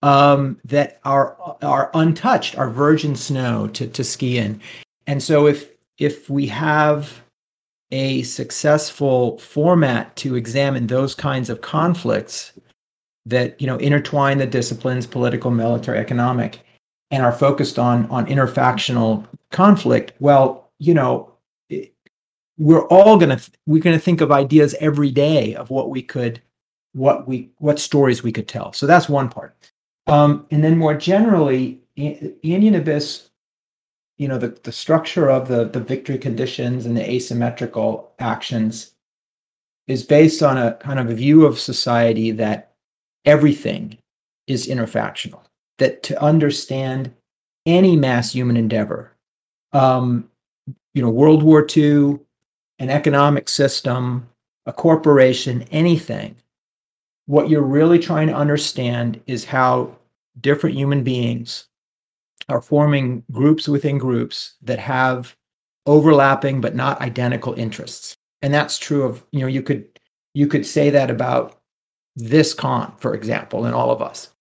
um, 0.01 0.59
that 0.65 0.99
are 1.03 1.37
are 1.61 1.91
untouched, 1.93 2.57
are 2.57 2.69
virgin 2.69 3.15
snow 3.15 3.67
to 3.69 3.87
to 3.87 4.03
ski 4.03 4.37
in. 4.37 4.61
And 5.07 5.21
so 5.21 5.47
if 5.47 5.71
if 5.97 6.29
we 6.29 6.47
have 6.47 7.23
a 7.91 8.23
successful 8.23 9.37
format 9.37 10.15
to 10.17 10.35
examine 10.35 10.87
those 10.87 11.15
kinds 11.15 11.49
of 11.49 11.61
conflicts 11.61 12.53
that 13.25 13.59
you 13.59 13.67
know 13.67 13.77
intertwine 13.77 14.37
the 14.37 14.45
disciplines 14.45 15.05
political 15.05 15.51
military 15.51 15.97
economic 15.97 16.61
and 17.11 17.23
are 17.23 17.31
focused 17.31 17.79
on 17.79 18.05
on 18.07 18.25
interfactional 18.25 19.25
conflict, 19.51 20.13
well, 20.19 20.69
you 20.79 20.93
know, 20.93 21.31
we're 22.57 22.85
all 22.87 23.17
going 23.17 23.29
to 23.29 23.37
th- 23.37 23.51
we're 23.65 23.81
going 23.81 23.97
to 23.97 24.03
think 24.03 24.21
of 24.21 24.31
ideas 24.31 24.75
every 24.79 25.11
day 25.11 25.55
of 25.55 25.69
what 25.69 25.89
we 25.89 26.01
could 26.01 26.41
what 26.93 27.27
we 27.27 27.49
what 27.57 27.79
stories 27.79 28.23
we 28.23 28.31
could 28.31 28.47
tell. 28.47 28.73
So 28.73 28.85
that's 28.85 29.09
one 29.09 29.29
part. 29.29 29.55
Um, 30.07 30.45
and 30.51 30.63
then 30.63 30.77
more 30.77 30.93
generally, 30.93 31.81
Andean 31.97 32.75
Abyss, 32.75 33.29
you 34.17 34.27
know, 34.27 34.37
the, 34.37 34.57
the 34.63 34.71
structure 34.71 35.29
of 35.29 35.47
the, 35.47 35.65
the 35.65 35.79
victory 35.79 36.17
conditions 36.17 36.85
and 36.85 36.95
the 36.95 37.09
asymmetrical 37.09 38.11
actions 38.19 38.91
is 39.87 40.03
based 40.03 40.41
on 40.41 40.57
a 40.57 40.73
kind 40.75 40.99
of 40.99 41.09
a 41.09 41.15
view 41.15 41.45
of 41.45 41.59
society 41.59 42.31
that 42.31 42.73
everything 43.25 43.97
is 44.47 44.67
interfactional, 44.67 45.41
that 45.77 46.01
to 46.03 46.21
understand 46.21 47.13
any 47.65 47.95
mass 47.95 48.31
human 48.31 48.57
endeavor, 48.57 49.11
um, 49.73 50.29
you 50.93 51.01
know, 51.01 51.09
World 51.09 51.43
War 51.43 51.65
II, 51.75 52.19
an 52.79 52.89
economic 52.89 53.49
system, 53.49 54.29
a 54.65 54.73
corporation, 54.73 55.63
anything, 55.71 56.35
what 57.25 57.49
you're 57.49 57.61
really 57.61 57.99
trying 57.99 58.27
to 58.27 58.33
understand 58.33 59.19
is 59.27 59.45
how 59.45 59.95
different 60.41 60.75
human 60.75 61.03
beings 61.03 61.67
are 62.49 62.61
forming 62.61 63.23
groups 63.31 63.67
within 63.67 63.97
groups 63.97 64.55
that 64.61 64.79
have 64.79 65.35
overlapping 65.85 66.61
but 66.61 66.75
not 66.75 67.01
identical 67.01 67.53
interests. 67.53 68.17
And 68.41 68.53
that's 68.53 68.77
true 68.77 69.03
of 69.03 69.23
you 69.31 69.41
know 69.41 69.47
you 69.47 69.61
could 69.61 69.87
you 70.33 70.47
could 70.47 70.65
say 70.65 70.89
that 70.89 71.09
about 71.09 71.59
this 72.15 72.53
con 72.53 72.93
for 72.97 73.13
example 73.13 73.65
and 73.65 73.75
all 73.75 73.91
of 73.91 74.01
us. 74.01 74.31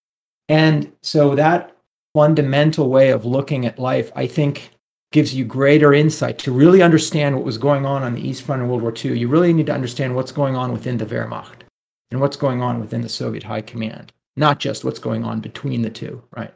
And 0.48 0.92
so 1.02 1.34
that 1.34 1.74
fundamental 2.14 2.88
way 2.88 3.10
of 3.10 3.26
looking 3.26 3.66
at 3.66 3.78
life 3.78 4.10
i 4.14 4.26
think 4.26 4.70
gives 5.10 5.34
you 5.34 5.44
greater 5.44 5.92
insight 5.92 6.38
to 6.38 6.52
really 6.52 6.80
understand 6.80 7.34
what 7.34 7.44
was 7.44 7.58
going 7.58 7.84
on 7.84 8.02
on 8.04 8.14
the 8.14 8.26
east 8.26 8.42
front 8.42 8.62
in 8.62 8.68
world 8.68 8.82
war 8.82 8.94
ii 9.04 9.18
you 9.18 9.28
really 9.28 9.52
need 9.52 9.66
to 9.66 9.74
understand 9.74 10.14
what's 10.14 10.32
going 10.32 10.54
on 10.54 10.72
within 10.72 10.96
the 10.96 11.04
wehrmacht 11.04 11.62
and 12.10 12.20
what's 12.20 12.36
going 12.36 12.62
on 12.62 12.80
within 12.80 13.00
the 13.00 13.08
soviet 13.08 13.42
high 13.42 13.60
command 13.60 14.12
not 14.36 14.60
just 14.60 14.84
what's 14.84 15.00
going 15.00 15.24
on 15.24 15.40
between 15.40 15.82
the 15.82 15.90
two 15.90 16.22
right 16.36 16.54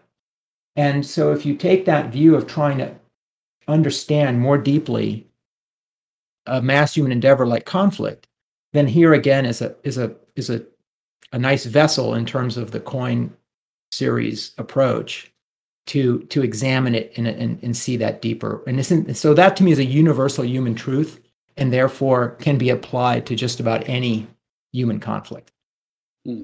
and 0.79 1.05
so 1.05 1.33
if 1.33 1.45
you 1.45 1.57
take 1.57 1.87
that 1.87 2.13
view 2.13 2.37
of 2.37 2.47
trying 2.47 2.79
to 2.79 2.95
understand 3.67 4.41
more 4.41 4.57
deeply 4.57 5.27
a 6.47 6.63
mass 6.63 6.95
human 6.95 7.11
endeavor 7.11 7.47
like 7.47 7.67
conflict, 7.67 8.29
then 8.73 8.87
here 8.87 9.13
again 9.13 9.45
is 9.45 9.61
a 9.61 9.75
is 9.83 9.99
a 9.99 10.15
is 10.37 10.49
a, 10.49 10.65
a 11.33 11.39
nice 11.39 11.65
vessel 11.65 12.15
in 12.15 12.25
terms 12.25 12.57
of 12.57 12.71
the 12.71 12.79
coin 12.79 13.37
series 13.91 14.53
approach 14.57 15.33
to 15.87 16.21
to 16.27 16.43
examine 16.43 16.95
it 16.95 17.13
and, 17.17 17.27
and, 17.27 17.59
and 17.61 17.77
see 17.77 17.97
that 17.97 18.23
deeper. 18.23 18.63
And 18.69 18.79
isn't 18.79 19.17
so 19.17 19.35
that 19.35 19.57
to 19.57 19.65
me 19.65 19.73
is 19.73 19.81
a 19.81 19.85
universal 19.85 20.45
human 20.45 20.77
truth 20.77 21.21
and 21.57 21.73
therefore 21.73 22.37
can 22.37 22.57
be 22.57 22.71
applied 22.71 23.27
to 23.27 23.35
just 23.35 23.59
about 23.59 23.89
any 23.89 24.29
human 24.73 25.01
conflict. 25.01 25.51
Hmm. 26.25 26.43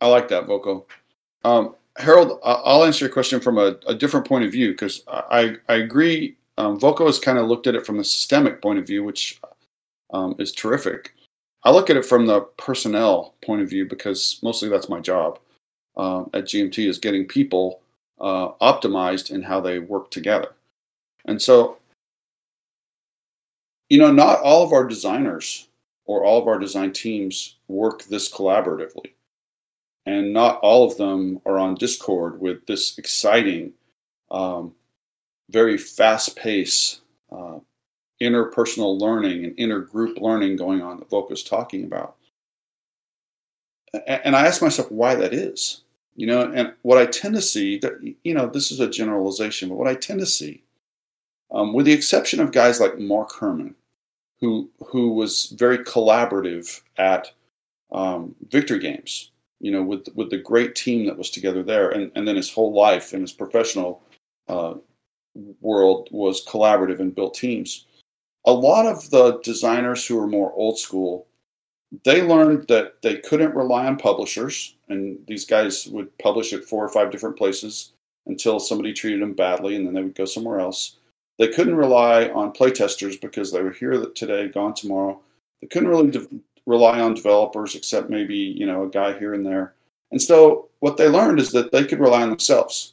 I 0.00 0.06
like 0.06 0.28
that, 0.28 0.46
Volko. 0.46 0.86
Um, 1.44 1.74
Harold, 1.98 2.38
I'll 2.44 2.84
answer 2.84 3.04
your 3.04 3.12
question 3.12 3.40
from 3.40 3.58
a, 3.58 3.76
a 3.88 3.94
different 3.94 4.26
point 4.26 4.44
of 4.44 4.52
view 4.52 4.70
because 4.70 5.02
I, 5.08 5.56
I 5.68 5.74
agree. 5.74 6.36
Um, 6.56 6.78
Volko 6.78 7.06
has 7.06 7.18
kind 7.18 7.38
of 7.38 7.48
looked 7.48 7.66
at 7.66 7.74
it 7.74 7.84
from 7.84 7.96
the 7.98 8.04
systemic 8.04 8.62
point 8.62 8.78
of 8.78 8.86
view, 8.86 9.02
which 9.02 9.40
um, 10.12 10.36
is 10.38 10.52
terrific. 10.52 11.14
I 11.64 11.72
look 11.72 11.90
at 11.90 11.96
it 11.96 12.04
from 12.04 12.24
the 12.24 12.42
personnel 12.56 13.34
point 13.44 13.62
of 13.62 13.68
view 13.68 13.84
because 13.84 14.38
mostly 14.44 14.68
that's 14.68 14.88
my 14.88 15.00
job 15.00 15.40
uh, 15.96 16.22
at 16.34 16.44
GMT 16.44 16.88
is 16.88 16.98
getting 16.98 17.26
people 17.26 17.80
uh, 18.20 18.50
optimized 18.60 19.32
in 19.32 19.42
how 19.42 19.60
they 19.60 19.80
work 19.80 20.12
together. 20.12 20.54
And 21.24 21.42
so, 21.42 21.78
you 23.88 23.98
know, 23.98 24.12
not 24.12 24.40
all 24.40 24.62
of 24.62 24.72
our 24.72 24.86
designers 24.86 25.66
or 26.04 26.24
all 26.24 26.40
of 26.40 26.46
our 26.46 26.60
design 26.60 26.92
teams 26.92 27.56
work 27.66 28.04
this 28.04 28.32
collaboratively 28.32 29.10
and 30.08 30.32
not 30.32 30.58
all 30.60 30.84
of 30.84 30.96
them 30.96 31.38
are 31.44 31.58
on 31.58 31.74
Discord 31.74 32.40
with 32.40 32.64
this 32.64 32.96
exciting, 32.96 33.74
um, 34.30 34.74
very 35.50 35.76
fast 35.76 36.34
paced 36.34 37.02
uh, 37.30 37.58
interpersonal 38.18 38.98
learning 38.98 39.44
and 39.44 39.56
intergroup 39.58 40.18
learning 40.18 40.56
going 40.56 40.80
on 40.80 40.98
that 40.98 41.10
Volko's 41.10 41.42
talking 41.42 41.84
about. 41.84 42.16
And 44.06 44.34
I 44.34 44.46
ask 44.46 44.62
myself 44.62 44.90
why 44.90 45.14
that 45.14 45.34
is. 45.34 45.82
You 46.16 46.26
know, 46.26 46.40
and 46.40 46.72
what 46.82 46.96
I 46.98 47.04
tend 47.04 47.34
to 47.34 47.42
see, 47.42 47.78
that, 47.78 47.92
you 48.24 48.32
know, 48.32 48.46
this 48.46 48.72
is 48.72 48.80
a 48.80 48.88
generalization, 48.88 49.68
but 49.68 49.76
what 49.76 49.88
I 49.88 49.94
tend 49.94 50.20
to 50.20 50.26
see, 50.26 50.62
um, 51.50 51.74
with 51.74 51.84
the 51.84 51.92
exception 51.92 52.40
of 52.40 52.50
guys 52.50 52.80
like 52.80 52.98
Mark 52.98 53.34
Herman, 53.34 53.74
who 54.40 54.70
who 54.86 55.10
was 55.10 55.46
very 55.50 55.78
collaborative 55.78 56.80
at 56.96 57.30
um, 57.92 58.34
victory 58.50 58.78
games, 58.80 59.30
you 59.60 59.72
know, 59.72 59.82
with 59.82 60.08
with 60.14 60.30
the 60.30 60.38
great 60.38 60.74
team 60.74 61.06
that 61.06 61.18
was 61.18 61.30
together 61.30 61.62
there, 61.62 61.90
and 61.90 62.10
and 62.14 62.26
then 62.26 62.36
his 62.36 62.52
whole 62.52 62.72
life 62.72 63.12
and 63.12 63.22
his 63.22 63.32
professional 63.32 64.02
uh, 64.48 64.74
world 65.60 66.08
was 66.10 66.46
collaborative 66.46 67.00
and 67.00 67.14
built 67.14 67.34
teams. 67.34 67.86
A 68.46 68.52
lot 68.52 68.86
of 68.86 69.10
the 69.10 69.40
designers 69.42 70.06
who 70.06 70.18
are 70.18 70.26
more 70.26 70.52
old 70.52 70.78
school, 70.78 71.26
they 72.04 72.22
learned 72.22 72.66
that 72.68 73.02
they 73.02 73.16
couldn't 73.16 73.54
rely 73.54 73.86
on 73.86 73.96
publishers, 73.96 74.76
and 74.88 75.18
these 75.26 75.44
guys 75.44 75.86
would 75.88 76.16
publish 76.18 76.52
at 76.52 76.64
four 76.64 76.84
or 76.84 76.88
five 76.88 77.10
different 77.10 77.36
places 77.36 77.92
until 78.26 78.60
somebody 78.60 78.92
treated 78.92 79.20
them 79.22 79.34
badly, 79.34 79.76
and 79.76 79.86
then 79.86 79.94
they 79.94 80.02
would 80.02 80.14
go 80.14 80.24
somewhere 80.24 80.60
else. 80.60 80.96
They 81.38 81.48
couldn't 81.48 81.76
rely 81.76 82.28
on 82.28 82.52
playtesters 82.52 83.20
because 83.20 83.52
they 83.52 83.62
were 83.62 83.70
here 83.70 84.04
today, 84.14 84.48
gone 84.48 84.74
tomorrow. 84.74 85.20
They 85.60 85.68
couldn't 85.68 85.88
really 85.88 86.10
de- 86.10 86.28
rely 86.68 87.00
on 87.00 87.14
developers 87.14 87.74
except 87.74 88.10
maybe 88.10 88.36
you 88.36 88.66
know 88.66 88.84
a 88.84 88.90
guy 88.90 89.18
here 89.18 89.34
and 89.34 89.44
there. 89.44 89.74
And 90.12 90.20
so 90.20 90.68
what 90.80 90.96
they 90.96 91.08
learned 91.08 91.40
is 91.40 91.50
that 91.52 91.72
they 91.72 91.84
could 91.84 91.98
rely 91.98 92.22
on 92.22 92.30
themselves. 92.30 92.92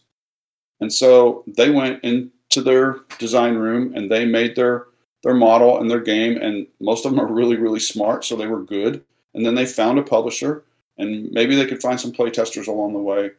And 0.79 0.91
so 0.91 1.43
they 1.45 1.69
went 1.69 2.03
into 2.03 2.61
their 2.61 3.01
design 3.19 3.55
room 3.55 3.93
and 3.95 4.09
they 4.09 4.25
made 4.25 4.55
their 4.55 4.87
their 5.23 5.33
model 5.33 5.79
and 5.79 5.91
their 5.91 5.99
game 5.99 6.37
and 6.37 6.67
most 6.79 7.05
of 7.05 7.11
them 7.11 7.19
are 7.19 7.31
really 7.31 7.57
really 7.57 7.79
smart 7.79 8.23
so 8.23 8.35
they 8.35 8.47
were 8.47 8.63
good. 8.63 9.03
And 9.33 9.45
then 9.45 9.55
they 9.55 9.65
found 9.65 9.99
a 9.99 10.03
publisher 10.03 10.63
and 10.97 11.29
maybe 11.31 11.55
they 11.55 11.65
could 11.65 11.81
find 11.81 11.99
some 11.99 12.13
playtesters 12.13 12.67
along 12.67 12.93
the 12.93 12.99
way. 12.99 13.31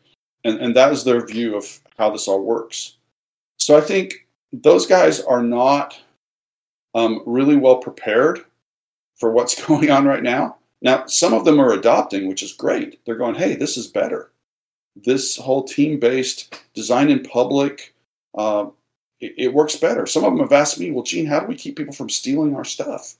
And, 0.44 0.60
and 0.60 0.76
that 0.76 0.92
is 0.92 1.02
their 1.02 1.24
view 1.24 1.56
of 1.56 1.80
how 1.96 2.10
this 2.10 2.28
all 2.28 2.42
works. 2.42 2.96
So 3.58 3.76
i 3.76 3.80
think 3.80 4.26
those 4.52 4.86
guys 4.86 5.20
are 5.20 5.42
not 5.42 5.98
um, 6.94 7.22
really 7.26 7.56
well 7.56 7.78
prepared 7.78 8.44
for 9.16 9.32
what's 9.32 9.60
going 9.66 9.90
on 9.90 10.04
right 10.04 10.22
now. 10.22 10.56
Now, 10.82 11.06
some 11.06 11.32
of 11.32 11.44
them 11.44 11.60
are 11.60 11.72
adopting, 11.72 12.28
which 12.28 12.42
is 12.42 12.52
great. 12.52 13.04
They're 13.04 13.16
going, 13.16 13.34
hey, 13.34 13.54
this 13.54 13.76
is 13.76 13.86
better. 13.86 14.30
This 14.94 15.36
whole 15.36 15.64
team 15.64 15.98
based 15.98 16.62
design 16.74 17.10
in 17.10 17.22
public, 17.22 17.94
uh, 18.36 18.66
it, 19.20 19.34
it, 19.36 19.54
works 19.54 19.76
better. 19.76 20.06
Some 20.06 20.24
of 20.24 20.32
them 20.32 20.40
have 20.40 20.52
asked 20.52 20.78
me, 20.78 20.90
well, 20.90 21.02
Gene, 21.02 21.26
how 21.26 21.40
do 21.40 21.46
we 21.46 21.54
keep 21.54 21.76
people 21.76 21.94
from 21.94 22.10
stealing 22.10 22.54
our 22.54 22.64
stuff? 22.64 23.16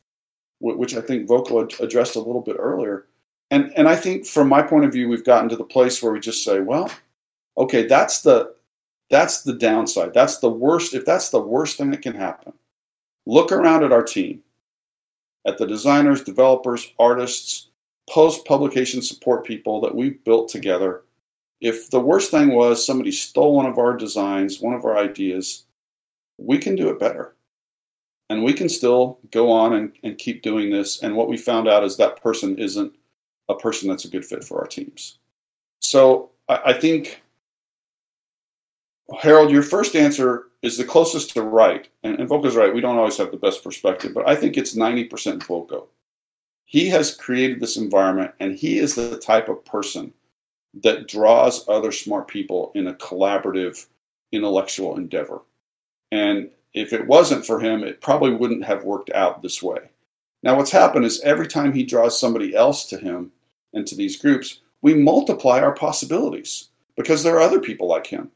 Which 0.60 0.94
I 0.94 1.00
think 1.00 1.28
Volko 1.28 1.78
addressed 1.80 2.16
a 2.16 2.20
little 2.20 2.40
bit 2.40 2.56
earlier. 2.58 3.06
And, 3.50 3.72
and 3.76 3.88
I 3.88 3.96
think 3.96 4.26
from 4.26 4.48
my 4.48 4.62
point 4.62 4.84
of 4.84 4.92
view, 4.92 5.08
we've 5.08 5.24
gotten 5.24 5.48
to 5.50 5.56
the 5.56 5.64
place 5.64 6.02
where 6.02 6.12
we 6.12 6.20
just 6.20 6.44
say, 6.44 6.60
well, 6.60 6.90
okay, 7.58 7.86
that's 7.86 8.22
the 8.22 8.54
that's 9.08 9.42
the 9.42 9.54
downside. 9.54 10.12
That's 10.12 10.38
the 10.38 10.50
worst. 10.50 10.94
If 10.94 11.04
that's 11.04 11.30
the 11.30 11.40
worst 11.40 11.78
thing 11.78 11.90
that 11.92 12.02
can 12.02 12.14
happen, 12.14 12.52
look 13.24 13.52
around 13.52 13.84
at 13.84 13.92
our 13.92 14.02
team 14.02 14.42
at 15.46 15.58
the 15.58 15.66
designers, 15.66 16.22
developers, 16.22 16.92
artists, 16.98 17.68
post 18.10 18.44
publication 18.44 19.00
support 19.00 19.46
people 19.46 19.80
that 19.80 19.94
we've 19.94 20.22
built 20.24 20.48
together. 20.48 21.02
If 21.60 21.90
the 21.90 22.00
worst 22.00 22.30
thing 22.30 22.54
was 22.54 22.84
somebody 22.84 23.12
stole 23.12 23.54
one 23.54 23.66
of 23.66 23.78
our 23.78 23.96
designs, 23.96 24.60
one 24.60 24.74
of 24.74 24.84
our 24.84 24.98
ideas, 24.98 25.64
we 26.38 26.58
can 26.58 26.76
do 26.76 26.90
it 26.90 26.98
better. 26.98 27.34
And 28.28 28.42
we 28.42 28.52
can 28.52 28.68
still 28.68 29.18
go 29.30 29.50
on 29.50 29.74
and, 29.74 29.92
and 30.02 30.18
keep 30.18 30.42
doing 30.42 30.70
this. 30.70 31.02
And 31.02 31.14
what 31.14 31.28
we 31.28 31.36
found 31.36 31.68
out 31.68 31.84
is 31.84 31.96
that 31.96 32.20
person 32.20 32.58
isn't 32.58 32.92
a 33.48 33.54
person 33.54 33.88
that's 33.88 34.04
a 34.04 34.10
good 34.10 34.24
fit 34.24 34.42
for 34.42 34.58
our 34.58 34.66
teams. 34.66 35.18
So 35.80 36.30
I, 36.48 36.60
I 36.66 36.72
think, 36.72 37.22
Harold, 39.20 39.50
your 39.50 39.62
first 39.62 39.94
answer 39.94 40.46
is 40.62 40.76
the 40.76 40.84
closest 40.84 41.30
to 41.30 41.42
right. 41.42 41.88
And, 42.02 42.18
and 42.18 42.28
Volko's 42.28 42.56
right. 42.56 42.74
We 42.74 42.80
don't 42.80 42.98
always 42.98 43.16
have 43.18 43.30
the 43.30 43.36
best 43.36 43.62
perspective, 43.62 44.12
but 44.12 44.28
I 44.28 44.34
think 44.34 44.56
it's 44.56 44.74
90% 44.74 45.08
Volko. 45.40 45.86
He 46.64 46.88
has 46.88 47.14
created 47.14 47.60
this 47.60 47.76
environment, 47.76 48.32
and 48.40 48.54
he 48.54 48.78
is 48.78 48.96
the 48.96 49.18
type 49.18 49.48
of 49.48 49.64
person 49.64 50.12
that 50.82 51.06
draws 51.06 51.66
other 51.68 51.92
smart 51.92 52.26
people 52.26 52.72
in 52.74 52.88
a 52.88 52.94
collaborative 52.94 53.86
intellectual 54.32 54.96
endeavor. 54.96 55.42
And 56.10 56.50
if 56.74 56.92
it 56.92 57.06
wasn't 57.06 57.46
for 57.46 57.60
him, 57.60 57.84
it 57.84 58.00
probably 58.00 58.32
wouldn't 58.32 58.64
have 58.64 58.84
worked 58.84 59.10
out 59.10 59.42
this 59.42 59.62
way. 59.62 59.78
Now, 60.42 60.56
what's 60.56 60.70
happened 60.70 61.04
is 61.04 61.20
every 61.22 61.46
time 61.46 61.72
he 61.72 61.84
draws 61.84 62.20
somebody 62.20 62.54
else 62.54 62.84
to 62.86 62.98
him 62.98 63.32
and 63.72 63.86
to 63.86 63.94
these 63.94 64.20
groups, 64.20 64.60
we 64.82 64.94
multiply 64.94 65.60
our 65.60 65.72
possibilities 65.72 66.68
because 66.96 67.22
there 67.22 67.36
are 67.36 67.40
other 67.40 67.60
people 67.60 67.88
like 67.88 68.06
him. 68.06 68.30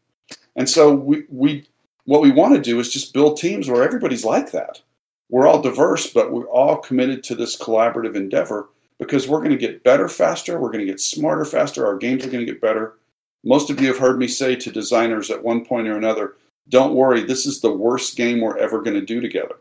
And 0.60 0.68
so 0.68 0.92
we, 0.94 1.24
we 1.30 1.66
what 2.04 2.20
we 2.20 2.30
want 2.30 2.54
to 2.54 2.60
do 2.60 2.78
is 2.80 2.92
just 2.92 3.14
build 3.14 3.38
teams 3.38 3.66
where 3.66 3.82
everybody's 3.82 4.26
like 4.26 4.50
that. 4.50 4.82
We're 5.30 5.46
all 5.48 5.62
diverse, 5.62 6.12
but 6.12 6.32
we're 6.32 6.50
all 6.50 6.76
committed 6.76 7.24
to 7.24 7.34
this 7.34 7.56
collaborative 7.56 8.14
endeavor 8.14 8.68
because 8.98 9.26
we're 9.26 9.38
going 9.38 9.52
to 9.52 9.56
get 9.56 9.84
better 9.84 10.06
faster. 10.06 10.60
We're 10.60 10.70
going 10.70 10.84
to 10.84 10.92
get 10.92 11.00
smarter 11.00 11.46
faster. 11.46 11.86
Our 11.86 11.96
games 11.96 12.26
are 12.26 12.30
going 12.30 12.44
to 12.44 12.52
get 12.52 12.60
better. 12.60 12.98
Most 13.42 13.70
of 13.70 13.80
you 13.80 13.88
have 13.88 13.96
heard 13.96 14.18
me 14.18 14.28
say 14.28 14.54
to 14.54 14.70
designers 14.70 15.30
at 15.30 15.42
one 15.42 15.64
point 15.64 15.88
or 15.88 15.96
another, 15.96 16.34
don't 16.68 16.94
worry, 16.94 17.22
this 17.22 17.46
is 17.46 17.62
the 17.62 17.72
worst 17.72 18.18
game 18.18 18.42
we're 18.42 18.58
ever 18.58 18.82
going 18.82 19.00
to 19.00 19.06
do 19.06 19.22
together, 19.22 19.56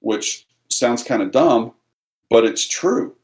which 0.00 0.46
sounds 0.68 1.02
kind 1.02 1.22
of 1.22 1.30
dumb, 1.30 1.72
but 2.28 2.44
it's 2.44 2.68
true. 2.68 3.16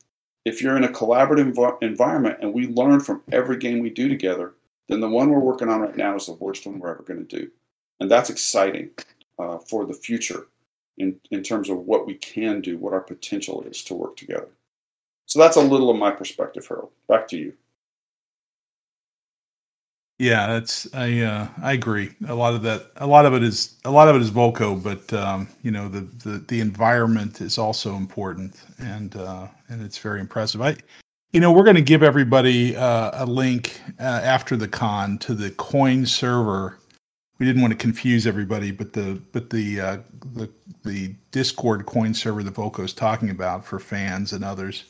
If 0.47 0.63
you're 0.63 0.79
in 0.79 0.85
a 0.85 0.89
collaborative 0.89 1.53
env- 1.53 1.83
environment 1.83 2.39
and 2.41 2.55
we 2.55 2.69
learn 2.69 3.01
from 3.01 3.23
every 3.31 3.59
game 3.59 3.81
we 3.81 3.91
do 3.91 4.09
together, 4.09 4.55
then 4.91 5.01
the 5.01 5.09
one 5.09 5.31
we're 5.31 5.39
working 5.39 5.69
on 5.69 5.81
right 5.81 5.97
now 5.97 6.17
is 6.17 6.27
the 6.27 6.33
worst 6.35 6.67
one 6.67 6.79
we're 6.79 6.91
ever 6.91 7.03
going 7.03 7.27
to 7.27 7.37
do. 7.39 7.51
And 8.01 8.11
that's 8.11 8.31
exciting 8.31 8.91
uh, 9.39 9.59
for 9.59 9.87
the 9.87 9.95
future 9.95 10.49
in, 10.99 11.19
in 11.31 11.43
terms 11.43 11.71
of 11.71 11.79
what 11.79 12.07
we 12.07 12.15
can 12.15 12.61
do, 12.61 12.79
what 12.79 12.93
our 12.93 13.01
potential 13.01 13.63
is 13.63 13.83
to 13.85 13.95
work 13.95 14.17
together. 14.17 14.49
So 15.27 15.39
that's 15.39 15.57
a 15.57 15.61
little 15.61 15.91
of 15.91 15.97
my 15.97 16.11
perspective, 16.11 16.67
Harold. 16.67 16.91
Back 17.09 17.29
to 17.29 17.37
you. 17.37 17.53
Yeah, 20.19 20.49
that's 20.49 20.93
I 20.93 21.21
uh, 21.21 21.49
I 21.63 21.73
agree. 21.73 22.11
A 22.29 22.35
lot 22.35 22.53
of 22.53 22.61
that, 22.63 22.91
a 22.97 23.07
lot 23.07 23.25
of 23.25 23.33
it 23.33 23.43
is 23.43 23.77
a 23.87 23.91
lot 23.91 24.07
of 24.07 24.17
it 24.17 24.21
is 24.21 24.31
Volko, 24.31 24.83
but 24.83 25.11
um, 25.15 25.49
you 25.63 25.71
know 25.71 25.89
the, 25.89 26.01
the 26.01 26.45
the 26.47 26.61
environment 26.61 27.41
is 27.41 27.57
also 27.57 27.95
important, 27.95 28.55
and 28.79 29.17
uh, 29.17 29.47
and 29.71 29.81
it's 29.83 29.97
very 29.97 30.21
impressive. 30.21 30.61
I, 30.61 30.77
you 31.33 31.41
know, 31.41 31.53
we're 31.53 31.65
going 31.65 31.77
to 31.77 31.83
give 31.83 32.03
everybody 32.03 32.77
uh, 32.77 33.25
a 33.25 33.27
link 33.27 33.81
uh, 34.01 34.03
after 34.03 34.57
the 34.57 34.69
con 34.69 35.19
to 35.19 35.35
the 35.35 35.51
Coin 35.53 36.05
server. 36.05 36.79
We 37.39 37.47
didn't 37.47 37.63
want 37.63 37.73
to 37.73 37.79
confuse 37.79 38.27
everybody, 38.27 38.71
but 38.71 38.93
the 38.93 39.21
but 39.33 39.51
the 39.51 39.81
uh, 39.81 39.99
the 40.35 40.51
the 40.85 41.15
Discord 41.31 41.87
Coin 41.87 42.15
server 42.15 42.43
that 42.43 42.55
Volko 42.55 42.85
is 42.85 42.93
talking 42.93 43.31
about 43.31 43.65
for 43.65 43.79
fans 43.79 44.33
and 44.33 44.45
others. 44.45 44.85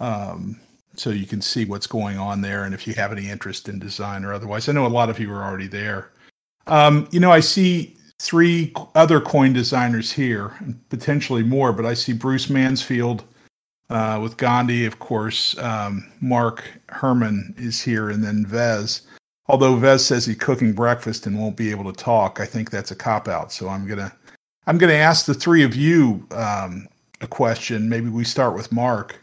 Um, 0.00 0.60
so 0.96 1.10
you 1.10 1.26
can 1.26 1.40
see 1.40 1.64
what's 1.64 1.86
going 1.86 2.18
on 2.18 2.40
there 2.40 2.64
and 2.64 2.74
if 2.74 2.86
you 2.86 2.94
have 2.94 3.12
any 3.12 3.30
interest 3.30 3.68
in 3.68 3.78
design 3.78 4.24
or 4.24 4.34
otherwise. 4.34 4.68
I 4.68 4.72
know 4.72 4.86
a 4.86 4.88
lot 4.88 5.08
of 5.08 5.18
you 5.18 5.32
are 5.32 5.42
already 5.42 5.68
there. 5.68 6.10
Um, 6.66 7.08
you 7.12 7.20
know, 7.20 7.30
I 7.30 7.40
see 7.40 7.96
three 8.18 8.72
other 8.94 9.20
coin 9.20 9.52
designers 9.52 10.12
here, 10.12 10.52
and 10.58 10.88
potentially 10.90 11.42
more, 11.42 11.72
but 11.72 11.86
I 11.86 11.94
see 11.94 12.12
Bruce 12.12 12.50
Mansfield 12.50 13.24
uh, 13.90 14.18
with 14.22 14.36
Gandhi, 14.36 14.86
of 14.86 14.98
course. 15.00 15.58
Um, 15.58 16.10
Mark 16.20 16.64
Herman 16.88 17.54
is 17.58 17.82
here, 17.82 18.08
and 18.08 18.22
then 18.22 18.46
Vez. 18.46 19.02
Although 19.48 19.76
Vez 19.76 20.04
says 20.04 20.24
he's 20.24 20.36
cooking 20.36 20.72
breakfast 20.72 21.26
and 21.26 21.38
won't 21.38 21.56
be 21.56 21.70
able 21.70 21.92
to 21.92 22.04
talk, 22.04 22.38
I 22.40 22.46
think 22.46 22.70
that's 22.70 22.92
a 22.92 22.96
cop 22.96 23.26
out. 23.26 23.52
So 23.52 23.68
I'm 23.68 23.86
gonna 23.86 24.12
I'm 24.66 24.78
gonna 24.78 24.92
ask 24.92 25.26
the 25.26 25.34
three 25.34 25.64
of 25.64 25.74
you 25.74 26.24
um, 26.30 26.86
a 27.20 27.26
question. 27.26 27.88
Maybe 27.88 28.08
we 28.08 28.24
start 28.24 28.54
with 28.54 28.70
Mark. 28.70 29.16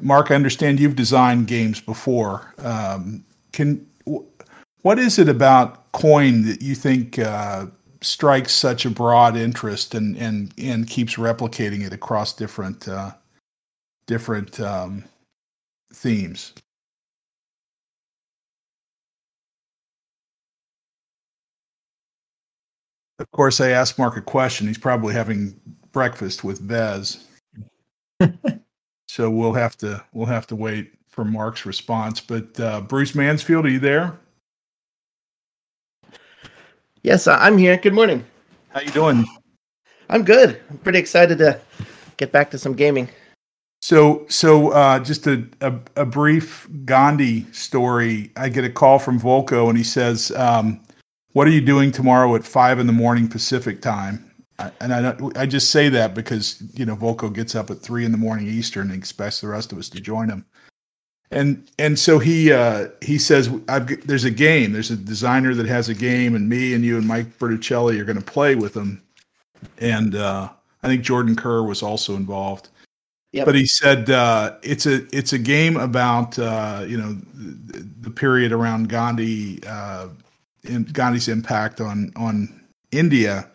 Mark, 0.00 0.32
I 0.32 0.34
understand 0.34 0.80
you've 0.80 0.96
designed 0.96 1.46
games 1.46 1.80
before. 1.80 2.52
Um, 2.58 3.24
can 3.52 3.86
what 4.82 4.98
is 4.98 5.20
it 5.20 5.28
about 5.28 5.92
coin 5.92 6.42
that 6.42 6.60
you 6.60 6.74
think 6.74 7.20
uh, 7.20 7.66
strikes 8.00 8.52
such 8.52 8.84
a 8.84 8.90
broad 8.90 9.36
interest 9.36 9.94
and 9.94 10.16
and 10.16 10.52
and 10.58 10.88
keeps 10.88 11.14
replicating 11.14 11.86
it 11.86 11.92
across 11.92 12.32
different 12.32 12.88
uh, 12.88 13.12
different 14.12 14.60
um, 14.60 15.02
themes? 15.94 16.52
Of 23.18 23.30
course, 23.30 23.58
I 23.62 23.70
asked 23.70 23.98
Mark 23.98 24.18
a 24.18 24.20
question. 24.20 24.66
He's 24.66 24.76
probably 24.76 25.14
having 25.14 25.58
breakfast 25.92 26.44
with 26.44 26.60
Vez. 26.60 27.26
So 29.08 29.28
we'll 29.28 29.52
have 29.52 29.76
to 29.78 30.02
we'll 30.14 30.24
have 30.24 30.46
to 30.46 30.56
wait 30.56 30.94
for 31.06 31.22
Mark's 31.22 31.66
response. 31.66 32.18
But 32.18 32.58
uh, 32.58 32.80
Bruce 32.80 33.14
Mansfield, 33.14 33.66
are 33.66 33.68
you 33.68 33.78
there? 33.78 34.18
Yes, 37.02 37.26
I'm 37.26 37.58
here. 37.58 37.76
Good 37.76 37.92
morning. 37.92 38.24
How 38.70 38.80
you 38.80 38.90
doing? 38.90 39.26
I'm 40.08 40.24
good. 40.24 40.58
I'm 40.70 40.78
pretty 40.78 40.98
excited 40.98 41.36
to 41.38 41.60
get 42.16 42.32
back 42.32 42.50
to 42.52 42.58
some 42.58 42.72
gaming. 42.72 43.06
So, 43.82 44.24
so 44.28 44.70
uh, 44.70 45.00
just 45.00 45.26
a, 45.26 45.44
a, 45.60 45.74
a 45.96 46.06
brief 46.06 46.68
Gandhi 46.84 47.52
story. 47.52 48.30
I 48.36 48.48
get 48.48 48.64
a 48.64 48.70
call 48.70 49.00
from 49.00 49.18
Volko, 49.18 49.68
and 49.68 49.76
he 49.76 49.82
says, 49.82 50.30
um, 50.36 50.80
"What 51.32 51.48
are 51.48 51.50
you 51.50 51.60
doing 51.60 51.90
tomorrow 51.90 52.34
at 52.36 52.44
five 52.44 52.78
in 52.78 52.86
the 52.86 52.92
morning 52.92 53.26
Pacific 53.28 53.82
time?" 53.82 54.32
and 54.80 54.92
I, 54.92 55.16
I 55.34 55.46
just 55.46 55.70
say 55.70 55.88
that 55.88 56.14
because 56.14 56.62
you 56.74 56.84
know 56.86 56.96
Volko 56.96 57.32
gets 57.32 57.56
up 57.56 57.70
at 57.70 57.80
three 57.80 58.04
in 58.04 58.12
the 58.12 58.18
morning 58.18 58.46
Eastern 58.46 58.90
and 58.90 58.98
expects 58.98 59.40
the 59.40 59.48
rest 59.48 59.72
of 59.72 59.78
us 59.78 59.88
to 59.90 60.00
join 60.00 60.28
him, 60.28 60.46
and 61.32 61.68
and 61.78 61.98
so 61.98 62.20
he 62.20 62.52
uh, 62.52 62.88
he 63.00 63.18
says 63.18 63.50
there's 64.04 64.24
a 64.24 64.30
game, 64.30 64.72
there's 64.72 64.92
a 64.92 64.96
designer 64.96 65.54
that 65.54 65.66
has 65.66 65.88
a 65.88 65.94
game, 65.94 66.34
and 66.36 66.48
me 66.48 66.74
and 66.74 66.84
you 66.84 66.98
and 66.98 67.06
Mike 67.06 67.38
Bertuccelli 67.38 67.98
are 67.98 68.04
going 68.04 68.18
to 68.18 68.24
play 68.24 68.54
with 68.54 68.74
them, 68.74 69.02
and 69.78 70.14
uh, 70.14 70.48
I 70.82 70.86
think 70.86 71.02
Jordan 71.02 71.34
Kerr 71.34 71.62
was 71.62 71.82
also 71.82 72.14
involved. 72.14 72.68
Yep. 73.32 73.46
But 73.46 73.54
he 73.54 73.66
said 73.66 74.10
uh, 74.10 74.56
it's 74.62 74.84
a 74.84 75.06
it's 75.16 75.32
a 75.32 75.38
game 75.38 75.76
about 75.76 76.38
uh, 76.38 76.84
you 76.86 76.98
know 76.98 77.14
the, 77.34 77.88
the, 78.02 78.10
period 78.10 78.52
around 78.52 78.90
Gandhi 78.90 79.58
uh, 79.66 80.08
Gandhi's 80.92 81.28
impact 81.28 81.80
on 81.80 82.12
on 82.14 82.62
India 82.90 83.48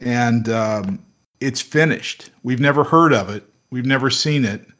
and 0.00 0.48
um, 0.48 1.04
it's 1.40 1.60
finished. 1.60 2.30
We've 2.42 2.60
never 2.60 2.82
heard 2.82 3.12
of 3.12 3.30
it. 3.30 3.44
We've 3.70 3.86
never 3.86 4.10
seen 4.10 4.44
it. 4.44 4.66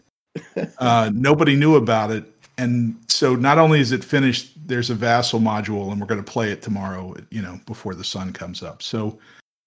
Uh, 0.79 1.11
nobody 1.13 1.57
knew 1.57 1.75
about 1.75 2.11
it, 2.11 2.25
and 2.57 2.97
so 3.09 3.35
not 3.35 3.59
only 3.59 3.81
is 3.81 3.93
it 3.93 4.03
finished, 4.03 4.53
there's 4.67 4.89
a 4.89 4.95
Vassal 4.95 5.41
module, 5.41 5.91
and 5.91 6.01
we're 6.01 6.07
going 6.07 6.23
to 6.23 6.33
play 6.33 6.51
it 6.51 6.63
tomorrow. 6.63 7.15
You 7.31 7.43
know, 7.43 7.61
before 7.67 7.95
the 7.95 8.05
sun 8.05 8.33
comes 8.33 8.63
up. 8.63 8.83
So. 8.83 9.19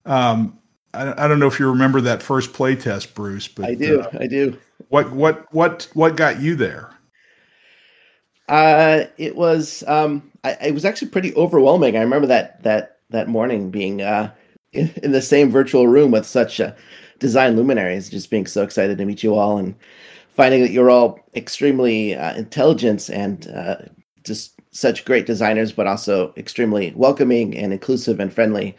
Um, 0.06 0.58
I, 0.94 1.24
I 1.24 1.28
don't 1.28 1.38
know 1.38 1.46
if 1.46 1.58
you 1.58 1.68
remember 1.68 2.00
that 2.02 2.22
first 2.22 2.52
play 2.52 2.76
test, 2.76 3.14
Bruce, 3.14 3.48
but 3.48 3.66
I 3.66 3.74
do. 3.74 4.00
Uh, 4.00 4.18
I 4.20 4.26
do. 4.26 4.58
What 4.88 5.12
what 5.12 5.52
what 5.52 5.88
what 5.94 6.16
got 6.16 6.40
you 6.40 6.54
there? 6.54 6.90
Uh, 8.48 9.04
it 9.16 9.36
was 9.36 9.82
um, 9.86 10.30
I, 10.44 10.52
it 10.66 10.74
was 10.74 10.84
actually 10.84 11.08
pretty 11.08 11.34
overwhelming. 11.34 11.96
I 11.96 12.00
remember 12.00 12.26
that 12.28 12.62
that 12.62 12.98
that 13.10 13.28
morning 13.28 13.70
being 13.70 14.02
uh, 14.02 14.32
in, 14.72 14.92
in 15.02 15.12
the 15.12 15.22
same 15.22 15.50
virtual 15.50 15.88
room 15.88 16.10
with 16.10 16.26
such 16.26 16.60
uh, 16.60 16.72
design 17.18 17.56
luminaries, 17.56 18.10
just 18.10 18.30
being 18.30 18.46
so 18.46 18.62
excited 18.62 18.98
to 18.98 19.04
meet 19.04 19.22
you 19.22 19.34
all 19.34 19.58
and 19.58 19.74
finding 20.36 20.62
that 20.62 20.72
you're 20.72 20.90
all 20.90 21.20
extremely 21.34 22.14
uh, 22.14 22.34
intelligent 22.34 23.08
and 23.08 23.48
uh, 23.48 23.76
just 24.24 24.60
such 24.72 25.04
great 25.04 25.26
designers, 25.26 25.72
but 25.72 25.86
also 25.86 26.34
extremely 26.36 26.92
welcoming 26.96 27.56
and 27.56 27.72
inclusive 27.72 28.18
and 28.18 28.32
friendly 28.32 28.76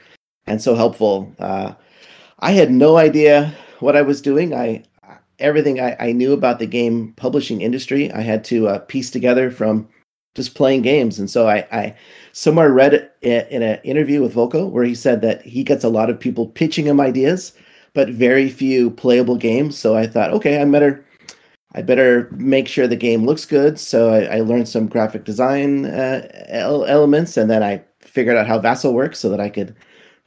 and 0.47 0.61
so 0.61 0.75
helpful. 0.75 1.33
Uh, 1.39 1.73
I 2.39 2.51
had 2.51 2.71
no 2.71 2.97
idea 2.97 3.53
what 3.79 3.95
I 3.95 4.01
was 4.01 4.21
doing. 4.21 4.53
I 4.53 4.83
everything 5.39 5.79
I, 5.79 5.95
I 5.99 6.11
knew 6.11 6.33
about 6.33 6.59
the 6.59 6.65
game 6.65 7.13
publishing 7.17 7.61
industry, 7.61 8.11
I 8.11 8.21
had 8.21 8.43
to 8.45 8.67
uh, 8.67 8.79
piece 8.79 9.09
together 9.11 9.51
from 9.51 9.87
just 10.33 10.55
playing 10.55 10.81
games. 10.81 11.19
And 11.19 11.29
so 11.29 11.47
I, 11.47 11.67
I 11.71 11.95
somewhere 12.33 12.71
read 12.71 13.09
in 13.21 13.63
an 13.63 13.79
interview 13.83 14.21
with 14.21 14.35
Volko 14.35 14.69
where 14.69 14.83
he 14.83 14.95
said 14.95 15.21
that 15.21 15.41
he 15.41 15.63
gets 15.63 15.83
a 15.83 15.89
lot 15.89 16.09
of 16.09 16.19
people 16.19 16.47
pitching 16.47 16.85
him 16.85 16.99
ideas, 16.99 17.53
but 17.93 18.09
very 18.09 18.49
few 18.49 18.91
playable 18.91 19.37
games. 19.37 19.77
So 19.77 19.95
I 19.95 20.07
thought, 20.07 20.31
okay, 20.31 20.61
I 20.61 20.65
better, 20.65 21.05
I 21.73 21.81
better 21.81 22.29
make 22.31 22.67
sure 22.67 22.87
the 22.87 22.95
game 22.95 23.25
looks 23.25 23.45
good. 23.45 23.79
So 23.79 24.13
I, 24.13 24.37
I 24.37 24.39
learned 24.41 24.67
some 24.67 24.87
graphic 24.87 25.23
design 25.23 25.85
uh, 25.85 26.27
elements, 26.49 27.37
and 27.37 27.49
then 27.49 27.63
I 27.63 27.83
figured 27.99 28.37
out 28.37 28.47
how 28.47 28.59
Vassal 28.59 28.93
works 28.93 29.19
so 29.19 29.29
that 29.29 29.39
I 29.39 29.49
could 29.49 29.75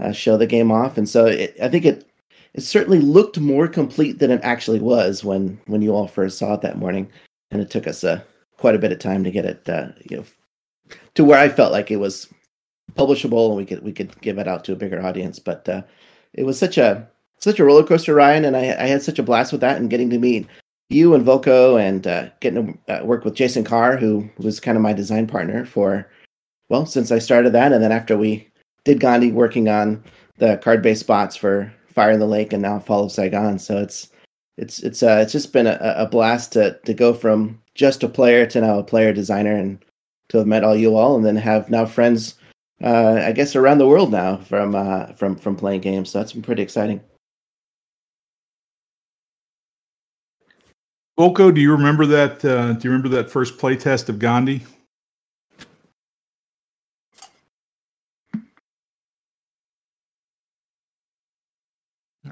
uh, 0.00 0.12
show 0.12 0.36
the 0.36 0.46
game 0.46 0.70
off. 0.70 0.98
And 0.98 1.08
so 1.08 1.26
it, 1.26 1.56
I 1.62 1.68
think 1.68 1.84
it, 1.84 2.08
it 2.54 2.62
certainly 2.62 3.00
looked 3.00 3.38
more 3.38 3.68
complete 3.68 4.18
than 4.18 4.30
it 4.30 4.40
actually 4.42 4.80
was 4.80 5.24
when 5.24 5.60
when 5.66 5.82
you 5.82 5.94
all 5.94 6.08
first 6.08 6.38
saw 6.38 6.54
it 6.54 6.62
that 6.62 6.78
morning. 6.78 7.10
And 7.50 7.60
it 7.62 7.70
took 7.70 7.86
us 7.86 8.04
a 8.04 8.24
quite 8.56 8.74
a 8.74 8.78
bit 8.78 8.92
of 8.92 8.98
time 8.98 9.24
to 9.24 9.30
get 9.30 9.44
it, 9.44 9.68
uh, 9.68 9.88
you 10.10 10.18
know, 10.18 10.24
to 11.14 11.24
where 11.24 11.38
I 11.38 11.48
felt 11.48 11.72
like 11.72 11.90
it 11.90 11.96
was 11.96 12.26
publishable 12.94 13.48
and 13.48 13.56
we 13.56 13.64
could 13.64 13.82
we 13.82 13.92
could 13.92 14.18
give 14.20 14.38
it 14.38 14.48
out 14.48 14.64
to 14.64 14.72
a 14.72 14.76
bigger 14.76 15.04
audience. 15.04 15.38
But 15.38 15.68
uh, 15.68 15.82
it 16.34 16.44
was 16.44 16.58
such 16.58 16.78
a 16.78 17.08
such 17.38 17.58
a 17.58 17.64
roller 17.64 17.84
coaster, 17.84 18.14
Ryan, 18.14 18.44
and 18.44 18.56
I, 18.56 18.62
I 18.62 18.86
had 18.86 19.02
such 19.02 19.18
a 19.18 19.22
blast 19.22 19.52
with 19.52 19.60
that 19.60 19.76
and 19.76 19.90
getting 19.90 20.10
to 20.10 20.18
meet 20.18 20.48
you 20.90 21.14
and 21.14 21.24
Volko 21.24 21.80
and 21.80 22.06
uh, 22.06 22.30
getting 22.40 22.78
to 22.86 23.02
uh, 23.02 23.04
work 23.04 23.24
with 23.24 23.34
Jason 23.34 23.62
Carr, 23.62 23.96
who 23.96 24.28
was 24.38 24.58
kind 24.60 24.76
of 24.76 24.82
my 24.82 24.92
design 24.92 25.26
partner 25.26 25.64
for 25.64 26.10
well 26.68 26.86
since 26.86 27.12
I 27.12 27.18
started 27.18 27.52
that, 27.52 27.72
and 27.72 27.82
then 27.82 27.92
after 27.92 28.16
we 28.16 28.48
did 28.84 29.00
Gandhi, 29.00 29.32
working 29.32 29.68
on 29.68 30.02
the 30.38 30.56
card 30.58 30.82
based 30.82 31.00
spots 31.00 31.36
for 31.36 31.72
Fire 31.88 32.12
in 32.12 32.20
the 32.20 32.26
Lake 32.26 32.52
and 32.52 32.62
now 32.62 32.78
Fall 32.78 33.04
of 33.04 33.12
Saigon. 33.12 33.58
So 33.58 33.78
it's 33.78 34.08
it's 34.56 34.80
it's 34.80 35.02
uh, 35.02 35.20
it's 35.22 35.32
just 35.32 35.52
been 35.52 35.66
a, 35.66 35.78
a 35.96 36.06
blast 36.06 36.52
to 36.52 36.78
to 36.84 36.94
go 36.94 37.14
from 37.14 37.60
just 37.74 38.02
a 38.02 38.08
player 38.08 38.46
to 38.46 38.60
now 38.60 38.78
a 38.78 38.84
player 38.84 39.12
designer 39.12 39.54
and 39.54 39.84
to 40.28 40.38
have 40.38 40.46
met 40.46 40.64
all 40.64 40.76
you 40.76 40.96
all 40.96 41.16
and 41.16 41.24
then 41.24 41.36
have 41.36 41.70
now 41.70 41.86
friends 41.86 42.34
uh, 42.82 43.20
I 43.24 43.32
guess 43.32 43.56
around 43.56 43.78
the 43.78 43.88
world 43.88 44.12
now 44.12 44.36
from 44.36 44.74
uh, 44.74 45.06
from 45.12 45.36
from 45.36 45.56
playing 45.56 45.80
games. 45.80 46.10
So 46.10 46.18
that's 46.18 46.32
been 46.32 46.42
pretty 46.42 46.62
exciting. 46.62 47.00
Volko, 51.18 51.52
do 51.52 51.60
you 51.60 51.72
remember 51.72 52.06
that? 52.06 52.44
Uh, 52.44 52.74
do 52.74 52.84
you 52.84 52.90
remember 52.90 53.08
that 53.08 53.30
first 53.30 53.58
playtest 53.58 54.08
of 54.08 54.20
Gandhi? 54.20 54.64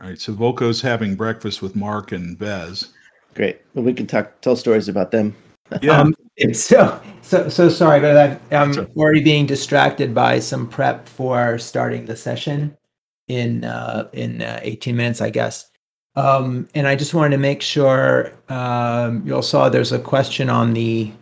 All 0.01 0.09
right, 0.09 0.21
so 0.21 0.33
Volko's 0.33 0.81
having 0.81 1.15
breakfast 1.15 1.63
with 1.63 1.75
Mark 1.75 2.13
and 2.13 2.39
Vez. 2.39 2.93
Great. 3.35 3.61
Well, 3.75 3.85
we 3.85 3.95
can 3.95 4.07
talk, 4.07 4.41
tell 4.41 4.57
stories 4.57 4.89
about 4.89 5.11
them. 5.11 5.35
Yeah. 5.83 6.01
Um, 6.01 6.15
so, 6.53 7.01
so, 7.23 7.49
so 7.49 7.69
sorry, 7.69 8.01
but 8.01 8.17
I've, 8.17 8.53
I'm 8.53 8.73
right. 8.73 8.89
already 8.97 9.23
being 9.23 9.47
distracted 9.47 10.15
by 10.15 10.39
some 10.39 10.69
prep 10.69 11.09
for 11.09 11.59
starting 11.59 12.05
the 12.05 12.17
session 12.17 12.77
in 13.29 13.65
uh, 13.65 14.09
in 14.13 14.43
uh, 14.43 14.61
18 14.63 14.97
minutes, 14.97 15.21
I 15.21 15.31
guess. 15.31 15.71
Um, 16.15 16.69
and 16.75 16.87
I 16.87 16.95
just 16.95 17.15
wanted 17.15 17.31
to 17.31 17.39
make 17.39 17.63
sure 17.63 18.33
um, 18.49 19.27
you 19.27 19.35
all 19.35 19.43
saw 19.43 19.69
there's 19.69 19.93
a 19.93 19.99
question 19.99 20.49
on 20.49 20.73
the 20.73 21.13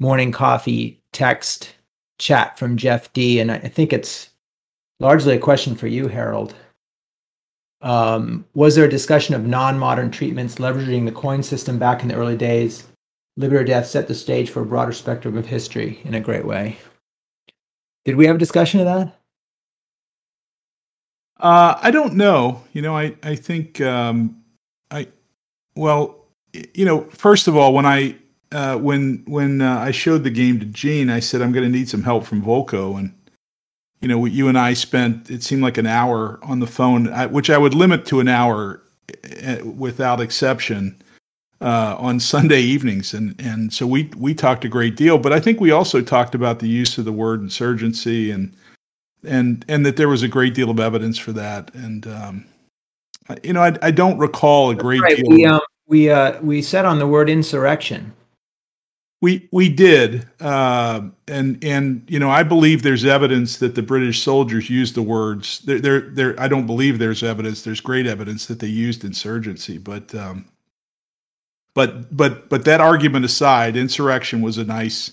morning 0.00 0.32
coffee 0.32 1.00
text 1.12 1.74
chat 2.18 2.58
from 2.58 2.76
Jeff 2.76 3.12
D, 3.12 3.40
and 3.40 3.52
I 3.52 3.56
I 3.56 3.68
think 3.68 3.92
it's 3.92 4.30
largely 4.98 5.36
a 5.36 5.38
question 5.38 5.74
for 5.74 5.88
you, 5.88 6.08
Harold. 6.08 6.54
Um, 7.84 8.46
was 8.54 8.74
there 8.74 8.86
a 8.86 8.90
discussion 8.90 9.34
of 9.34 9.46
non-modern 9.46 10.10
treatments 10.10 10.54
leveraging 10.54 11.04
the 11.04 11.12
coin 11.12 11.42
system 11.42 11.78
back 11.78 12.02
in 12.02 12.08
the 12.08 12.14
early 12.14 12.36
days? 12.36 12.84
Liberty 13.36 13.60
or 13.60 13.64
Death 13.64 13.86
set 13.86 14.08
the 14.08 14.14
stage 14.14 14.48
for 14.48 14.62
a 14.62 14.66
broader 14.66 14.92
spectrum 14.92 15.36
of 15.36 15.44
history 15.44 16.00
in 16.04 16.14
a 16.14 16.20
great 16.20 16.46
way. 16.46 16.78
Did 18.06 18.16
we 18.16 18.26
have 18.26 18.36
a 18.36 18.38
discussion 18.38 18.80
of 18.80 18.86
that? 18.86 19.14
Uh, 21.38 21.78
I 21.82 21.90
don't 21.90 22.14
know. 22.14 22.62
You 22.72 22.80
know, 22.80 22.96
I 22.96 23.16
I 23.22 23.34
think 23.34 23.80
um, 23.80 24.42
I 24.90 25.08
well, 25.76 26.26
you 26.72 26.86
know, 26.86 27.02
first 27.10 27.48
of 27.48 27.56
all, 27.56 27.74
when 27.74 27.84
I 27.84 28.16
uh, 28.52 28.78
when 28.78 29.24
when 29.26 29.60
uh, 29.60 29.78
I 29.78 29.90
showed 29.90 30.24
the 30.24 30.30
game 30.30 30.58
to 30.60 30.66
Gene, 30.66 31.10
I 31.10 31.20
said 31.20 31.42
I'm 31.42 31.52
going 31.52 31.70
to 31.70 31.78
need 31.78 31.88
some 31.88 32.04
help 32.04 32.24
from 32.24 32.42
Volko, 32.42 32.98
and 32.98 33.12
you 34.04 34.08
know, 34.08 34.26
you 34.26 34.48
and 34.48 34.58
I 34.58 34.74
spent 34.74 35.30
it 35.30 35.42
seemed 35.42 35.62
like 35.62 35.78
an 35.78 35.86
hour 35.86 36.38
on 36.42 36.60
the 36.60 36.66
phone, 36.66 37.06
which 37.32 37.48
I 37.48 37.56
would 37.56 37.72
limit 37.72 38.04
to 38.06 38.20
an 38.20 38.28
hour 38.28 38.82
uh, 39.42 39.64
without 39.64 40.20
exception 40.20 40.94
uh, 41.62 41.96
on 41.98 42.20
Sunday 42.20 42.60
evenings, 42.60 43.14
and 43.14 43.34
and 43.38 43.72
so 43.72 43.86
we 43.86 44.10
we 44.18 44.34
talked 44.34 44.62
a 44.66 44.68
great 44.68 44.94
deal. 44.94 45.16
But 45.16 45.32
I 45.32 45.40
think 45.40 45.58
we 45.58 45.70
also 45.70 46.02
talked 46.02 46.34
about 46.34 46.58
the 46.58 46.68
use 46.68 46.98
of 46.98 47.06
the 47.06 47.12
word 47.12 47.40
insurgency 47.40 48.30
and 48.30 48.54
and 49.26 49.64
and 49.68 49.86
that 49.86 49.96
there 49.96 50.10
was 50.10 50.22
a 50.22 50.28
great 50.28 50.52
deal 50.54 50.68
of 50.68 50.78
evidence 50.78 51.16
for 51.16 51.32
that. 51.32 51.74
And 51.74 52.06
um, 52.06 52.44
I- 53.30 53.38
you 53.42 53.54
know, 53.54 53.62
I, 53.62 53.74
I 53.80 53.90
don't 53.90 54.18
recall 54.18 54.68
a 54.70 54.74
great 54.74 55.00
Right. 55.00 55.16
deal. 55.16 55.30
We 55.30 55.46
um, 55.46 55.60
we 55.86 56.10
uh, 56.10 56.38
we 56.42 56.60
said 56.60 56.84
on 56.84 56.98
the 56.98 57.06
word 57.06 57.30
insurrection. 57.30 58.12
We 59.24 59.48
we 59.52 59.70
did, 59.70 60.28
uh, 60.38 61.00
and 61.28 61.64
and 61.64 62.04
you 62.08 62.18
know 62.18 62.28
I 62.28 62.42
believe 62.42 62.82
there's 62.82 63.06
evidence 63.06 63.56
that 63.56 63.74
the 63.74 63.82
British 63.82 64.20
soldiers 64.20 64.68
used 64.68 64.94
the 64.94 65.02
words. 65.02 65.60
There 65.60 66.02
there. 66.02 66.38
I 66.38 66.46
don't 66.46 66.66
believe 66.66 66.98
there's 66.98 67.22
evidence. 67.22 67.62
There's 67.62 67.80
great 67.80 68.06
evidence 68.06 68.44
that 68.44 68.58
they 68.58 68.66
used 68.66 69.02
insurgency, 69.02 69.78
but 69.78 70.14
um, 70.14 70.44
but 71.74 72.14
but 72.14 72.50
but 72.50 72.66
that 72.66 72.82
argument 72.82 73.24
aside, 73.24 73.76
insurrection 73.76 74.42
was 74.42 74.58
a 74.58 74.64
nice 74.64 75.12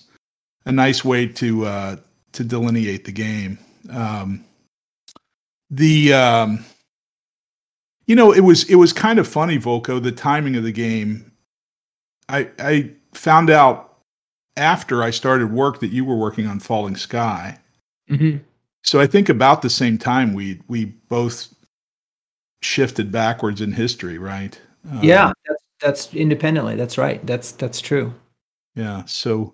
a 0.66 0.74
nice 0.74 1.06
way 1.06 1.26
to 1.26 1.66
uh, 1.66 1.96
to 2.34 2.44
delineate 2.44 3.06
the 3.06 3.14
game. 3.14 3.60
Um, 3.90 4.44
the 5.70 6.14
um, 6.14 6.66
you 8.08 8.18
know 8.18 8.34
it 8.34 8.42
was 8.42 8.70
it 8.70 8.76
was 8.76 8.92
kind 8.92 9.20
of 9.20 9.26
funny, 9.26 9.58
Volko. 9.58 10.04
The 10.04 10.12
timing 10.12 10.58
of 10.58 10.64
the 10.64 10.74
game. 10.74 11.32
I 12.28 12.50
I 12.60 12.92
found 13.14 13.50
out 13.50 13.91
after 14.58 15.04
I 15.04 15.12
started 15.12 15.52
work 15.52 15.80
that 15.80 15.92
you 15.92 16.06
were 16.06 16.16
working 16.16 16.48
on 16.48 16.60
Falling 16.60 16.96
Sky. 16.96 17.58
Mm-hmm. 18.10 18.38
So 18.84 19.00
I 19.00 19.08
think 19.08 19.30
about 19.30 19.62
the 19.62 19.70
same 19.70 19.98
time 19.98 20.34
we 20.34 20.60
we 20.68 20.86
both 20.86 21.54
shifted 22.62 23.12
backwards 23.12 23.62
in 23.62 23.72
history, 23.72 24.18
right? 24.18 24.60
Um, 24.90 25.04
yeah, 25.04 25.32
that's, 25.48 25.64
that's 25.80 26.14
independently. 26.14 26.76
That's 26.76 26.98
right. 26.98 27.26
That's 27.26 27.52
that's 27.52 27.80
true. 27.80 28.14
yeah. 28.76 29.06
So, 29.06 29.54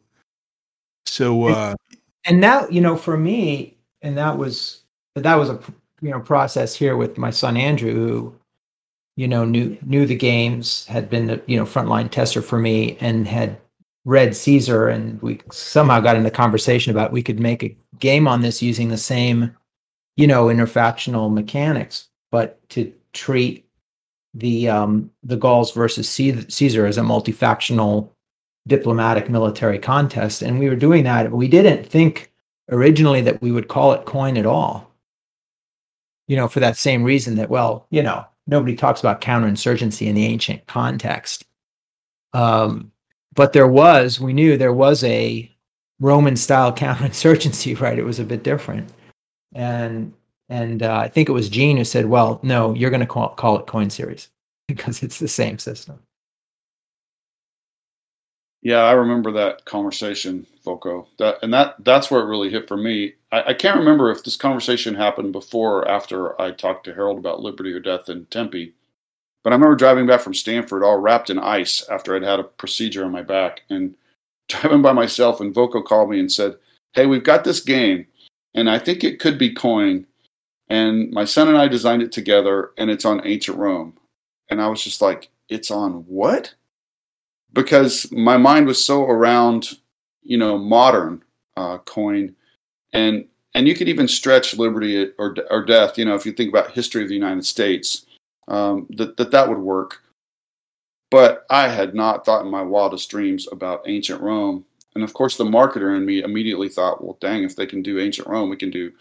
so 1.05 1.47
uh, 1.47 1.75
and 2.25 2.43
that 2.43 2.71
you 2.71 2.81
know 2.81 2.95
for 2.95 3.17
me 3.17 3.77
and 4.01 4.17
that 4.17 4.37
was 4.37 4.81
that 5.15 5.35
was 5.35 5.49
a 5.49 5.59
you 6.01 6.11
know 6.11 6.19
process 6.19 6.75
here 6.75 6.95
with 6.95 7.17
my 7.17 7.31
son 7.31 7.57
andrew 7.57 7.93
who 7.93 8.35
you 9.15 9.27
know 9.27 9.43
knew 9.45 9.77
knew 9.81 10.05
the 10.05 10.15
games 10.15 10.85
had 10.85 11.09
been 11.09 11.27
the 11.27 11.41
you 11.47 11.57
know 11.57 11.65
frontline 11.65 12.11
tester 12.11 12.41
for 12.41 12.59
me 12.59 12.97
and 12.99 13.27
had 13.27 13.57
read 14.08 14.34
caesar 14.34 14.88
and 14.88 15.22
we 15.22 15.38
somehow 15.51 15.99
got 15.99 16.16
into 16.16 16.32
conversation 16.32 16.91
about 16.91 17.12
we 17.12 17.22
could 17.22 17.41
make 17.41 17.62
a 17.62 17.76
game 17.99 18.26
on 18.26 18.41
this 18.41 18.62
using 18.62 18.88
the 18.88 18.97
same 18.97 19.53
you 20.16 20.26
know 20.26 20.45
interfactional 20.45 21.32
mechanics 21.32 22.08
but 22.32 22.58
to 22.70 22.91
treat 23.12 23.68
the 24.34 24.70
um 24.70 25.12
the 25.24 25.36
gauls 25.36 25.74
versus 25.74 26.10
caesar 26.10 26.86
as 26.86 26.97
a 26.97 27.01
multifactional 27.01 28.10
diplomatic 28.66 29.30
military 29.30 29.78
contest 29.78 30.41
and 30.41 30.58
we 30.58 30.70
were 30.70 30.76
doing 30.76 31.03
that. 31.03 31.32
We 31.32 31.47
didn't 31.47 31.86
think 31.86 32.32
originally 32.70 33.22
that 33.22 33.41
we 33.41 33.51
would 33.51 33.68
call 33.68 33.91
it 33.91 34.05
coin 34.05 34.38
at 34.38 34.45
all 34.45 34.89
you 36.30 36.38
know 36.38 36.47
for 36.47 36.62
that 36.62 36.78
same 36.78 37.03
reason 37.03 37.36
that 37.36 37.49
well 37.49 37.88
you 37.89 38.01
know 38.01 38.26
nobody 38.47 38.76
talks 38.76 39.01
about 39.01 39.20
counterinsurgency 39.20 40.08
in 40.08 40.16
the 40.16 40.26
ancient 40.26 40.66
context. 40.68 41.45
Um, 42.34 42.91
but 43.38 43.53
there 43.53 43.67
was 43.67 44.19
we 44.19 44.33
knew 44.33 44.57
there 44.57 44.73
was 44.73 45.01
a 45.05 45.49
roman 46.01 46.35
style 46.35 46.73
counterinsurgency 46.75 47.79
right 47.79 47.97
it 47.97 48.03
was 48.03 48.19
a 48.19 48.25
bit 48.25 48.43
different 48.43 48.91
and 49.55 50.11
and 50.49 50.83
uh, 50.83 50.97
i 50.97 51.07
think 51.07 51.29
it 51.29 51.33
was 51.33 51.47
gene 51.47 51.77
who 51.77 51.85
said 51.85 52.07
well 52.07 52.41
no 52.43 52.73
you're 52.73 52.89
going 52.89 52.99
to 52.99 53.05
call, 53.05 53.29
call 53.29 53.57
it 53.57 53.67
coin 53.67 53.89
series 53.89 54.27
because 54.67 55.01
it's 55.01 55.19
the 55.19 55.27
same 55.29 55.57
system 55.57 55.97
Yeah, 58.61 58.79
I 58.79 58.93
remember 58.93 59.31
that 59.31 59.63
conversation, 59.65 60.45
Volko. 60.65 61.05
That 61.19 61.38
and 61.41 61.53
that 61.53 61.75
that's 61.79 62.09
where 62.09 62.21
it 62.21 62.25
really 62.27 62.49
hit 62.49 62.67
for 62.67 62.75
me. 62.75 63.13
I, 63.31 63.43
I 63.49 63.53
can't 63.53 63.79
remember 63.79 64.11
if 64.11 64.23
this 64.23 64.35
conversation 64.35 64.95
happened 64.95 65.31
before 65.31 65.79
or 65.79 65.88
after 65.88 66.39
I 66.41 66.51
talked 66.51 66.83
to 66.85 66.93
Harold 66.93 67.19
about 67.19 67.39
Liberty 67.39 67.71
or 67.71 67.79
Death 67.79 68.09
in 68.09 68.25
Tempe. 68.25 68.73
But 69.47 69.53
I 69.53 69.55
remember 69.55 69.77
driving 69.77 70.07
back 70.07 70.19
from 70.19 70.33
Stanford 70.33 70.83
all 70.83 70.97
wrapped 70.97 71.29
in 71.29 71.39
ice 71.39 71.87
after 71.89 72.13
I'd 72.13 72.23
had 72.23 72.41
a 72.41 72.43
procedure 72.43 73.05
on 73.05 73.13
my 73.13 73.21
back 73.21 73.61
and 73.69 73.95
driving 74.49 74.81
by 74.81 74.91
myself 74.91 75.39
and 75.39 75.55
Volko 75.55 75.85
called 75.85 76.09
me 76.09 76.19
and 76.19 76.29
said, 76.29 76.57
Hey, 76.91 77.05
we've 77.05 77.23
got 77.23 77.45
this 77.45 77.61
game 77.61 78.07
and 78.55 78.69
I 78.69 78.77
think 78.77 79.05
it 79.05 79.21
could 79.21 79.37
be 79.37 79.53
coin. 79.53 80.05
And 80.67 81.11
my 81.13 81.23
son 81.23 81.47
and 81.47 81.57
I 81.57 81.69
designed 81.69 82.01
it 82.01 82.11
together 82.11 82.71
and 82.77 82.89
it's 82.89 83.05
on 83.05 83.25
ancient 83.25 83.57
Rome. 83.57 83.97
And 84.49 84.61
I 84.61 84.67
was 84.67 84.83
just 84.83 85.01
like, 85.01 85.29
It's 85.47 85.71
on 85.71 86.03
what? 86.07 86.53
because 87.53 88.11
my 88.11 88.37
mind 88.37 88.67
was 88.67 88.83
so 88.83 89.03
around 89.03 89.77
you 90.21 90.37
know 90.37 90.57
modern 90.57 91.23
uh, 91.55 91.77
coin 91.79 92.35
and 92.93 93.25
and 93.53 93.67
you 93.67 93.73
could 93.73 93.89
even 93.89 94.07
stretch 94.07 94.57
liberty 94.57 95.11
or 95.17 95.35
or 95.49 95.65
death 95.65 95.97
you 95.97 96.05
know 96.05 96.15
if 96.15 96.25
you 96.25 96.31
think 96.31 96.49
about 96.49 96.71
history 96.71 97.01
of 97.01 97.09
the 97.09 97.15
united 97.15 97.45
states 97.45 98.05
um, 98.47 98.87
that, 98.91 99.17
that 99.17 99.31
that 99.31 99.47
would 99.49 99.57
work 99.59 100.01
but 101.11 101.45
i 101.49 101.67
had 101.67 101.93
not 101.95 102.25
thought 102.25 102.45
in 102.45 102.51
my 102.51 102.61
wildest 102.61 103.09
dreams 103.09 103.47
about 103.51 103.81
ancient 103.87 104.21
rome 104.21 104.65
and 104.95 105.03
of 105.03 105.13
course 105.13 105.37
the 105.37 105.43
marketer 105.43 105.95
in 105.95 106.05
me 106.05 106.21
immediately 106.23 106.69
thought 106.69 107.03
well 107.03 107.17
dang 107.21 107.43
if 107.43 107.55
they 107.55 107.65
can 107.65 107.81
do 107.81 107.99
ancient 107.99 108.27
rome 108.27 108.49
we 108.49 108.57
can 108.57 108.69
do 108.71 108.91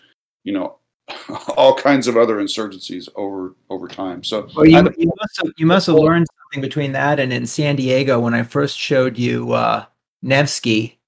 you 0.45 0.53
know 0.53 0.77
all 1.57 1.75
kinds 1.75 2.09
of 2.09 2.17
other 2.17 2.37
insurgencies 2.37 3.09
over 3.15 3.55
over 3.71 3.87
time 3.87 4.25
so 4.25 4.49
Well, 4.57 4.67
you, 4.67 4.79
I- 4.79 4.95
you 4.99 5.13
must 5.21 5.37
have 5.39 5.53
you 5.57 5.67
must 5.67 5.87
have 5.87 5.97
learned 5.97 6.27
something 6.43 6.61
between 6.67 6.93
that 6.93 7.21
and 7.21 7.33
in 7.33 7.47
San 7.47 7.77
Diego 7.77 8.19
when 8.21 8.35
I 8.35 8.43
first 8.43 8.77
showed 8.79 9.17
you 9.19 9.53
uh, 9.53 9.85
Nevsky. 10.23 10.99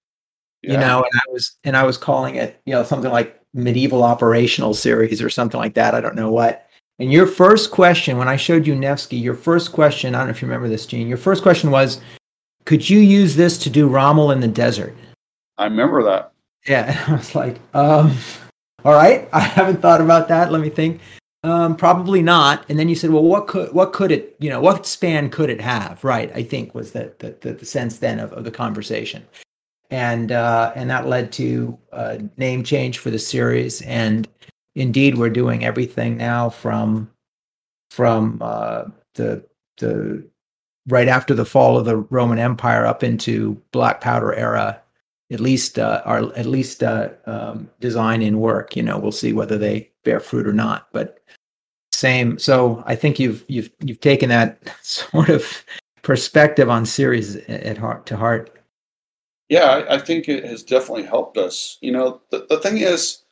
You 0.63 0.77
know, 0.77 0.99
and 0.99 1.15
I 1.15 1.33
was 1.33 1.57
and 1.65 1.77
I 1.77 1.83
was 1.85 1.97
calling 1.97 2.37
it 2.37 2.61
you 2.65 2.73
know 2.75 2.83
something 2.85 3.11
like 3.11 3.41
medieval 3.55 4.03
operational 4.05 4.75
series 4.75 5.21
or 5.23 5.31
something 5.31 5.59
like 5.59 5.75
that. 5.75 5.95
I 5.95 6.01
don't 6.01 6.15
know 6.17 6.31
what. 6.31 6.68
And 6.99 7.13
your 7.13 7.27
first 7.27 7.71
question 7.71 8.19
when 8.19 8.29
I 8.29 8.37
showed 8.37 8.67
you 8.67 8.75
Nevsky, 8.75 9.17
your 9.17 9.35
first 9.35 9.73
question 9.73 10.15
I 10.15 10.19
don't 10.19 10.29
know 10.29 10.31
if 10.33 10.43
you 10.43 10.49
remember 10.49 10.69
this, 10.69 10.87
Gene. 10.87 11.09
Your 11.09 11.17
first 11.17 11.43
question 11.43 11.71
was, 11.71 12.01
could 12.65 12.89
you 12.89 12.99
use 12.99 13.37
this 13.37 13.57
to 13.59 13.71
do 13.71 13.89
Rommel 13.89 14.31
in 14.31 14.41
the 14.41 14.49
desert? 14.49 14.95
i 15.59 15.65
remember 15.65 16.03
that 16.03 16.33
Yeah, 16.67 16.87
and 17.07 17.15
I 17.15 17.17
was 17.17 17.35
like, 17.35 17.61
um, 17.75 18.17
all 18.85 18.95
right, 18.95 19.29
I 19.33 19.41
haven't 19.41 19.81
thought 19.81 20.01
about 20.01 20.29
that. 20.29 20.53
Let 20.53 20.61
me 20.61 20.71
think. 20.71 21.01
Um, 21.45 21.77
probably 21.77 22.21
not. 22.21 22.65
And 22.69 22.79
then 22.79 22.89
you 22.89 22.97
said, 22.97 23.11
well, 23.11 23.23
what 23.23 23.47
could 23.47 23.73
what 23.73 23.93
could 23.93 24.11
it, 24.11 24.37
you 24.41 24.51
know, 24.51 24.61
what 24.61 24.87
span 24.87 25.31
could 25.31 25.51
it 25.51 25.61
have? 25.61 26.03
Right, 26.03 26.33
I 26.35 26.43
think 26.43 26.75
was 26.75 26.93
the 26.93 27.13
the, 27.21 27.37
the, 27.41 27.53
the 27.55 27.67
sense 27.67 27.99
then 27.99 28.19
of, 28.19 28.33
of 28.33 28.45
the 28.45 28.51
conversation. 28.51 29.25
and 29.91 30.33
uh, 30.33 30.73
and 30.75 30.91
that 30.91 31.07
led 31.07 31.33
to 31.33 31.79
a 31.93 32.23
name 32.37 32.65
change 32.65 32.99
for 32.99 33.11
the 33.11 33.19
series. 33.19 33.83
And 33.83 34.29
indeed, 34.79 35.19
we're 35.19 35.31
doing 35.31 35.65
everything 35.65 36.17
now 36.17 36.49
from 36.49 37.11
from 37.91 38.39
uh, 38.41 38.85
the 39.15 39.45
the 39.79 40.25
right 40.87 41.09
after 41.09 41.35
the 41.35 41.45
fall 41.45 41.77
of 41.77 41.85
the 41.85 41.97
Roman 41.97 42.39
Empire 42.39 42.87
up 42.87 43.03
into 43.03 43.61
Black 43.73 44.01
Powder 44.01 44.33
era. 44.35 44.81
At 45.31 45.41
least 45.41 45.79
uh, 45.79 46.01
our 46.07 46.33
at 46.35 46.47
least 46.47 46.83
uh, 46.83 47.11
um, 47.27 47.69
design 47.81 48.23
in 48.23 48.41
work. 48.41 48.77
You 48.77 48.83
know, 48.83 48.99
we'll 48.99 49.13
see 49.13 49.35
whether 49.35 49.59
they 49.59 49.91
bear 50.05 50.21
fruit 50.21 50.47
or 50.47 50.55
not. 50.55 50.89
But 50.93 51.21
same. 51.93 52.39
So 52.39 52.83
I 52.87 52.95
think 52.95 53.19
you've 53.19 53.45
you've 53.49 53.71
you've 53.81 54.01
taken 54.01 54.31
that 54.31 54.59
sort 54.83 55.29
of 55.29 55.65
perspective 56.03 56.71
on 56.71 56.87
series 56.87 57.37
at 57.37 57.77
heart 57.77 58.07
to 58.07 58.17
heart. 58.17 58.55
Yeah, 59.51 59.65
I, 59.65 59.97
I 59.97 59.99
think 59.99 60.29
it 60.29 60.45
has 60.45 60.63
definitely 60.63 61.05
helped 61.05 61.37
us. 61.39 61.79
You 61.81 61.93
know, 61.93 62.21
the, 62.31 62.47
the 62.49 62.59
thing 62.59 62.79
is, 62.79 63.23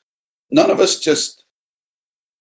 none 0.50 0.70
of 0.70 0.80
us 0.80 0.98
just 1.00 1.44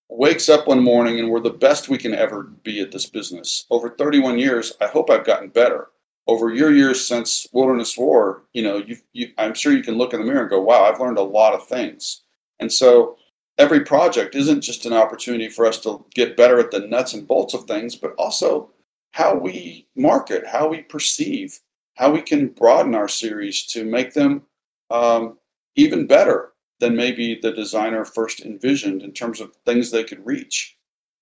wakes 0.09 0.49
up 0.49 0.67
one 0.67 0.83
morning 0.83 1.19
and 1.19 1.29
we're 1.29 1.39
the 1.39 1.49
best 1.49 1.89
we 1.89 1.97
can 1.97 2.13
ever 2.13 2.43
be 2.43 2.79
at 2.79 2.91
this 2.91 3.05
business. 3.07 3.65
Over 3.69 3.89
31 3.89 4.37
years, 4.37 4.73
I 4.81 4.87
hope 4.87 5.09
I've 5.09 5.25
gotten 5.25 5.49
better. 5.49 5.87
Over 6.27 6.53
your 6.53 6.73
years 6.73 7.05
since 7.05 7.45
Wilderness 7.53 7.97
War, 7.97 8.43
you 8.53 8.63
know, 8.63 8.77
you, 8.77 8.97
you, 9.13 9.29
I'm 9.37 9.53
sure 9.53 9.73
you 9.73 9.83
can 9.83 9.95
look 9.95 10.13
in 10.13 10.19
the 10.19 10.25
mirror 10.25 10.41
and 10.41 10.49
go, 10.49 10.61
wow, 10.61 10.83
I've 10.83 10.99
learned 10.99 11.19
a 11.19 11.23
lot 11.23 11.53
of 11.53 11.67
things. 11.67 12.23
And 12.59 12.71
so 12.71 13.17
every 13.57 13.81
project 13.81 14.35
isn't 14.35 14.61
just 14.61 14.85
an 14.85 14.93
opportunity 14.93 15.49
for 15.49 15.65
us 15.65 15.79
to 15.81 16.03
get 16.13 16.37
better 16.37 16.59
at 16.59 16.71
the 16.71 16.79
nuts 16.79 17.13
and 17.13 17.27
bolts 17.27 17.53
of 17.53 17.65
things, 17.65 17.95
but 17.95 18.15
also 18.17 18.71
how 19.11 19.35
we 19.35 19.87
market, 19.95 20.47
how 20.47 20.67
we 20.67 20.81
perceive, 20.81 21.59
how 21.95 22.11
we 22.11 22.21
can 22.21 22.47
broaden 22.47 22.95
our 22.95 23.07
series 23.07 23.63
to 23.67 23.85
make 23.85 24.13
them 24.13 24.41
um, 24.89 25.37
even 25.75 26.07
better 26.07 26.53
than 26.79 26.95
maybe 26.95 27.39
the 27.41 27.51
designer 27.51 28.05
first 28.05 28.41
envisioned 28.41 29.01
in 29.01 29.11
terms 29.11 29.39
of 29.39 29.55
things 29.65 29.91
they 29.91 30.03
could 30.03 30.25
reach. 30.25 30.77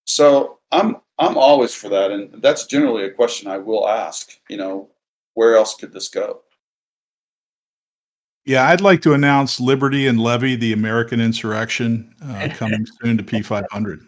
So 0.06 0.60
I'm 0.72 0.98
I'm 1.20 1.38
always 1.38 1.74
for 1.74 1.90
that, 1.90 2.12
and 2.12 2.42
that's 2.42 2.66
generally 2.66 3.04
a 3.06 3.12
question 3.12 3.50
I 3.50 3.58
will 3.58 3.88
ask. 3.88 4.32
You 4.50 4.58
know, 4.58 4.90
where 5.36 5.56
else 5.56 5.76
could 5.76 5.94
this 5.94 6.10
go? 6.10 6.42
Yeah, 8.46 8.68
I'd 8.68 8.82
like 8.82 9.02
to 9.04 9.14
announce 9.14 9.62
Liberty 9.62 10.08
and 10.08 10.20
Levy, 10.20 10.58
the 10.58 10.74
American 10.74 11.22
insurrection, 11.22 12.14
uh, 12.22 12.50
coming 12.54 12.86
soon 13.02 13.18
to 13.18 13.24
P500. 13.24 14.06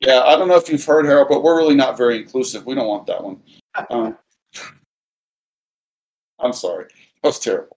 yeah, 0.00 0.22
I 0.22 0.36
don't 0.36 0.48
know 0.48 0.56
if 0.56 0.70
you've 0.70 0.84
heard 0.84 1.04
Harold, 1.04 1.28
but 1.28 1.42
we're 1.42 1.56
really 1.56 1.74
not 1.74 1.98
very 1.98 2.18
inclusive. 2.18 2.64
We 2.64 2.74
don't 2.74 2.86
want 2.86 3.06
that 3.06 3.22
one. 3.22 3.42
Um, 3.90 4.16
I'm 6.38 6.52
sorry, 6.52 6.86
that 7.22 7.28
was 7.28 7.38
terrible. 7.38 7.75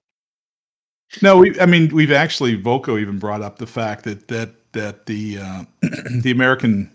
No, 1.21 1.37
we. 1.37 1.59
I 1.59 1.65
mean, 1.65 1.93
we've 1.93 2.11
actually 2.11 2.61
Volko 2.61 2.99
even 2.99 3.17
brought 3.17 3.41
up 3.41 3.57
the 3.57 3.67
fact 3.67 4.03
that 4.03 4.27
that 4.27 4.71
that 4.73 5.05
the 5.05 5.39
uh, 5.39 5.63
the 6.21 6.31
American, 6.31 6.91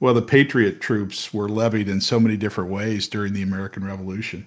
well, 0.00 0.14
the 0.14 0.22
Patriot 0.22 0.80
troops 0.80 1.34
were 1.34 1.48
levied 1.48 1.88
in 1.88 2.00
so 2.00 2.20
many 2.20 2.36
different 2.36 2.70
ways 2.70 3.08
during 3.08 3.32
the 3.32 3.42
American 3.42 3.84
Revolution. 3.84 4.46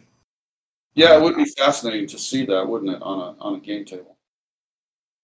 Yeah, 0.95 1.15
it 1.17 1.21
would 1.21 1.35
be 1.35 1.45
fascinating 1.45 2.07
to 2.07 2.17
see 2.17 2.45
that, 2.45 2.67
wouldn't 2.67 2.95
it, 2.95 3.01
on 3.01 3.19
a 3.19 3.41
on 3.41 3.55
a 3.55 3.59
game 3.59 3.85
table? 3.85 4.15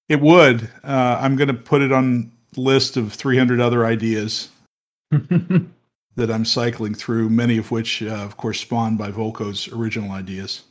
It 0.09 0.19
would. 0.19 0.69
Uh, 0.83 1.17
I'm 1.21 1.35
going 1.37 1.47
to 1.47 1.53
put 1.53 1.81
it 1.81 1.91
on 1.91 2.31
the 2.51 2.61
list 2.61 2.97
of 2.97 3.13
300 3.13 3.61
other 3.61 3.85
ideas 3.85 4.49
that 5.11 6.29
I'm 6.29 6.45
cycling 6.45 6.93
through, 6.93 7.29
many 7.29 7.57
of 7.57 7.71
which, 7.71 8.03
uh, 8.03 8.07
of 8.07 8.35
course, 8.37 8.59
spawned 8.59 8.97
by 8.97 9.11
Volko's 9.11 9.71
original 9.71 10.11
ideas. 10.11 10.63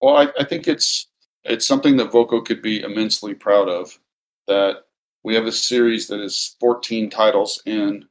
Well, 0.00 0.16
I, 0.16 0.28
I 0.38 0.44
think 0.44 0.68
it's 0.68 1.08
it's 1.44 1.66
something 1.66 1.96
that 1.96 2.10
Volko 2.10 2.44
could 2.44 2.62
be 2.62 2.82
immensely 2.82 3.34
proud 3.34 3.68
of. 3.68 3.98
That 4.46 4.84
we 5.22 5.34
have 5.34 5.46
a 5.46 5.52
series 5.52 6.06
that 6.08 6.20
is 6.20 6.56
14 6.60 7.10
titles 7.10 7.62
in, 7.66 8.06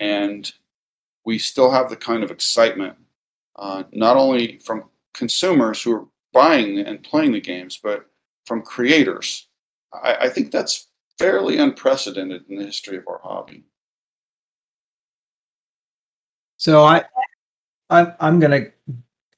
and 0.00 0.52
we 1.24 1.38
still 1.38 1.70
have 1.70 1.88
the 1.88 1.96
kind 1.96 2.22
of 2.22 2.30
excitement 2.30 2.96
uh, 3.56 3.84
not 3.92 4.16
only 4.16 4.58
from 4.64 4.84
consumers 5.14 5.82
who 5.82 5.94
are 5.94 6.06
buying 6.32 6.78
and 6.78 7.02
playing 7.02 7.32
the 7.32 7.40
games, 7.40 7.78
but 7.82 8.06
from 8.46 8.62
creators. 8.62 9.48
I, 9.92 10.16
I 10.22 10.28
think 10.28 10.50
that's 10.50 10.88
fairly 11.18 11.58
unprecedented 11.58 12.44
in 12.48 12.56
the 12.56 12.64
history 12.64 12.96
of 12.96 13.06
our 13.06 13.20
hobby. 13.22 13.64
So 16.56 16.84
I, 16.84 17.04
I'm 17.90 18.12
I'm 18.20 18.40
gonna 18.40 18.66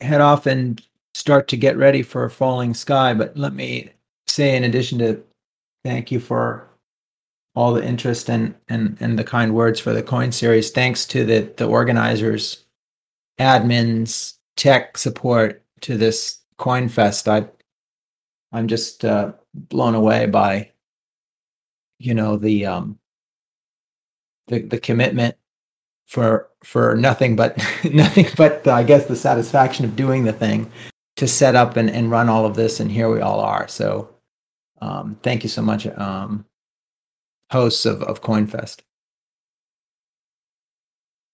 head 0.00 0.20
off 0.20 0.46
and 0.46 0.80
start 1.14 1.48
to 1.48 1.56
get 1.56 1.76
ready 1.76 2.02
for 2.02 2.24
a 2.24 2.30
falling 2.30 2.74
sky. 2.74 3.14
But 3.14 3.36
let 3.36 3.54
me 3.54 3.90
say, 4.26 4.56
in 4.56 4.64
addition 4.64 4.98
to 4.98 5.22
thank 5.84 6.10
you 6.10 6.20
for 6.20 6.68
all 7.54 7.72
the 7.72 7.84
interest 7.84 8.28
and 8.28 8.54
and 8.68 8.96
and 9.00 9.18
the 9.18 9.24
kind 9.24 9.54
words 9.54 9.80
for 9.80 9.92
the 9.92 10.02
coin 10.02 10.32
series, 10.32 10.70
thanks 10.70 11.06
to 11.06 11.24
the 11.24 11.52
the 11.56 11.66
organizers 11.66 12.64
admins, 13.38 14.34
tech 14.56 14.98
support 14.98 15.62
to 15.80 15.96
this 15.96 16.40
coin 16.58 16.88
fest. 16.88 17.28
I 17.28 17.48
I'm 18.52 18.68
just 18.68 19.04
uh, 19.04 19.32
blown 19.54 19.94
away 19.94 20.26
by 20.26 20.70
you 21.98 22.14
know 22.14 22.36
the 22.36 22.66
um 22.66 22.98
the 24.48 24.62
the 24.62 24.78
commitment 24.78 25.36
for 26.06 26.50
for 26.62 26.96
nothing 26.96 27.36
but 27.36 27.56
nothing 27.92 28.26
but 28.36 28.66
I 28.66 28.82
guess 28.82 29.06
the 29.06 29.16
satisfaction 29.16 29.84
of 29.84 29.96
doing 29.96 30.24
the 30.24 30.32
thing 30.32 30.70
to 31.24 31.32
set 31.32 31.54
up 31.54 31.76
and, 31.76 31.88
and 31.88 32.10
run 32.10 32.28
all 32.28 32.44
of 32.44 32.54
this 32.54 32.80
and 32.80 32.92
here 32.92 33.08
we 33.10 33.20
all 33.20 33.40
are. 33.40 33.66
So 33.66 34.14
um, 34.82 35.18
thank 35.22 35.42
you 35.42 35.48
so 35.48 35.62
much, 35.62 35.86
um, 35.86 36.44
hosts 37.50 37.86
of, 37.86 38.02
of 38.02 38.20
CoinFest. 38.20 38.80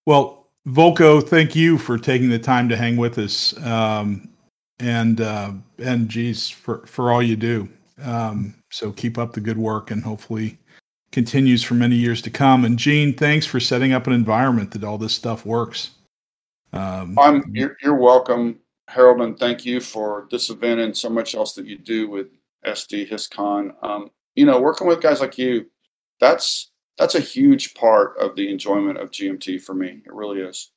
Well, 0.07 0.47
Volko, 0.69 1.27
thank 1.27 1.57
you 1.57 1.77
for 1.79 1.99
taking 1.99 2.29
the 2.29 2.39
time 2.39 2.69
to 2.69 2.77
hang 2.77 2.97
with 2.97 3.19
us, 3.19 3.57
um, 3.65 4.29
and 4.79 5.21
uh, 5.21 5.53
and 5.79 6.09
geez, 6.09 6.49
for 6.49 6.87
for 6.87 7.11
all 7.11 7.23
you 7.23 7.37
do. 7.37 7.69
Um, 8.03 8.55
so 8.71 8.93
keep 8.93 9.19
up 9.19 9.33
the 9.33 9.41
good 9.41 9.59
work, 9.59 9.91
and 9.91 10.03
hopefully 10.03 10.59
continues 11.13 11.63
for 11.63 11.75
many 11.75 11.97
years 11.97 12.23
to 12.23 12.31
come. 12.31 12.65
And 12.65 12.79
Gene, 12.79 13.15
thanks 13.15 13.47
for 13.47 13.59
setting 13.59 13.93
up 13.93 14.07
an 14.07 14.13
environment 14.13 14.71
that 14.73 14.85
all 14.85 14.99
this 14.99 15.15
stuff 15.15 15.45
works. 15.45 15.93
Um, 16.73 17.19
I'm 17.19 17.43
you're, 17.53 17.77
you're 17.83 17.97
welcome, 17.97 18.60
Harold, 18.91 19.21
and 19.21 19.39
thank 19.39 19.65
you 19.65 19.81
for 19.81 20.27
this 20.31 20.51
event 20.51 20.81
and 20.81 20.97
so 20.97 21.09
much 21.09 21.35
else 21.35 21.55
that 21.55 21.67
you 21.67 21.79
do 21.79 22.09
with 22.09 22.29
SD 22.67 23.11
HistCon. 23.11 23.73
Um, 23.83 24.11
you 24.35 24.45
know, 24.45 24.61
working 24.61 24.87
with 24.87 25.01
guys 25.01 25.21
like 25.21 25.39
you, 25.39 25.67
that's 26.21 26.71
that's 26.99 27.15
a 27.15 27.21
huge 27.21 27.75
part 27.75 28.17
of 28.19 28.37
the 28.37 28.51
enjoyment 28.51 28.99
of 28.99 29.11
GMT 29.11 29.63
for 29.63 29.75
me. 29.75 30.03
It 30.05 30.13
really 30.13 30.41
is. 30.41 30.71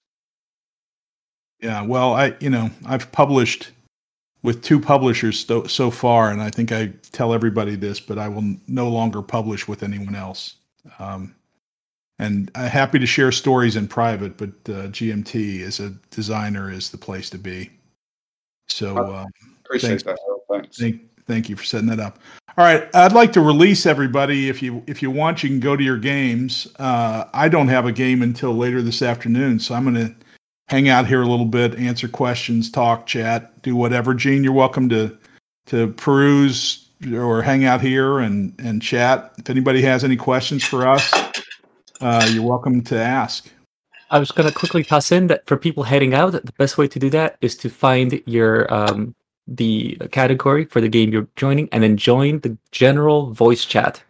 Yeah, 1.59 1.82
well, 1.82 2.14
I 2.14 2.36
you 2.39 2.49
know 2.49 2.70
I've 2.86 3.11
published 3.11 3.72
with 4.43 4.61
two 4.61 4.80
publishers 4.80 5.45
so, 5.45 5.64
so 5.66 5.89
far, 5.89 6.30
and 6.30 6.41
I 6.41 6.49
think 6.49 6.72
I 6.72 6.91
tell 7.11 7.34
everybody 7.34 7.76
this, 7.76 7.99
but 7.99 8.20
I 8.20 8.28
will 8.28 8.55
no 8.68 8.89
longer 8.89 9.22
publish 9.22 9.68
with 9.68 9.84
anyone 9.84 10.16
else. 10.16 10.55
Um, 10.99 11.34
and 12.20 12.51
I'm 12.53 12.70
happy 12.70 12.99
to 12.99 13.05
share 13.05 13.32
stories 13.32 13.76
in 13.76 13.88
private, 13.88 14.38
but 14.38 14.49
uh, 14.70 14.88
GMT 14.89 15.61
as 15.64 15.80
a 15.80 15.91
designer 16.11 16.72
is 16.72 16.91
the 16.91 16.97
place 16.97 17.30
to 17.32 17.38
be. 17.38 17.72
So 18.68 18.97
uh, 18.97 19.26
appreciate 19.66 19.89
thanks, 19.89 20.03
that. 20.03 20.20
Thanks. 20.49 20.78
Thank, 20.78 21.01
thank 21.28 21.49
you 21.49 21.55
for 21.55 21.64
setting 21.64 21.88
that 21.88 21.99
up. 21.99 22.20
All 22.57 22.64
right, 22.64 22.88
I'd 22.93 23.14
like 23.14 23.34
to 23.34 23.41
release 23.41 23.88
everybody. 23.88 24.47
If 24.47 24.61
you 24.61 24.84
if 24.86 25.01
you 25.01 25.09
want, 25.09 25.41
you 25.41 25.49
can 25.49 25.59
go 25.59 25.76
to 25.76 25.84
your 25.84 25.97
games. 25.97 26.68
Uh, 26.78 27.26
I 27.34 27.49
don't 27.49 27.68
have 27.68 27.88
a 27.88 27.91
game 27.91 28.22
until 28.22 28.53
later 28.53 28.84
this 28.84 29.01
afternoon, 29.01 29.59
so 29.59 29.74
I'm 29.74 29.84
going 29.84 30.07
to 30.07 30.16
hang 30.68 30.88
out 30.88 31.07
here 31.07 31.24
a 31.24 31.28
little 31.28 31.47
bit, 31.47 31.76
answer 31.76 32.07
questions, 32.07 32.70
talk, 32.70 33.07
chat, 33.07 33.59
do 33.64 33.76
whatever. 33.76 34.14
Gene, 34.14 34.43
you're 34.43 34.53
welcome 34.53 34.88
to 34.89 35.18
to 35.66 35.93
peruse 35.93 36.89
or 37.11 37.41
hang 37.41 37.66
out 37.66 37.82
here 37.82 38.20
and 38.20 38.53
and 38.59 38.82
chat. 38.84 39.34
If 39.39 39.49
anybody 39.49 39.82
has 39.82 40.03
any 40.03 40.16
questions 40.16 40.64
for 40.64 40.88
us, 40.88 41.11
uh, 42.01 42.30
you're 42.32 42.43
welcome 42.43 42.84
to 42.84 42.99
ask. 42.99 43.49
I 44.14 44.20
was 44.20 44.32
going 44.32 44.47
to 44.47 44.53
quickly 44.53 44.84
toss 44.84 45.11
in 45.11 45.26
that 45.28 45.47
for 45.47 45.57
people 45.57 45.82
heading 45.82 46.14
out, 46.14 46.34
the 46.34 46.53
best 46.59 46.78
way 46.78 46.88
to 46.88 46.99
do 46.99 47.09
that 47.09 47.36
is 47.41 47.55
to 47.57 47.70
find 47.70 48.22
your 48.28 48.72
um, 48.72 49.16
the 49.47 49.97
category 50.11 50.66
for 50.66 50.82
the 50.82 50.88
game 50.88 51.11
you're 51.11 51.28
joining 51.36 51.68
and 51.72 51.82
then 51.82 51.97
join 51.97 52.39
the 52.41 52.55
general 52.72 53.32
voice 53.34 53.66
chat. 53.66 54.03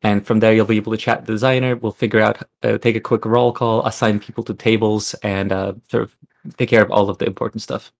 And 0.00 0.26
from 0.26 0.40
there, 0.40 0.54
you'll 0.54 0.64
be 0.64 0.78
able 0.78 0.92
to 0.92 0.98
chat 0.98 1.26
the 1.26 1.32
designer. 1.32 1.76
We'll 1.76 1.92
figure 1.92 2.20
out, 2.20 2.42
uh, 2.62 2.78
take 2.78 2.96
a 2.96 3.00
quick 3.00 3.26
roll 3.26 3.52
call, 3.52 3.84
assign 3.84 4.18
people 4.18 4.42
to 4.44 4.54
tables, 4.54 5.12
and 5.22 5.52
uh, 5.52 5.74
sort 5.90 6.04
of 6.04 6.16
take 6.56 6.70
care 6.70 6.82
of 6.82 6.90
all 6.90 7.10
of 7.10 7.18
the 7.18 7.26
important 7.26 7.60
stuff. 7.60 7.92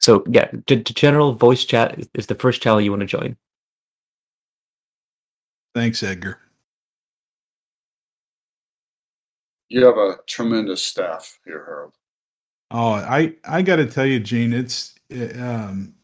So, 0.00 0.22
yeah, 0.28 0.50
the, 0.66 0.76
the 0.76 0.92
general 0.92 1.32
voice 1.32 1.64
chat 1.64 1.98
is 2.12 2.26
the 2.26 2.34
first 2.34 2.60
channel 2.60 2.82
you 2.82 2.90
want 2.90 3.00
to 3.00 3.06
join. 3.06 3.34
Thanks, 5.74 6.02
Edgar. 6.02 6.38
You 9.68 9.84
have 9.84 9.96
a 9.96 10.18
tremendous 10.26 10.82
staff 10.82 11.38
here, 11.44 11.64
Harold. 11.64 11.94
Oh, 12.70 12.92
I 12.92 13.34
I 13.44 13.62
got 13.62 13.76
to 13.76 13.86
tell 13.86 14.06
you, 14.06 14.20
Gene, 14.20 14.52
it's 14.52 14.94
um, 15.38 15.94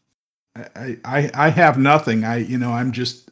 I, 0.55 0.97
I 1.03 1.31
I 1.33 1.49
have 1.49 1.77
nothing. 1.77 2.23
I 2.23 2.37
you 2.37 2.57
know 2.57 2.71
I'm 2.71 2.91
just 2.91 3.29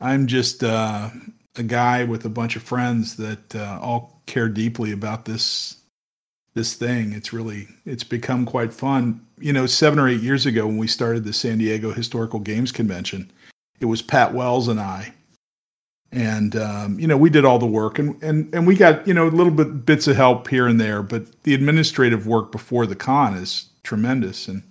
I'm 0.00 0.26
just 0.26 0.64
uh, 0.64 1.10
a 1.56 1.62
guy 1.62 2.04
with 2.04 2.24
a 2.24 2.30
bunch 2.30 2.56
of 2.56 2.62
friends 2.62 3.16
that 3.16 3.54
uh, 3.54 3.78
all 3.80 4.22
care 4.26 4.48
deeply 4.48 4.92
about 4.92 5.24
this 5.24 5.76
this 6.54 6.74
thing. 6.74 7.12
It's 7.12 7.32
really 7.32 7.68
it's 7.84 8.04
become 8.04 8.46
quite 8.46 8.72
fun. 8.72 9.26
You 9.38 9.52
know, 9.52 9.66
seven 9.66 9.98
or 9.98 10.08
eight 10.08 10.20
years 10.20 10.46
ago 10.46 10.66
when 10.66 10.78
we 10.78 10.86
started 10.86 11.24
the 11.24 11.32
San 11.32 11.58
Diego 11.58 11.92
Historical 11.92 12.40
Games 12.40 12.72
Convention, 12.72 13.30
it 13.80 13.86
was 13.86 14.02
Pat 14.02 14.32
Wells 14.34 14.68
and 14.68 14.80
I, 14.80 15.12
and 16.12 16.56
um, 16.56 16.98
you 17.00 17.06
know 17.06 17.16
we 17.16 17.30
did 17.30 17.44
all 17.44 17.58
the 17.58 17.66
work 17.66 17.98
and 17.98 18.22
and 18.22 18.54
and 18.54 18.66
we 18.66 18.76
got 18.76 19.06
you 19.06 19.14
know 19.14 19.26
little 19.28 19.52
bit 19.52 19.84
bits 19.86 20.06
of 20.06 20.16
help 20.16 20.48
here 20.48 20.66
and 20.66 20.80
there, 20.80 21.02
but 21.02 21.42
the 21.42 21.54
administrative 21.54 22.26
work 22.26 22.52
before 22.52 22.86
the 22.86 22.96
con 22.96 23.34
is 23.34 23.68
tremendous 23.82 24.48
and. 24.48 24.62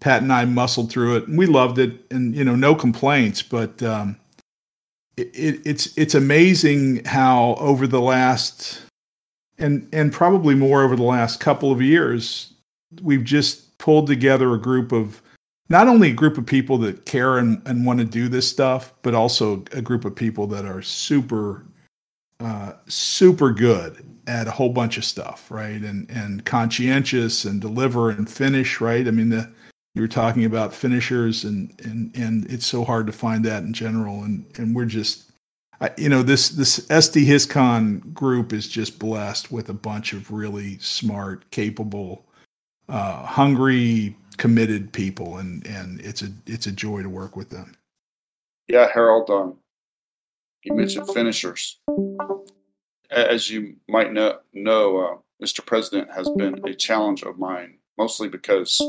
Pat 0.00 0.22
and 0.22 0.32
I 0.32 0.46
muscled 0.46 0.90
through 0.90 1.16
it, 1.16 1.28
and 1.28 1.36
we 1.36 1.44
loved 1.44 1.78
it, 1.78 1.92
and 2.10 2.34
you 2.34 2.42
know, 2.42 2.56
no 2.56 2.74
complaints. 2.74 3.42
But 3.42 3.82
um, 3.82 4.16
it, 5.18 5.28
it, 5.34 5.60
it's 5.66 5.96
it's 5.98 6.14
amazing 6.14 7.04
how 7.04 7.54
over 7.58 7.86
the 7.86 8.00
last 8.00 8.80
and 9.58 9.86
and 9.92 10.12
probably 10.12 10.54
more 10.54 10.82
over 10.82 10.96
the 10.96 11.02
last 11.02 11.38
couple 11.38 11.70
of 11.70 11.82
years, 11.82 12.52
we've 13.02 13.24
just 13.24 13.76
pulled 13.78 14.06
together 14.06 14.52
a 14.54 14.58
group 14.58 14.92
of 14.92 15.22
not 15.70 15.86
only 15.88 16.10
a 16.10 16.12
group 16.12 16.36
of 16.36 16.44
people 16.44 16.76
that 16.78 17.06
care 17.06 17.38
and, 17.38 17.62
and 17.64 17.86
want 17.86 18.00
to 18.00 18.04
do 18.04 18.28
this 18.28 18.46
stuff, 18.46 18.92
but 19.02 19.14
also 19.14 19.64
a 19.72 19.80
group 19.80 20.04
of 20.04 20.14
people 20.14 20.46
that 20.48 20.66
are 20.66 20.82
super 20.82 21.64
uh, 22.40 22.72
super 22.88 23.52
good 23.52 24.04
at 24.26 24.46
a 24.46 24.50
whole 24.50 24.70
bunch 24.70 24.96
of 24.98 25.04
stuff, 25.04 25.50
right? 25.50 25.80
And 25.80 26.10
and 26.10 26.44
conscientious 26.44 27.44
and 27.44 27.60
deliver 27.60 28.10
and 28.10 28.28
finish, 28.28 28.80
right? 28.80 29.06
I 29.06 29.10
mean 29.10 29.30
the 29.30 29.50
you 29.94 30.02
were 30.02 30.08
talking 30.08 30.44
about 30.44 30.74
finishers 30.74 31.44
and 31.44 31.72
and 31.84 32.14
and 32.16 32.50
it's 32.50 32.66
so 32.66 32.84
hard 32.84 33.06
to 33.06 33.12
find 33.12 33.44
that 33.44 33.62
in 33.62 33.72
general 33.72 34.24
and 34.24 34.44
and 34.58 34.74
we're 34.74 34.84
just 34.86 35.30
I, 35.80 35.90
you 35.96 36.08
know 36.08 36.22
this 36.22 36.48
this 36.50 36.80
SD 36.88 37.26
HistCon 37.26 38.12
group 38.12 38.52
is 38.52 38.68
just 38.68 38.98
blessed 38.98 39.52
with 39.52 39.68
a 39.68 39.74
bunch 39.74 40.12
of 40.12 40.30
really 40.30 40.78
smart, 40.78 41.50
capable, 41.50 42.26
uh, 42.88 43.24
hungry, 43.24 44.16
committed 44.40 44.90
people, 44.90 45.36
and 45.36 45.64
and 45.66 46.00
it's 46.00 46.22
a 46.22 46.28
it's 46.46 46.66
a 46.66 46.72
joy 46.72 47.02
to 47.02 47.08
work 47.08 47.36
with 47.36 47.50
them. 47.50 47.76
Yeah, 48.66 48.88
Harold. 48.92 49.28
Um, 49.30 49.58
you 50.64 50.74
mentioned 50.74 51.08
finishers. 51.10 51.78
As 53.10 53.50
you 53.50 53.76
might 53.86 54.12
know, 54.12 54.38
know 54.54 54.98
uh, 54.98 55.16
Mr. 55.44 55.64
President 55.64 56.10
has 56.12 56.28
been 56.36 56.66
a 56.66 56.74
challenge 56.74 57.22
of 57.22 57.38
mine, 57.38 57.78
mostly 57.98 58.28
because 58.28 58.80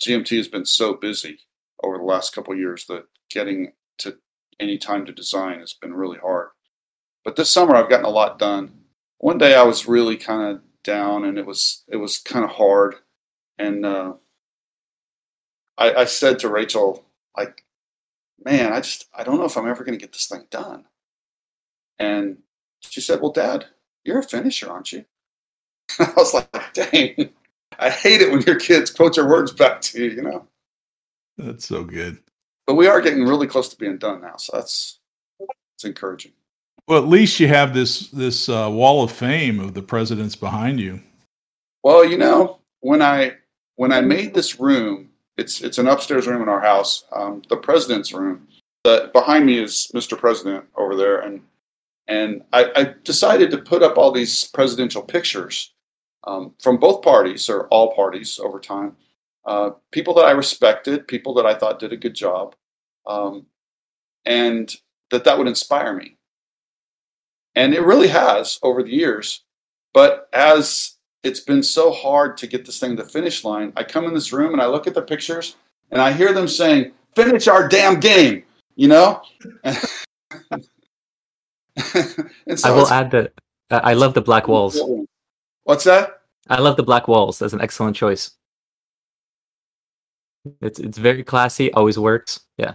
GMT 0.00 0.36
has 0.36 0.48
been 0.48 0.66
so 0.66 0.94
busy 0.94 1.40
over 1.82 1.98
the 1.98 2.04
last 2.04 2.34
couple 2.34 2.54
years 2.54 2.86
that 2.86 3.06
getting 3.30 3.72
to 3.98 4.18
any 4.60 4.78
time 4.78 5.06
to 5.06 5.12
design 5.12 5.58
has 5.58 5.72
been 5.72 5.94
really 5.94 6.18
hard. 6.18 6.50
But 7.24 7.36
this 7.36 7.50
summer 7.50 7.74
I've 7.74 7.90
gotten 7.90 8.06
a 8.06 8.10
lot 8.10 8.38
done. 8.38 8.84
One 9.18 9.38
day 9.38 9.54
I 9.54 9.62
was 9.62 9.88
really 9.88 10.16
kind 10.16 10.56
of 10.56 10.62
down 10.84 11.24
and 11.24 11.38
it 11.38 11.46
was 11.46 11.84
it 11.88 11.96
was 11.96 12.18
kind 12.18 12.44
of 12.44 12.52
hard, 12.52 12.96
and 13.60 13.84
uh, 13.84 14.14
I, 15.76 15.94
I 15.94 16.04
said 16.06 16.38
to 16.40 16.48
Rachel 16.48 17.04
like, 17.36 17.64
"Man, 18.42 18.72
I 18.72 18.80
just 18.80 19.06
I 19.14 19.22
don't 19.22 19.38
know 19.38 19.44
if 19.44 19.56
I'm 19.56 19.68
ever 19.68 19.84
going 19.84 19.98
to 19.98 20.02
get 20.02 20.12
this 20.12 20.26
thing 20.26 20.44
done." 20.50 20.86
And 21.98 22.38
she 22.80 23.00
said, 23.00 23.20
"Well, 23.20 23.32
Dad, 23.32 23.66
you're 24.04 24.20
a 24.20 24.22
finisher, 24.22 24.70
aren't 24.70 24.92
you?" 24.92 25.04
I 25.98 26.12
was 26.16 26.34
like, 26.34 26.72
"Dang." 26.72 27.30
I 27.78 27.88
hate 27.88 28.20
it 28.20 28.30
when 28.30 28.42
your 28.42 28.58
kids 28.58 28.90
quote 28.90 29.16
your 29.16 29.28
words 29.28 29.52
back 29.52 29.80
to 29.82 30.02
you, 30.02 30.10
you 30.10 30.22
know. 30.22 30.46
That's 31.38 31.66
so 31.66 31.82
good. 31.82 32.18
But 32.66 32.74
we 32.74 32.88
are 32.88 33.00
getting 33.00 33.24
really 33.24 33.46
close 33.46 33.68
to 33.70 33.76
being 33.76 33.96
done 33.96 34.20
now, 34.20 34.36
so 34.36 34.52
that's 34.54 34.98
it's 35.74 35.84
encouraging. 35.84 36.32
Well, 36.88 37.02
at 37.02 37.08
least 37.08 37.40
you 37.40 37.48
have 37.48 37.72
this 37.72 38.08
this 38.08 38.48
uh, 38.48 38.68
wall 38.70 39.04
of 39.04 39.12
fame 39.12 39.60
of 39.60 39.74
the 39.74 39.82
presidents 39.82 40.34
behind 40.34 40.80
you. 40.80 41.00
Well, 41.82 42.04
you 42.04 42.18
know, 42.18 42.60
when 42.80 43.00
I 43.00 43.36
when 43.80 43.92
I 43.92 44.02
made 44.02 44.34
this 44.34 44.60
room, 44.60 45.08
it's 45.38 45.62
it's 45.62 45.78
an 45.78 45.88
upstairs 45.88 46.26
room 46.26 46.42
in 46.42 46.50
our 46.50 46.60
house, 46.60 47.04
um, 47.12 47.40
the 47.48 47.56
president's 47.56 48.12
room. 48.12 48.46
The 48.84 49.08
behind 49.14 49.46
me 49.46 49.56
is 49.58 49.90
Mr. 49.94 50.18
President 50.18 50.66
over 50.76 50.94
there, 50.94 51.20
and 51.20 51.40
and 52.06 52.44
I, 52.52 52.70
I 52.76 52.94
decided 53.04 53.50
to 53.50 53.56
put 53.56 53.82
up 53.82 53.96
all 53.96 54.12
these 54.12 54.44
presidential 54.48 55.00
pictures 55.00 55.72
um, 56.24 56.52
from 56.60 56.76
both 56.76 57.00
parties 57.00 57.48
or 57.48 57.68
all 57.68 57.94
parties 57.94 58.38
over 58.38 58.60
time. 58.60 58.96
Uh, 59.46 59.70
people 59.92 60.12
that 60.12 60.26
I 60.26 60.32
respected, 60.32 61.08
people 61.08 61.32
that 61.32 61.46
I 61.46 61.54
thought 61.54 61.78
did 61.78 61.94
a 61.94 61.96
good 62.04 62.14
job, 62.14 62.54
um, 63.06 63.46
and 64.26 64.76
that 65.10 65.24
that 65.24 65.38
would 65.38 65.48
inspire 65.48 65.96
me. 65.96 66.18
And 67.54 67.72
it 67.72 67.80
really 67.80 68.08
has 68.08 68.58
over 68.62 68.82
the 68.82 68.92
years. 68.92 69.42
But 69.94 70.28
as 70.34 70.98
it's 71.22 71.40
been 71.40 71.62
so 71.62 71.92
hard 71.92 72.36
to 72.38 72.46
get 72.46 72.64
this 72.64 72.78
thing 72.78 72.96
to 72.96 73.02
the 73.02 73.08
finish 73.08 73.44
line, 73.44 73.72
I 73.76 73.84
come 73.84 74.04
in 74.06 74.14
this 74.14 74.32
room 74.32 74.52
and 74.52 74.62
I 74.62 74.66
look 74.66 74.86
at 74.86 74.94
the 74.94 75.02
pictures 75.02 75.56
and 75.90 76.00
I 76.00 76.12
hear 76.12 76.32
them 76.32 76.48
saying, 76.48 76.92
"Finish 77.14 77.48
our 77.48 77.68
damn 77.68 78.00
game," 78.00 78.44
you 78.76 78.88
know. 78.88 79.22
and 79.64 79.74
so 82.56 82.68
I 82.68 82.70
will 82.70 82.88
add 82.88 83.10
that 83.10 83.32
uh, 83.70 83.80
I 83.82 83.94
love 83.94 84.14
the 84.14 84.22
black 84.22 84.48
walls. 84.48 84.80
What's 85.64 85.84
that? 85.84 86.22
I 86.48 86.58
love 86.58 86.76
the 86.76 86.82
black 86.82 87.06
walls. 87.06 87.38
That's 87.38 87.52
an 87.52 87.60
excellent 87.60 87.96
choice. 87.96 88.32
It's 90.60 90.78
it's 90.78 90.98
very 90.98 91.22
classy. 91.22 91.72
Always 91.72 91.98
works. 91.98 92.40
Yeah. 92.56 92.74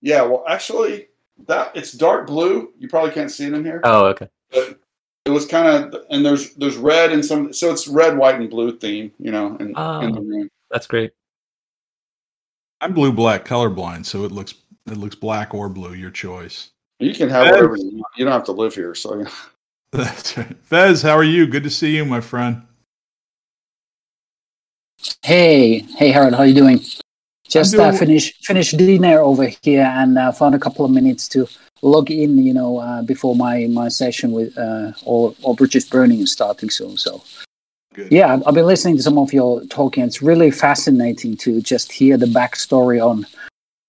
Yeah. 0.00 0.22
Well, 0.22 0.44
actually, 0.46 1.08
that 1.46 1.72
it's 1.74 1.92
dark 1.92 2.26
blue. 2.26 2.72
You 2.78 2.88
probably 2.88 3.10
can't 3.10 3.30
see 3.30 3.46
it 3.46 3.54
in 3.54 3.64
here. 3.64 3.80
Oh, 3.82 4.06
okay. 4.06 4.28
But 4.50 4.78
it 5.24 5.30
was 5.30 5.46
kind 5.46 5.66
of 5.66 6.04
and 6.10 6.24
there's 6.24 6.54
there's 6.54 6.76
red 6.76 7.12
and 7.12 7.24
some 7.24 7.52
so 7.52 7.70
it's 7.70 7.88
red, 7.88 8.16
white, 8.16 8.36
and 8.36 8.50
blue 8.50 8.76
theme. 8.76 9.12
You 9.18 9.32
know, 9.32 9.56
in, 9.56 9.72
oh, 9.76 10.00
in 10.00 10.12
the 10.12 10.20
room. 10.20 10.48
That's 10.70 10.86
great. 10.86 11.12
I'm 12.80 12.92
blue 12.92 13.12
black 13.12 13.44
colorblind, 13.44 14.06
so 14.06 14.24
it 14.24 14.32
looks 14.32 14.54
it 14.86 14.96
looks 14.96 15.14
black 15.14 15.54
or 15.54 15.68
blue. 15.68 15.94
Your 15.94 16.10
choice. 16.10 16.70
You 17.00 17.14
can 17.14 17.28
have 17.30 17.50
whatever 17.50 17.76
you, 17.76 17.90
want 17.96 18.12
you 18.16 18.24
don't 18.24 18.32
have 18.32 18.44
to 18.44 18.52
live 18.52 18.74
here, 18.74 18.94
so. 18.94 19.24
That's 19.90 20.36
right. 20.36 20.56
Vez, 20.64 21.02
how 21.02 21.16
are 21.16 21.24
you? 21.24 21.46
Good 21.46 21.62
to 21.62 21.70
see 21.70 21.96
you, 21.96 22.04
my 22.04 22.20
friend. 22.20 22.62
Hey, 25.22 25.78
hey, 25.78 26.10
Harold, 26.10 26.34
how 26.34 26.40
are 26.40 26.46
you 26.46 26.54
doing? 26.54 26.80
Just 27.46 27.72
doing... 27.72 27.94
uh, 27.94 27.96
finished 27.96 28.44
finished 28.44 28.76
dinner 28.76 29.20
over 29.20 29.50
here 29.62 29.82
and 29.82 30.18
uh, 30.18 30.32
found 30.32 30.54
a 30.54 30.58
couple 30.58 30.84
of 30.84 30.90
minutes 30.90 31.28
to 31.28 31.46
log 31.84 32.10
in. 32.10 32.38
You 32.38 32.54
know, 32.54 32.78
uh, 32.78 33.02
before 33.02 33.36
my 33.36 33.66
my 33.66 33.88
session 33.88 34.32
with 34.32 34.56
uh, 34.58 34.92
all 35.04 35.36
all 35.42 35.54
Bridges 35.54 35.84
Burning 35.84 36.20
is 36.20 36.32
starting 36.32 36.70
soon. 36.70 36.96
So, 36.96 37.22
Good. 37.94 38.10
yeah, 38.10 38.40
I've 38.46 38.54
been 38.54 38.66
listening 38.66 38.96
to 38.96 39.02
some 39.02 39.18
of 39.18 39.32
your 39.32 39.64
talking. 39.66 40.04
It's 40.04 40.22
really 40.22 40.50
fascinating 40.50 41.36
to 41.38 41.60
just 41.60 41.92
hear 41.92 42.16
the 42.16 42.26
backstory 42.26 43.04
on 43.04 43.26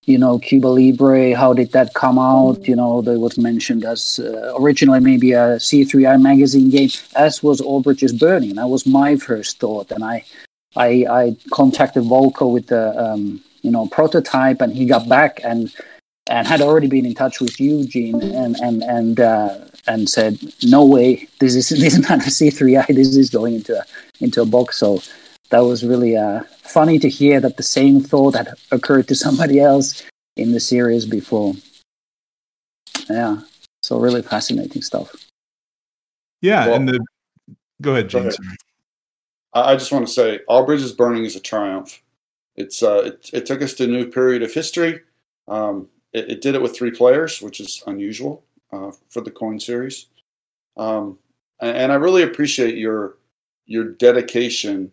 you 0.06 0.18
know, 0.18 0.38
Cuba 0.38 0.68
Libre, 0.68 1.34
how 1.34 1.52
did 1.52 1.72
that 1.72 1.94
come 1.94 2.18
out? 2.18 2.66
You 2.66 2.76
know, 2.76 3.02
that 3.02 3.18
was 3.18 3.36
mentioned 3.36 3.84
as 3.84 4.20
uh, 4.20 4.54
originally 4.56 5.00
maybe 5.00 5.32
a 5.32 5.56
C3I 5.56 6.22
magazine 6.22 6.70
game, 6.70 6.90
as 7.16 7.42
was 7.42 7.60
All 7.60 7.82
Bridges 7.82 8.12
Burning. 8.12 8.54
That 8.54 8.68
was 8.68 8.86
my 8.86 9.16
first 9.16 9.58
thought. 9.58 9.90
And 9.90 10.04
I, 10.04 10.24
I, 10.76 11.06
I 11.10 11.36
contacted 11.50 12.04
Volko 12.04 12.52
with 12.52 12.68
the, 12.68 12.96
um, 12.96 13.42
you 13.62 13.72
know, 13.72 13.88
prototype 13.88 14.60
and 14.60 14.72
he 14.72 14.86
got 14.86 15.08
back 15.08 15.40
and, 15.42 15.74
and 16.28 16.46
had 16.46 16.60
already 16.60 16.88
been 16.88 17.06
in 17.06 17.14
touch 17.14 17.40
with 17.40 17.60
Eugene 17.60 18.20
and, 18.20 18.56
and, 18.56 18.82
and, 18.82 19.20
uh, 19.20 19.58
and 19.86 20.08
said, 20.08 20.38
no 20.64 20.84
way, 20.84 21.28
this 21.40 21.54
is, 21.54 21.68
this 21.80 21.94
is 21.94 22.08
not 22.08 22.26
a 22.26 22.30
C3I, 22.30 22.86
this 22.88 23.16
is 23.16 23.30
going 23.30 23.54
into 23.56 23.78
a, 23.78 23.84
into 24.20 24.42
a 24.42 24.46
box. 24.46 24.78
So, 24.78 25.00
that 25.50 25.60
was 25.60 25.84
really 25.84 26.16
uh, 26.16 26.42
funny 26.62 26.98
to 26.98 27.08
hear 27.08 27.40
that 27.40 27.56
the 27.56 27.62
same 27.62 28.00
thought 28.00 28.34
had 28.34 28.48
occurred 28.72 29.08
to 29.08 29.14
somebody 29.14 29.60
else 29.60 30.02
in 30.36 30.52
the 30.52 30.60
series 30.60 31.06
before. 31.06 31.54
Yeah, 33.08 33.40
so 33.82 33.98
really 33.98 34.22
fascinating 34.22 34.82
stuff. 34.82 35.14
Yeah, 36.42 36.66
well, 36.66 36.76
and 36.76 36.88
the 36.88 37.06
go 37.80 37.92
ahead, 37.92 38.08
James. 38.08 38.36
I 39.52 39.74
just 39.76 39.92
want 39.92 40.06
to 40.06 40.12
say, 40.12 40.40
All 40.48 40.66
Bridges 40.66 40.92
Burning 40.92 41.24
is 41.24 41.36
a 41.36 41.40
triumph. 41.40 42.02
It's 42.56 42.82
uh, 42.82 43.02
it, 43.04 43.30
it 43.32 43.46
took 43.46 43.62
us 43.62 43.74
to 43.74 43.84
a 43.84 43.86
new 43.86 44.10
period 44.10 44.42
of 44.42 44.52
history. 44.52 45.00
Um, 45.48 45.88
it, 46.16 46.30
it, 46.30 46.40
did 46.40 46.54
it 46.54 46.62
with 46.62 46.76
three 46.76 46.90
players, 46.90 47.42
which 47.42 47.60
is 47.60 47.82
unusual 47.86 48.42
uh, 48.72 48.90
for 49.10 49.20
the 49.20 49.30
coin 49.30 49.60
series. 49.60 50.06
Um, 50.76 51.18
and, 51.60 51.92
I 51.92 51.96
really 51.96 52.22
appreciate 52.22 52.76
your 52.76 53.16
your 53.66 53.84
dedication 53.84 54.92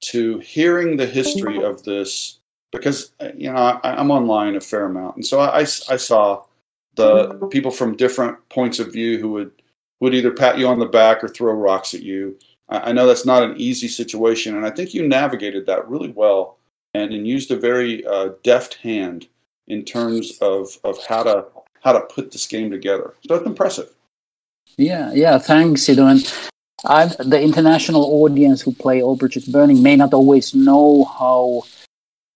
to 0.00 0.38
hearing 0.40 0.96
the 0.96 1.06
history 1.06 1.62
of 1.62 1.82
this 1.84 2.40
because 2.72 3.12
uh, 3.20 3.28
you 3.36 3.52
know 3.52 3.56
I, 3.56 4.00
am 4.00 4.10
online 4.10 4.56
a 4.56 4.60
fair 4.60 4.86
amount, 4.86 5.16
and 5.16 5.26
so 5.26 5.40
I, 5.40 5.60
I 5.60 5.64
saw 5.96 6.44
the 6.96 7.34
people 7.50 7.70
from 7.70 7.96
different 7.96 8.36
points 8.48 8.78
of 8.78 8.92
view 8.92 9.18
who 9.18 9.30
would 9.32 9.52
would 10.00 10.14
either 10.14 10.32
pat 10.32 10.58
you 10.58 10.66
on 10.66 10.80
the 10.80 10.86
back 10.86 11.22
or 11.22 11.28
throw 11.28 11.52
rocks 11.52 11.94
at 11.94 12.02
you, 12.02 12.36
I, 12.68 12.90
I 12.90 12.92
know 12.92 13.06
that's 13.06 13.26
not 13.26 13.44
an 13.44 13.56
easy 13.56 13.88
situation, 13.88 14.56
and 14.56 14.66
I 14.66 14.70
think 14.70 14.94
you 14.94 15.06
navigated 15.06 15.66
that 15.66 15.88
really 15.88 16.10
well 16.10 16.58
and, 16.92 17.12
and 17.12 17.26
used 17.26 17.52
a 17.52 17.56
very 17.56 18.04
uh, 18.04 18.30
deft 18.42 18.74
hand 18.74 19.28
in 19.68 19.84
terms 19.84 20.38
of, 20.40 20.68
of 20.84 20.98
how 21.06 21.22
to 21.22 21.46
how 21.82 21.92
to 21.92 22.00
put 22.00 22.32
this 22.32 22.46
game 22.46 22.70
together. 22.70 23.14
So 23.26 23.34
it's 23.34 23.46
impressive. 23.46 23.90
Yeah, 24.78 25.12
yeah. 25.12 25.38
Thanks, 25.38 25.88
know, 25.88 26.08
and 26.08 26.32
I've, 26.86 27.16
the 27.18 27.40
international 27.40 28.04
audience 28.22 28.62
who 28.62 28.72
play 28.72 29.02
All 29.02 29.16
Bridges 29.16 29.46
Burning 29.46 29.82
may 29.82 29.94
not 29.94 30.14
always 30.14 30.54
know 30.54 31.04
how 31.04 31.64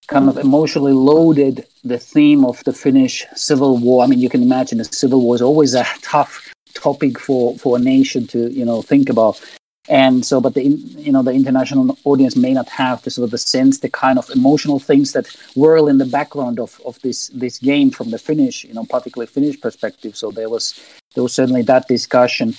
kind 0.06 0.28
of 0.28 0.38
emotionally 0.38 0.92
loaded 0.92 1.66
the 1.84 1.98
theme 1.98 2.44
of 2.44 2.62
the 2.64 2.72
Finnish 2.72 3.26
civil 3.34 3.76
war. 3.78 4.04
I 4.04 4.06
mean, 4.06 4.20
you 4.20 4.30
can 4.30 4.42
imagine 4.42 4.78
the 4.78 4.84
civil 4.84 5.20
war 5.20 5.34
is 5.34 5.42
always 5.42 5.74
a 5.74 5.84
tough 6.02 6.52
topic 6.74 7.18
for 7.18 7.56
for 7.58 7.76
a 7.76 7.80
nation 7.80 8.26
to 8.28 8.50
you 8.52 8.64
know 8.64 8.82
think 8.82 9.08
about. 9.08 9.40
And 9.88 10.24
so, 10.24 10.40
but 10.40 10.54
the 10.54 10.64
you 10.64 11.12
know 11.12 11.22
the 11.22 11.32
international 11.32 11.96
audience 12.04 12.36
may 12.36 12.52
not 12.52 12.68
have 12.68 13.02
the 13.02 13.10
sort 13.10 13.24
of 13.24 13.30
the 13.30 13.38
sense, 13.38 13.78
the 13.78 13.88
kind 13.88 14.18
of 14.18 14.28
emotional 14.30 14.78
things 14.78 15.12
that 15.12 15.26
whirl 15.56 15.88
in 15.88 15.98
the 15.98 16.04
background 16.04 16.60
of 16.60 16.80
of 16.84 17.00
this 17.00 17.28
this 17.28 17.58
game 17.58 17.90
from 17.90 18.10
the 18.10 18.18
Finnish, 18.18 18.64
you 18.64 18.74
know, 18.74 18.84
particularly 18.84 19.26
Finnish 19.26 19.58
perspective. 19.60 20.14
So 20.16 20.30
there 20.30 20.50
was 20.50 20.78
there 21.14 21.22
was 21.22 21.32
certainly 21.32 21.62
that 21.62 21.88
discussion 21.88 22.54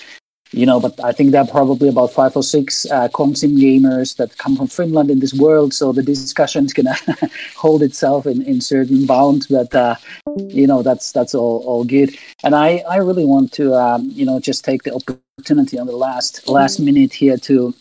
you 0.51 0.65
know, 0.65 0.79
but 0.79 0.99
I 1.03 1.11
think 1.11 1.31
there 1.31 1.41
are 1.41 1.47
probably 1.47 1.89
about 1.89 2.11
five 2.11 2.35
or 2.35 2.41
six 2.41 2.89
uh, 2.89 3.07
consim 3.09 3.57
gamers 3.57 4.15
that 4.17 4.37
come 4.37 4.55
from 4.55 4.67
Finland 4.67 5.11
in 5.11 5.19
this 5.19 5.33
world, 5.33 5.73
so 5.73 5.91
the 5.91 6.01
discussion 6.01 6.65
is 6.65 6.73
gonna 6.73 6.95
hold 7.55 7.83
itself 7.83 8.25
in, 8.25 8.41
in 8.41 8.59
certain 8.59 9.05
bounds. 9.05 9.47
But 9.47 9.73
uh, 9.75 9.95
you 10.37 10.65
know, 10.65 10.81
that's 10.81 11.11
that's 11.11 11.35
all 11.35 11.63
all 11.65 11.83
good. 11.83 12.17
And 12.43 12.55
I 12.55 12.83
I 12.89 12.97
really 12.97 13.25
want 13.25 13.51
to 13.53 13.75
um, 13.75 14.09
you 14.11 14.25
know 14.25 14.39
just 14.39 14.65
take 14.65 14.83
the 14.83 14.93
opportunity 14.95 15.77
on 15.77 15.85
the 15.85 15.95
last 15.95 16.49
last 16.49 16.79
minute 16.79 17.13
here 17.13 17.37
to 17.37 17.75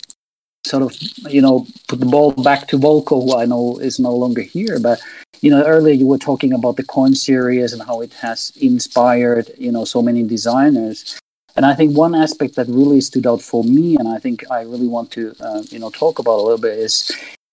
sort 0.67 0.83
of 0.83 0.95
you 1.33 1.41
know 1.41 1.67
put 1.89 2.01
the 2.01 2.07
ball 2.07 2.33
back 2.33 2.69
to 2.69 2.77
Volko, 2.79 3.25
who 3.25 3.37
I 3.37 3.47
know 3.47 3.79
is 3.79 3.99
no 3.99 4.15
longer 4.15 4.43
here, 4.43 4.79
but 4.79 5.01
you 5.41 5.51
know 5.51 5.65
earlier 5.65 5.95
you 5.95 6.07
were 6.07 6.19
talking 6.19 6.53
about 6.53 6.77
the 6.77 6.85
coin 6.85 7.15
series 7.15 7.73
and 7.73 7.81
how 7.81 8.03
it 8.03 8.13
has 8.13 8.53
inspired 8.61 9.51
you 9.57 9.73
know 9.73 9.87
so 9.87 10.03
many 10.03 10.23
designers 10.23 11.19
and 11.59 11.67
I 11.67 11.75
think 11.75 11.97
one 11.97 12.15
aspect 12.15 12.55
that 12.55 12.69
really 12.69 13.01
stood 13.01 13.27
out 13.27 13.43
for 13.43 13.65
me, 13.65 13.97
and 13.97 14.07
I 14.07 14.19
think 14.21 14.49
I 14.49 14.61
really 14.63 14.87
want 14.87 15.11
to, 15.17 15.35
uh, 15.41 15.63
you 15.71 15.81
know, 15.81 15.91
talk 15.91 16.21
about 16.21 16.39
a 16.39 16.45
little 16.47 16.65
bit 16.69 16.79
is 16.79 17.11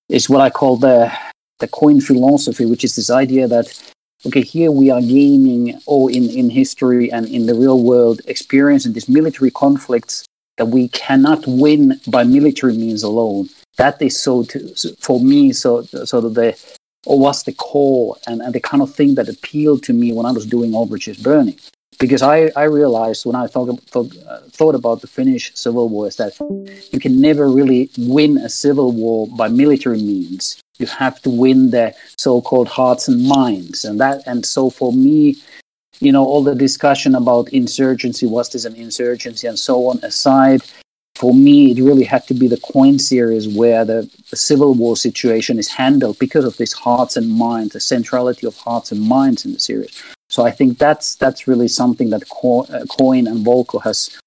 is 0.10 0.30
what 0.30 0.41
I 0.41 0.51
call 0.51 0.78
the 0.78 1.12
the 1.58 1.68
coin 1.68 1.99
philosophy, 1.99 2.66
which 2.68 2.84
is 2.84 2.95
this 2.95 3.10
idea 3.10 3.47
that 3.47 3.68
okay, 4.28 4.43
here 4.43 4.70
we 4.70 4.91
are 4.91 5.01
gaming, 5.01 5.82
or 5.88 6.12
in 6.12 6.30
in 6.30 6.51
history 6.51 7.12
and 7.12 7.28
in 7.28 7.47
the 7.47 7.56
real 7.56 7.82
world, 7.82 8.22
experiencing 8.28 8.93
these 8.93 9.10
military 9.10 9.49
conflicts 9.49 10.24
that 10.58 10.68
we 10.68 10.88
cannot 10.89 11.41
win 11.47 11.99
by 12.06 12.24
military 12.24 12.78
means 12.78 13.01
alone. 13.01 13.49
That 13.78 13.99
is 14.03 14.22
so 14.22 14.43
to, 14.43 14.60
for 14.99 15.20
me, 15.20 15.51
so 15.51 15.82
sort 15.82 16.26
of 16.26 16.36
the 16.36 16.49
or 17.08 17.18
was 17.18 17.41
the 17.41 17.53
core 17.53 18.18
and, 18.28 18.43
and 18.43 18.53
the 18.53 18.60
kind 18.60 18.84
of 18.84 18.93
thing 18.93 19.16
that 19.16 19.30
appealed 19.30 19.82
to 19.86 19.93
me 19.93 20.14
when 20.14 20.28
I 20.28 20.32
was 20.32 20.45
doing 20.45 20.76
All 20.76 20.86
Bridges 20.86 21.18
Burning 21.18 21.58
because 21.99 22.21
I, 22.21 22.51
I 22.55 22.63
realized 22.63 23.25
when 23.25 23.35
I 23.35 23.47
thought, 23.47 23.79
thought, 23.83 24.11
uh, 24.27 24.39
thought 24.49 24.75
about 24.75 25.01
the 25.01 25.07
Finnish 25.07 25.51
civil 25.55 25.89
war 25.89 26.07
is 26.07 26.17
that 26.17 26.33
you 26.91 26.99
can 26.99 27.19
never 27.21 27.49
really 27.49 27.89
win 27.97 28.37
a 28.37 28.49
civil 28.49 28.91
war 28.91 29.27
by 29.27 29.47
military 29.47 30.01
means. 30.01 30.61
You 30.77 30.87
have 30.87 31.21
to 31.21 31.29
win 31.29 31.71
the 31.71 31.95
so-called 32.17 32.67
hearts 32.67 33.07
and 33.07 33.27
minds, 33.27 33.85
and 33.85 33.99
that 33.99 34.23
and 34.27 34.45
so 34.45 34.69
for 34.69 34.91
me, 34.91 35.37
you 35.99 36.11
know, 36.11 36.25
all 36.25 36.43
the 36.43 36.55
discussion 36.55 37.15
about 37.15 37.53
insurgency, 37.53 38.25
was 38.25 38.49
this 38.49 38.65
an 38.65 38.75
insurgency, 38.75 39.47
and 39.47 39.57
so 39.57 39.87
on 39.87 39.99
aside, 40.03 40.61
for 41.15 41.33
me, 41.33 41.71
it 41.71 41.81
really 41.81 42.03
had 42.03 42.27
to 42.27 42.33
be 42.33 42.47
the 42.47 42.57
coin 42.57 42.99
series 42.99 43.47
where 43.47 43.85
the, 43.85 44.09
the, 44.29 44.35
civil 44.35 44.73
war 44.73 44.97
situation 44.97 45.57
is 45.57 45.69
handled 45.69 46.19
because 46.19 46.43
of 46.43 46.57
this 46.57 46.73
hearts 46.73 47.15
and 47.15 47.29
minds, 47.29 47.71
the 47.71 47.79
centrality 47.79 48.45
of 48.45 48.57
hearts 48.57 48.91
and 48.91 49.01
minds 49.01 49.45
in 49.45 49.53
the 49.53 49.59
series. 49.59 50.03
So 50.36 50.45
I 50.45 50.51
think 50.51 50.79
that's 50.79 51.15
that's 51.15 51.47
really 51.47 51.69
something 51.69 52.09
that 52.09 52.27
Co- 52.27 52.65
uh, 52.65 52.86
Coin 52.99 53.25
and 53.25 53.45
Volko 53.45 53.81
has 53.83 54.19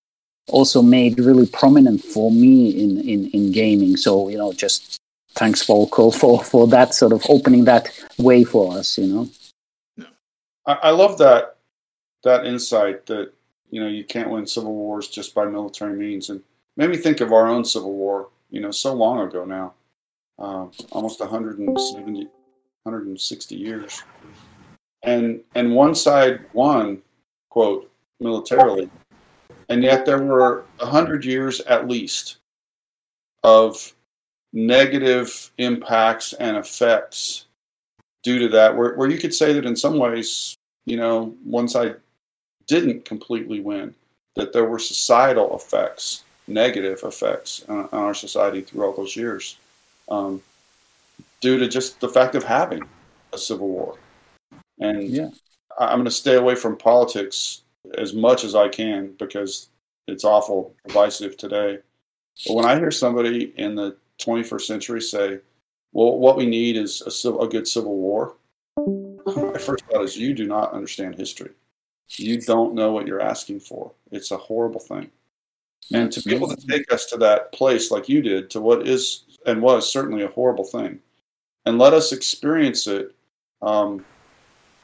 also 0.48 0.80
made 0.80 1.20
really 1.20 1.46
prominent 1.46 2.02
for 2.02 2.32
me 2.32 2.70
in, 2.82 2.98
in, 3.06 3.28
in 3.32 3.52
gaming. 3.52 3.94
So 3.98 4.30
you 4.30 4.38
know, 4.38 4.54
just 4.54 4.96
thanks 5.34 5.66
Volko 5.66 6.04
for 6.20 6.42
for 6.42 6.66
that 6.68 6.94
sort 6.94 7.12
of 7.12 7.22
opening 7.28 7.64
that 7.66 7.90
way 8.16 8.42
for 8.42 8.72
us. 8.78 8.96
You 8.96 9.06
know, 9.06 9.28
I, 10.64 10.72
I 10.88 10.90
love 10.92 11.18
that 11.18 11.58
that 12.24 12.46
insight 12.46 13.04
that 13.04 13.34
you 13.70 13.78
know 13.82 13.88
you 13.88 14.04
can't 14.04 14.30
win 14.30 14.46
civil 14.46 14.72
wars 14.72 15.08
just 15.08 15.34
by 15.34 15.44
military 15.44 15.94
means, 15.94 16.30
and 16.30 16.40
made 16.78 16.88
me 16.88 16.96
think 16.96 17.20
of 17.20 17.34
our 17.34 17.46
own 17.46 17.66
civil 17.66 17.92
war. 17.92 18.30
You 18.48 18.62
know, 18.62 18.70
so 18.70 18.94
long 18.94 19.28
ago 19.28 19.44
now, 19.44 19.74
uh, 20.38 20.68
almost 20.90 21.20
170, 21.20 22.28
160 22.84 23.54
years 23.54 24.02
and 25.02 25.40
and 25.54 25.74
one 25.74 25.94
side 25.94 26.40
won, 26.52 27.02
quote, 27.50 27.90
militarily, 28.20 28.90
and 29.68 29.82
yet 29.82 30.04
there 30.04 30.22
were 30.22 30.64
a 30.80 30.86
hundred 30.86 31.24
years 31.24 31.60
at 31.62 31.88
least 31.88 32.38
of 33.44 33.92
negative 34.52 35.50
impacts 35.58 36.32
and 36.34 36.56
effects 36.56 37.46
due 38.22 38.38
to 38.38 38.48
that, 38.48 38.76
where 38.76 38.94
where 38.94 39.10
you 39.10 39.18
could 39.18 39.34
say 39.34 39.52
that 39.52 39.66
in 39.66 39.76
some 39.76 39.98
ways, 39.98 40.56
you 40.86 40.96
know, 40.96 41.34
one 41.44 41.68
side 41.68 41.96
didn't 42.66 43.04
completely 43.04 43.60
win, 43.60 43.94
that 44.36 44.52
there 44.52 44.64
were 44.64 44.78
societal 44.78 45.56
effects, 45.56 46.24
negative 46.46 47.00
effects 47.04 47.64
on, 47.68 47.88
on 47.92 48.04
our 48.04 48.14
society 48.14 48.60
through 48.60 48.84
all 48.84 48.92
those 48.92 49.16
years, 49.16 49.56
um, 50.10 50.42
due 51.40 51.58
to 51.58 51.68
just 51.68 52.00
the 52.00 52.08
fact 52.08 52.34
of 52.34 52.44
having 52.44 52.82
a 53.32 53.38
civil 53.38 53.68
war. 53.68 53.96
And 54.80 55.02
yeah. 55.08 55.30
I'm 55.78 55.98
going 55.98 56.04
to 56.04 56.10
stay 56.10 56.34
away 56.34 56.54
from 56.54 56.76
politics 56.76 57.62
as 57.96 58.12
much 58.12 58.44
as 58.44 58.54
I 58.54 58.68
can 58.68 59.14
because 59.18 59.68
it's 60.06 60.24
awful 60.24 60.74
divisive 60.86 61.36
today. 61.36 61.78
But 62.46 62.54
when 62.54 62.64
I 62.64 62.76
hear 62.76 62.90
somebody 62.90 63.52
in 63.56 63.74
the 63.74 63.96
21st 64.20 64.62
century 64.62 65.00
say, 65.00 65.38
well, 65.92 66.18
what 66.18 66.36
we 66.36 66.46
need 66.46 66.76
is 66.76 67.02
a, 67.02 67.10
civil, 67.10 67.42
a 67.42 67.48
good 67.48 67.66
civil 67.66 67.96
war, 67.96 68.36
my 68.76 69.58
first 69.58 69.84
thought 69.86 70.04
is 70.04 70.16
you 70.16 70.34
do 70.34 70.46
not 70.46 70.72
understand 70.72 71.16
history. 71.16 71.50
You 72.16 72.40
don't 72.40 72.74
know 72.74 72.92
what 72.92 73.06
you're 73.06 73.20
asking 73.20 73.60
for. 73.60 73.92
It's 74.10 74.30
a 74.30 74.36
horrible 74.36 74.80
thing. 74.80 75.10
And 75.92 76.12
to 76.12 76.22
be 76.22 76.34
able 76.34 76.48
to 76.48 76.66
take 76.66 76.92
us 76.92 77.06
to 77.06 77.16
that 77.18 77.52
place 77.52 77.90
like 77.90 78.08
you 78.08 78.20
did, 78.20 78.50
to 78.50 78.60
what 78.60 78.86
is 78.86 79.24
and 79.46 79.62
was 79.62 79.90
certainly 79.90 80.22
a 80.22 80.28
horrible 80.28 80.64
thing, 80.64 81.00
and 81.64 81.78
let 81.78 81.94
us 81.94 82.12
experience 82.12 82.86
it 82.86 83.14
um, 83.62 84.04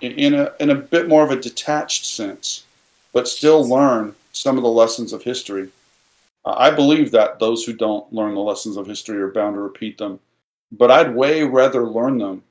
in 0.01 0.35
a, 0.35 0.53
in 0.61 0.71
a 0.71 0.75
bit 0.75 1.09
more 1.09 1.25
of 1.25 1.31
a 1.31 1.41
detached 1.41 2.07
sense, 2.07 2.65
but 3.13 3.29
still 3.29 3.67
learn 3.67 4.15
some 4.33 4.57
of 4.57 4.63
the 4.63 4.69
lessons 4.69 5.13
of 5.13 5.23
history. 5.23 5.71
I 6.45 6.71
believe 6.71 7.11
that 7.13 7.39
those 7.39 7.65
who 7.65 7.73
don't 7.73 8.13
learn 8.13 8.35
the 8.35 8.41
lessons 8.41 8.77
of 8.77 8.87
history 8.87 9.17
are 9.19 9.31
bound 9.31 9.55
to 9.55 9.61
repeat 9.61 9.97
them, 9.97 10.21
but 10.73 10.91
I'd 10.91 11.15
way 11.15 11.43
rather 11.43 11.87
learn 11.87 12.19
them 12.19 12.43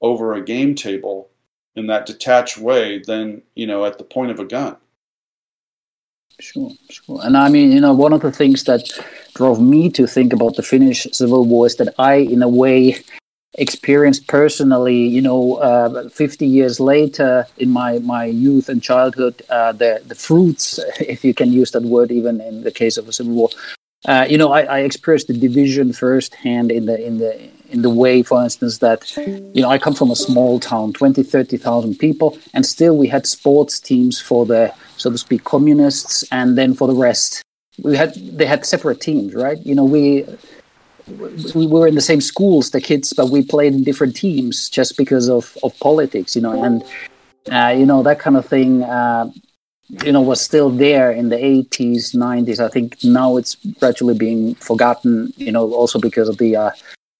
over 0.00 0.34
a 0.34 0.44
game 0.44 0.74
table 0.74 1.28
in 1.76 1.86
that 1.86 2.06
detached 2.06 2.58
way 2.58 2.98
than, 2.98 3.42
you 3.54 3.66
know, 3.66 3.84
at 3.84 3.98
the 3.98 4.04
point 4.04 4.30
of 4.30 4.40
a 4.40 4.44
gun. 4.44 4.76
Sure, 6.40 6.70
sure. 6.90 7.20
And 7.22 7.36
I 7.36 7.48
mean, 7.48 7.72
you 7.72 7.80
know, 7.80 7.92
one 7.92 8.12
of 8.12 8.20
the 8.20 8.30
things 8.30 8.64
that 8.64 8.88
drove 9.34 9.60
me 9.60 9.90
to 9.90 10.06
think 10.06 10.32
about 10.32 10.56
the 10.56 10.62
Finnish 10.62 11.06
Civil 11.12 11.44
War 11.44 11.66
is 11.66 11.76
that 11.76 11.94
I, 11.98 12.14
in 12.14 12.42
a 12.42 12.48
way, 12.48 12.98
experienced 13.54 14.26
personally, 14.26 14.96
you 14.96 15.22
know, 15.22 15.54
uh, 15.56 16.08
50 16.08 16.46
years 16.46 16.80
later 16.80 17.46
in 17.56 17.70
my, 17.70 17.98
my 18.00 18.24
youth 18.24 18.68
and 18.68 18.82
childhood, 18.82 19.42
uh, 19.48 19.72
the, 19.72 20.02
the 20.06 20.14
fruits, 20.14 20.78
if 21.00 21.24
you 21.24 21.34
can 21.34 21.52
use 21.52 21.70
that 21.72 21.82
word, 21.82 22.10
even 22.10 22.40
in 22.40 22.62
the 22.62 22.70
case 22.70 22.96
of 22.96 23.08
a 23.08 23.12
civil 23.12 23.32
war. 23.32 23.48
Uh, 24.06 24.26
you 24.28 24.38
know, 24.38 24.52
I, 24.52 24.60
I, 24.62 24.78
experienced 24.80 25.26
the 25.26 25.34
division 25.34 25.92
firsthand 25.92 26.70
in 26.70 26.86
the 26.86 27.04
in 27.04 27.18
the 27.18 27.50
in 27.70 27.82
the 27.82 27.90
way, 27.90 28.22
for 28.22 28.40
instance, 28.40 28.78
that 28.78 29.16
you 29.16 29.60
know 29.60 29.68
I 29.68 29.76
come 29.76 29.92
from 29.92 30.12
a 30.12 30.16
small 30.16 30.60
town, 30.60 30.92
20, 30.92 31.24
30,000 31.24 31.98
people, 31.98 32.38
and 32.54 32.64
still 32.64 32.96
we 32.96 33.08
had 33.08 33.26
sports 33.26 33.80
teams 33.80 34.20
for 34.20 34.46
the 34.46 34.72
so 34.98 35.10
to 35.10 35.18
speak 35.18 35.42
communists, 35.42 36.22
and 36.30 36.56
then 36.56 36.74
for 36.74 36.86
the 36.86 36.94
rest, 36.94 37.42
we 37.82 37.96
had 37.96 38.14
they 38.14 38.46
had 38.46 38.64
separate 38.64 39.00
teams, 39.00 39.34
right? 39.34 39.58
You 39.66 39.74
know, 39.74 39.84
we 39.84 40.24
we 41.54 41.66
were 41.66 41.86
in 41.86 41.94
the 41.94 42.00
same 42.00 42.20
schools, 42.20 42.70
the 42.70 42.80
kids, 42.80 43.12
but 43.12 43.30
we 43.30 43.42
played 43.42 43.74
in 43.74 43.84
different 43.84 44.16
teams 44.16 44.68
just 44.68 44.96
because 44.96 45.28
of, 45.28 45.56
of 45.62 45.78
politics, 45.80 46.36
you 46.36 46.42
know, 46.42 46.62
and 46.62 46.84
uh, 47.50 47.74
you 47.76 47.86
know 47.86 48.02
that 48.02 48.18
kind 48.18 48.36
of 48.36 48.46
thing. 48.46 48.82
Uh, 48.82 49.30
you 50.04 50.12
know, 50.12 50.20
was 50.20 50.40
still 50.40 50.68
there 50.68 51.10
in 51.10 51.30
the 51.30 51.36
80s, 51.36 52.14
90s. 52.14 52.60
I 52.60 52.68
think 52.68 53.02
now 53.02 53.38
it's 53.38 53.54
gradually 53.80 54.14
being 54.14 54.54
forgotten. 54.56 55.32
You 55.36 55.52
know, 55.52 55.72
also 55.72 55.98
because 55.98 56.28
of 56.28 56.36
the 56.36 56.56
uh, 56.56 56.70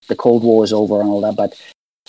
the 0.09 0.17
Cold 0.17 0.43
War 0.43 0.65
is 0.65 0.73
over 0.73 1.01
and 1.01 1.09
all 1.09 1.23
that. 1.23 1.37
But 1.37 1.59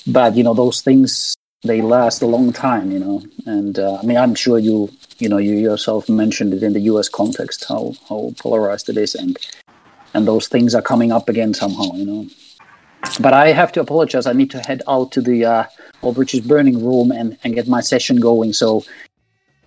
but 0.05 0.35
you 0.35 0.43
know, 0.43 0.53
those 0.53 0.81
things 0.81 1.35
they 1.63 1.81
last 1.81 2.21
a 2.21 2.25
long 2.25 2.51
time. 2.51 2.91
You 2.91 2.99
know, 2.99 3.23
and 3.45 3.79
uh, 3.79 3.99
I 4.01 4.05
mean, 4.05 4.17
I'm 4.17 4.35
sure 4.35 4.59
you 4.59 4.91
you 5.19 5.29
know 5.29 5.37
you 5.37 5.55
yourself 5.55 6.09
mentioned 6.09 6.53
it 6.53 6.63
in 6.63 6.73
the 6.73 6.81
U.S. 6.91 7.07
context 7.07 7.65
how 7.67 7.93
how 8.09 8.33
polarized 8.39 8.89
it 8.89 8.97
is, 8.97 9.15
and 9.15 9.37
and 10.13 10.27
those 10.27 10.47
things 10.47 10.75
are 10.75 10.81
coming 10.81 11.11
up 11.11 11.29
again 11.29 11.53
somehow, 11.53 11.91
you 11.93 12.05
know. 12.05 12.27
But 13.19 13.33
I 13.33 13.51
have 13.51 13.71
to 13.73 13.79
apologize. 13.79 14.25
I 14.25 14.33
need 14.33 14.51
to 14.51 14.59
head 14.59 14.81
out 14.87 15.11
to 15.13 15.21
the 15.21 15.45
uh, 15.45 15.63
All 16.01 16.13
Bridges 16.13 16.41
Burning 16.41 16.83
Room 16.83 17.11
and, 17.11 17.37
and 17.43 17.55
get 17.55 17.67
my 17.67 17.81
session 17.81 18.19
going. 18.19 18.53
So 18.53 18.83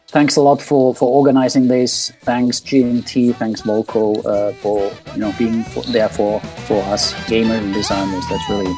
thanks 0.09 0.37
a 0.37 0.43
lot 0.43 0.61
for, 0.61 0.95
for 0.95 1.09
organizing 1.11 1.69
this. 1.69 2.13
Thanks 2.23 2.61
GMT. 2.61 3.35
Thanks 3.37 3.63
Volko 3.63 4.25
uh, 4.27 4.53
for 4.55 4.93
you 5.15 5.21
know 5.21 5.35
being 5.39 5.65
for, 5.65 5.83
there 5.85 6.09
for 6.09 6.41
for 6.41 6.83
us 6.85 7.15
gamers 7.25 7.59
and 7.59 7.73
designers. 7.73 8.25
That's 8.29 8.51
really 8.51 8.73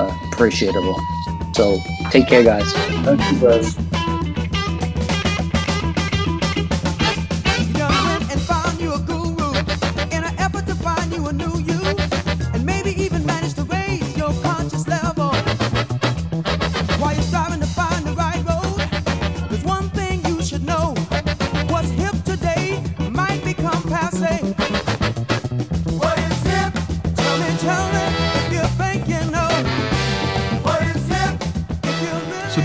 uh, 0.00 0.18
appreciable. 0.32 0.96
So 1.54 1.78
take 2.10 2.26
care, 2.26 2.42
guys. 2.42 2.70
Thank 2.74 3.32
you, 3.32 3.40
guys. 3.40 4.15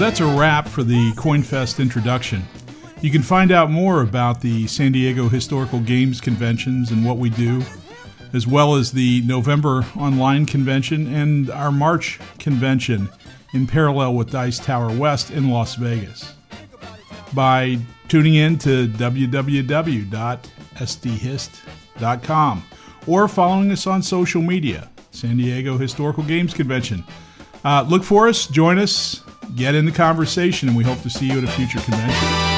That's 0.02 0.20
a 0.20 0.26
wrap 0.26 0.68
for 0.68 0.82
the 0.82 1.12
CoinFest 1.12 1.80
introduction. 1.80 2.44
You 3.02 3.12
can 3.12 3.22
find 3.22 3.52
out 3.52 3.70
more 3.70 4.02
about 4.02 4.42
the 4.42 4.66
San 4.66 4.94
Diego 4.94 5.30
Historical 5.30 5.80
Games 5.80 6.20
conventions 6.20 6.90
and 6.90 7.06
what 7.06 7.20
we 7.20 7.30
do, 7.30 7.62
as 8.34 8.48
well 8.48 8.74
as 8.74 8.92
the 8.92 9.22
November 9.28 9.86
online 9.96 10.48
convention 10.48 11.06
and 11.14 11.52
our 11.52 11.72
March 11.72 12.20
convention 12.40 13.10
in 13.54 13.68
parallel 13.68 14.16
with 14.16 14.32
Dice 14.32 14.58
Tower 14.58 14.92
West 14.92 15.30
in 15.30 15.52
Las 15.52 15.76
Vegas. 15.76 16.34
By 17.36 17.78
tuning 18.08 18.34
in 18.34 18.58
to 18.58 18.88
www.sdhist.com 20.82 22.64
or 23.08 23.28
following 23.28 23.72
us 23.72 23.88
on 23.88 24.02
social 24.02 24.42
media, 24.42 24.90
San 25.12 25.38
Diego 25.38 25.78
Historical 25.78 26.24
Games 26.24 26.54
Convention. 26.54 27.04
Uh, 27.64 27.86
look 27.88 28.04
for 28.04 28.28
us, 28.28 28.48
join 28.48 28.78
us, 28.80 29.24
get 29.56 29.76
in 29.76 29.86
the 29.86 29.92
conversation, 29.92 30.68
and 30.68 30.78
we 30.78 30.84
hope 30.84 31.02
to 31.02 31.10
see 31.10 31.28
you 31.28 31.38
at 31.38 31.44
a 31.44 31.48
future 31.48 31.80
convention. 31.80 32.51